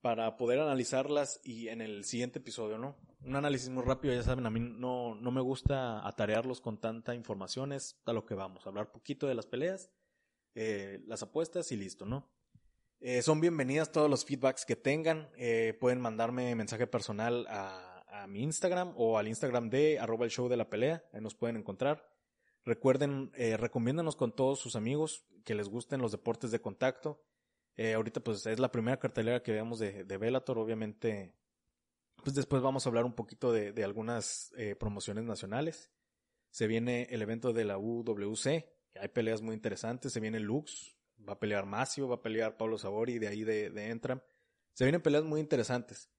para 0.00 0.36
poder 0.36 0.60
analizarlas 0.60 1.40
y 1.44 1.68
en 1.68 1.80
el 1.80 2.04
siguiente 2.04 2.38
episodio, 2.38 2.78
¿no? 2.78 2.96
Un 3.22 3.36
análisis 3.36 3.68
muy 3.68 3.84
rápido, 3.84 4.14
ya 4.14 4.22
saben, 4.22 4.46
a 4.46 4.50
mí 4.50 4.60
no, 4.60 5.14
no 5.14 5.30
me 5.30 5.42
gusta 5.42 6.06
atarearlos 6.06 6.60
con 6.60 6.80
tanta 6.80 7.14
información, 7.14 7.72
es 7.72 8.00
a 8.06 8.12
lo 8.12 8.24
que 8.24 8.34
vamos, 8.34 8.66
hablar 8.66 8.92
poquito 8.92 9.26
de 9.26 9.34
las 9.34 9.46
peleas, 9.46 9.90
eh, 10.54 11.02
las 11.06 11.22
apuestas 11.22 11.70
y 11.72 11.76
listo, 11.76 12.06
¿no? 12.06 12.30
Eh, 13.02 13.22
son 13.22 13.40
bienvenidas 13.40 13.90
todos 13.92 14.10
los 14.10 14.26
feedbacks 14.26 14.66
que 14.66 14.76
tengan, 14.76 15.30
eh, 15.38 15.74
pueden 15.80 16.02
mandarme 16.02 16.54
mensaje 16.54 16.86
personal 16.86 17.46
a, 17.48 18.04
a, 18.08 18.26
mi 18.26 18.42
Instagram 18.42 18.92
o 18.94 19.16
al 19.16 19.26
Instagram 19.26 19.70
de 19.70 19.98
arroba 19.98 20.26
el 20.26 20.30
show 20.30 20.50
de 20.50 20.58
la 20.58 20.68
pelea, 20.68 21.02
ahí 21.14 21.22
nos 21.22 21.34
pueden 21.34 21.56
encontrar. 21.56 22.06
Recuerden, 22.62 23.32
eh, 23.36 23.56
recomiéndanos 23.56 24.16
con 24.16 24.36
todos 24.36 24.58
sus 24.58 24.76
amigos 24.76 25.24
que 25.46 25.54
les 25.54 25.66
gusten 25.66 26.02
los 26.02 26.12
deportes 26.12 26.50
de 26.50 26.60
contacto. 26.60 27.24
Eh, 27.74 27.94
ahorita 27.94 28.20
pues 28.20 28.44
es 28.44 28.58
la 28.58 28.70
primera 28.70 28.98
cartelera 28.98 29.42
que 29.42 29.52
veamos 29.52 29.78
de, 29.78 30.04
de 30.04 30.18
Bellator, 30.18 30.58
obviamente. 30.58 31.34
Pues 32.22 32.36
después 32.36 32.60
vamos 32.60 32.84
a 32.84 32.90
hablar 32.90 33.06
un 33.06 33.14
poquito 33.14 33.50
de, 33.50 33.72
de 33.72 33.82
algunas 33.82 34.52
promociones 34.78 35.24
nacionales. 35.24 35.90
Se 36.50 36.66
viene 36.66 37.06
el 37.08 37.22
evento 37.22 37.54
de 37.54 37.64
la 37.64 37.78
UWC, 37.78 38.46
hay 39.00 39.08
peleas 39.14 39.40
muy 39.40 39.54
interesantes. 39.54 40.12
Se 40.12 40.20
viene 40.20 40.38
Lux, 40.38 40.99
va 41.28 41.34
a 41.34 41.38
pelear 41.38 41.66
Macio, 41.66 42.08
va 42.08 42.16
a 42.16 42.22
pelear 42.22 42.56
Pablo 42.56 42.78
Sabori 42.78 43.18
de 43.18 43.28
ahí 43.28 43.44
de, 43.44 43.70
de 43.70 43.90
Entram. 43.90 44.20
Se 44.72 44.84
vienen 44.84 45.02
peleas 45.02 45.24
muy 45.24 45.40
interesantes. 45.40 46.10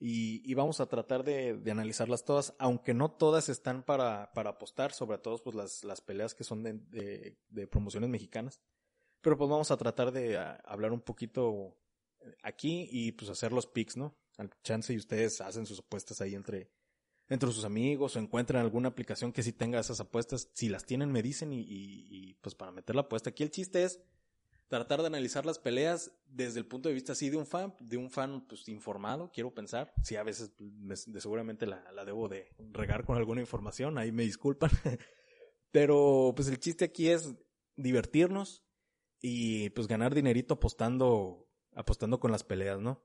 Y, 0.00 0.48
y 0.48 0.54
vamos 0.54 0.80
a 0.80 0.86
tratar 0.86 1.24
de, 1.24 1.54
de, 1.54 1.70
analizarlas 1.72 2.24
todas, 2.24 2.54
aunque 2.58 2.94
no 2.94 3.10
todas 3.10 3.48
están 3.48 3.82
para, 3.82 4.32
para 4.32 4.50
apostar, 4.50 4.92
sobre 4.92 5.18
todo 5.18 5.42
pues 5.42 5.82
las, 5.82 6.00
peleas 6.00 6.34
que 6.34 6.44
son 6.44 6.62
de, 6.62 7.36
de, 7.48 7.66
promociones 7.66 8.08
mexicanas. 8.08 8.60
Pero 9.20 9.36
pues 9.36 9.50
vamos 9.50 9.72
a 9.72 9.76
tratar 9.76 10.12
de 10.12 10.38
a, 10.38 10.54
hablar 10.64 10.92
un 10.92 11.00
poquito 11.00 11.76
aquí 12.44 12.88
y 12.92 13.10
pues 13.12 13.28
hacer 13.28 13.52
los 13.52 13.66
picks, 13.66 13.96
¿no? 13.96 14.16
Al 14.36 14.50
chance 14.62 14.92
y 14.92 14.98
ustedes 14.98 15.40
hacen 15.40 15.66
sus 15.66 15.80
apuestas 15.80 16.20
ahí 16.20 16.36
entre, 16.36 16.70
entre 17.28 17.50
sus 17.50 17.64
amigos 17.64 18.14
o 18.14 18.20
encuentran 18.20 18.62
alguna 18.62 18.90
aplicación 18.90 19.32
que 19.32 19.42
sí 19.42 19.52
tenga 19.52 19.80
esas 19.80 19.98
apuestas. 19.98 20.48
Si 20.54 20.68
las 20.68 20.84
tienen, 20.84 21.10
me 21.10 21.22
dicen 21.22 21.52
y, 21.52 21.62
y, 21.62 22.06
y 22.08 22.34
pues 22.34 22.54
para 22.54 22.70
meter 22.70 22.94
la 22.94 23.02
apuesta. 23.02 23.30
Aquí 23.30 23.42
el 23.42 23.50
chiste 23.50 23.82
es 23.82 24.00
tratar 24.68 25.00
de 25.00 25.06
analizar 25.06 25.44
las 25.44 25.58
peleas 25.58 26.12
desde 26.26 26.60
el 26.60 26.66
punto 26.66 26.88
de 26.88 26.94
vista 26.94 27.12
así 27.12 27.30
de 27.30 27.36
un 27.36 27.46
fan, 27.46 27.74
de 27.80 27.96
un 27.96 28.10
fan 28.10 28.46
pues 28.46 28.68
informado, 28.68 29.30
quiero 29.32 29.52
pensar. 29.52 29.92
Sí, 30.02 30.16
a 30.16 30.22
veces 30.22 30.52
me, 30.58 30.94
de, 30.94 31.20
seguramente 31.20 31.66
la, 31.66 31.90
la 31.92 32.04
debo 32.04 32.28
de 32.28 32.48
regar 32.72 33.04
con 33.04 33.16
alguna 33.16 33.40
información, 33.40 33.98
ahí 33.98 34.12
me 34.12 34.24
disculpan. 34.24 34.70
Pero 35.70 36.32
pues 36.34 36.48
el 36.48 36.58
chiste 36.58 36.86
aquí 36.86 37.08
es 37.08 37.34
divertirnos, 37.76 38.64
y 39.20 39.70
pues 39.70 39.86
ganar 39.86 40.14
dinerito 40.14 40.54
apostando, 40.54 41.48
apostando 41.74 42.20
con 42.20 42.30
las 42.30 42.44
peleas, 42.44 42.80
¿no? 42.80 43.04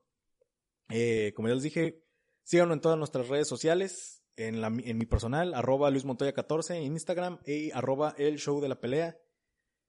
Eh, 0.90 1.32
como 1.34 1.48
ya 1.48 1.54
les 1.54 1.64
dije, 1.64 2.04
síganlo 2.42 2.74
en 2.74 2.80
todas 2.80 2.98
nuestras 2.98 3.28
redes 3.28 3.48
sociales, 3.48 4.22
en, 4.36 4.60
la, 4.60 4.68
en 4.68 4.98
mi 4.98 5.06
personal, 5.06 5.54
arroba 5.54 5.90
Luis 5.90 6.04
Montoya 6.04 6.32
14 6.32 6.76
en 6.76 6.92
Instagram 6.92 7.38
y 7.46 7.70
arroba 7.72 8.14
el 8.18 8.38
show 8.38 8.60
de 8.60 8.68
la 8.68 8.80
pelea. 8.80 9.18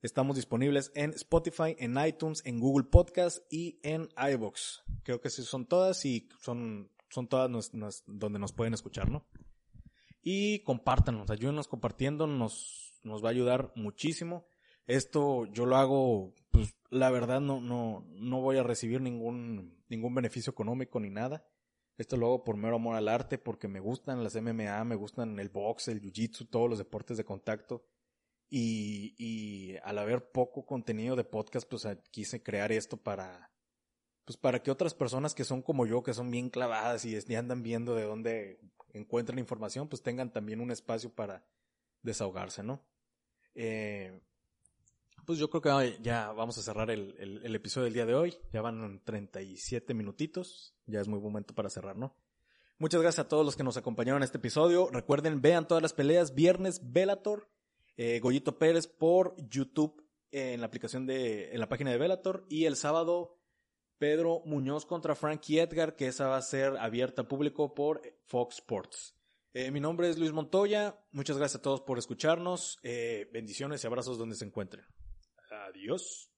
Estamos 0.05 0.35
disponibles 0.35 0.91
en 0.93 1.15
Spotify, 1.15 1.75
en 1.79 1.97
iTunes, 1.97 2.43
en 2.45 2.59
Google 2.59 2.85
Podcast 2.85 3.39
y 3.51 3.79
en 3.81 4.07
iVoox. 4.15 4.83
Creo 5.01 5.19
que 5.19 5.31
sí 5.31 5.41
son 5.41 5.65
todas 5.65 6.05
y 6.05 6.29
son, 6.39 6.91
son 7.09 7.27
todas 7.27 7.71
donde 8.05 8.37
nos 8.37 8.53
pueden 8.53 8.75
escuchar, 8.75 9.09
¿no? 9.09 9.25
Y 10.21 10.59
compártanos, 10.59 11.31
ayúdenos 11.31 11.67
compartiendo, 11.67 12.27
nos, 12.27 12.99
nos 13.01 13.23
va 13.23 13.29
a 13.29 13.31
ayudar 13.31 13.71
muchísimo. 13.75 14.45
Esto 14.85 15.47
yo 15.47 15.65
lo 15.65 15.75
hago, 15.75 16.35
pues 16.51 16.75
la 16.91 17.09
verdad 17.09 17.41
no, 17.41 17.59
no, 17.59 18.05
no 18.07 18.41
voy 18.41 18.57
a 18.57 18.63
recibir 18.63 19.01
ningún, 19.01 19.83
ningún 19.89 20.13
beneficio 20.13 20.51
económico 20.51 20.99
ni 20.99 21.09
nada. 21.09 21.47
Esto 21.97 22.15
lo 22.15 22.27
hago 22.27 22.43
por 22.43 22.57
mero 22.57 22.75
amor 22.75 22.95
al 22.95 23.07
arte, 23.07 23.39
porque 23.39 23.67
me 23.67 23.79
gustan 23.79 24.23
las 24.23 24.39
MMA, 24.39 24.83
me 24.83 24.95
gustan 24.95 25.39
el 25.39 25.49
box, 25.49 25.87
el 25.87 25.99
jiu-jitsu, 25.99 26.47
todos 26.47 26.69
los 26.69 26.77
deportes 26.77 27.17
de 27.17 27.25
contacto. 27.25 27.87
Y, 28.49 29.15
y 29.17 29.77
al 29.83 29.97
haber 29.97 30.31
poco 30.31 30.65
contenido 30.65 31.15
de 31.15 31.23
podcast, 31.23 31.67
pues 31.67 31.87
quise 32.11 32.43
crear 32.43 32.71
esto 32.71 32.97
para, 32.97 33.51
pues 34.25 34.37
para 34.37 34.61
que 34.61 34.71
otras 34.71 34.93
personas 34.93 35.35
que 35.35 35.43
son 35.43 35.61
como 35.61 35.85
yo, 35.85 36.03
que 36.03 36.13
son 36.13 36.31
bien 36.31 36.49
clavadas 36.49 37.05
y, 37.05 37.35
andan 37.35 37.63
viendo 37.63 37.95
de 37.95 38.03
dónde 38.03 38.59
encuentran 38.93 39.39
información, 39.39 39.87
pues 39.87 40.01
tengan 40.01 40.31
también 40.31 40.61
un 40.61 40.71
espacio 40.71 41.13
para 41.13 41.45
desahogarse, 42.01 42.63
¿no? 42.63 42.83
Eh, 43.53 44.19
pues 45.25 45.39
yo 45.39 45.49
creo 45.49 45.61
que 45.61 45.97
ya 46.01 46.31
vamos 46.31 46.57
a 46.57 46.61
cerrar 46.61 46.91
el, 46.91 47.15
el, 47.17 47.43
el, 47.43 47.55
episodio 47.55 47.85
del 47.85 47.93
día 47.93 48.05
de 48.05 48.13
hoy. 48.13 48.37
Ya 48.53 48.61
van 48.61 49.01
37 49.03 49.93
minutitos. 49.95 50.75
Ya 50.85 51.01
es 51.01 51.07
muy 51.07 51.19
momento 51.19 51.55
para 51.55 51.69
cerrar, 51.69 51.97
¿no? 51.97 52.15
Muchas 52.77 53.01
gracias 53.01 53.25
a 53.25 53.29
todos 53.29 53.45
los 53.45 53.55
que 53.55 53.63
nos 53.63 53.77
acompañaron 53.77 54.21
en 54.21 54.25
este 54.25 54.37
episodio. 54.37 54.89
Recuerden, 54.91 55.41
vean 55.41 55.67
todas 55.67 55.81
las 55.81 55.93
peleas. 55.93 56.35
Viernes, 56.35 56.91
Velator, 56.91 57.49
eh, 57.97 58.19
Goyito 58.19 58.57
Pérez 58.57 58.87
por 58.87 59.35
YouTube 59.49 60.05
en 60.31 60.59
la 60.59 60.67
aplicación 60.67 61.05
de, 61.05 61.51
en 61.51 61.59
la 61.59 61.69
página 61.69 61.91
de 61.91 61.97
Velator. 61.97 62.45
Y 62.49 62.65
el 62.65 62.75
sábado, 62.75 63.39
Pedro 63.97 64.41
Muñoz 64.45 64.85
contra 64.85 65.15
Frankie 65.15 65.59
Edgar, 65.59 65.95
que 65.95 66.07
esa 66.07 66.27
va 66.27 66.37
a 66.37 66.41
ser 66.41 66.77
abierta 66.77 67.21
al 67.21 67.27
público 67.27 67.73
por 67.73 68.01
Fox 68.25 68.55
Sports. 68.55 69.15
Eh, 69.53 69.71
mi 69.71 69.79
nombre 69.79 70.09
es 70.09 70.17
Luis 70.17 70.33
Montoya. 70.33 70.99
Muchas 71.11 71.37
gracias 71.37 71.59
a 71.59 71.63
todos 71.63 71.81
por 71.81 71.97
escucharnos. 71.97 72.77
Eh, 72.83 73.29
bendiciones 73.31 73.83
y 73.83 73.87
abrazos 73.87 74.17
donde 74.17 74.35
se 74.35 74.43
encuentren. 74.43 74.85
Adiós. 75.69 76.34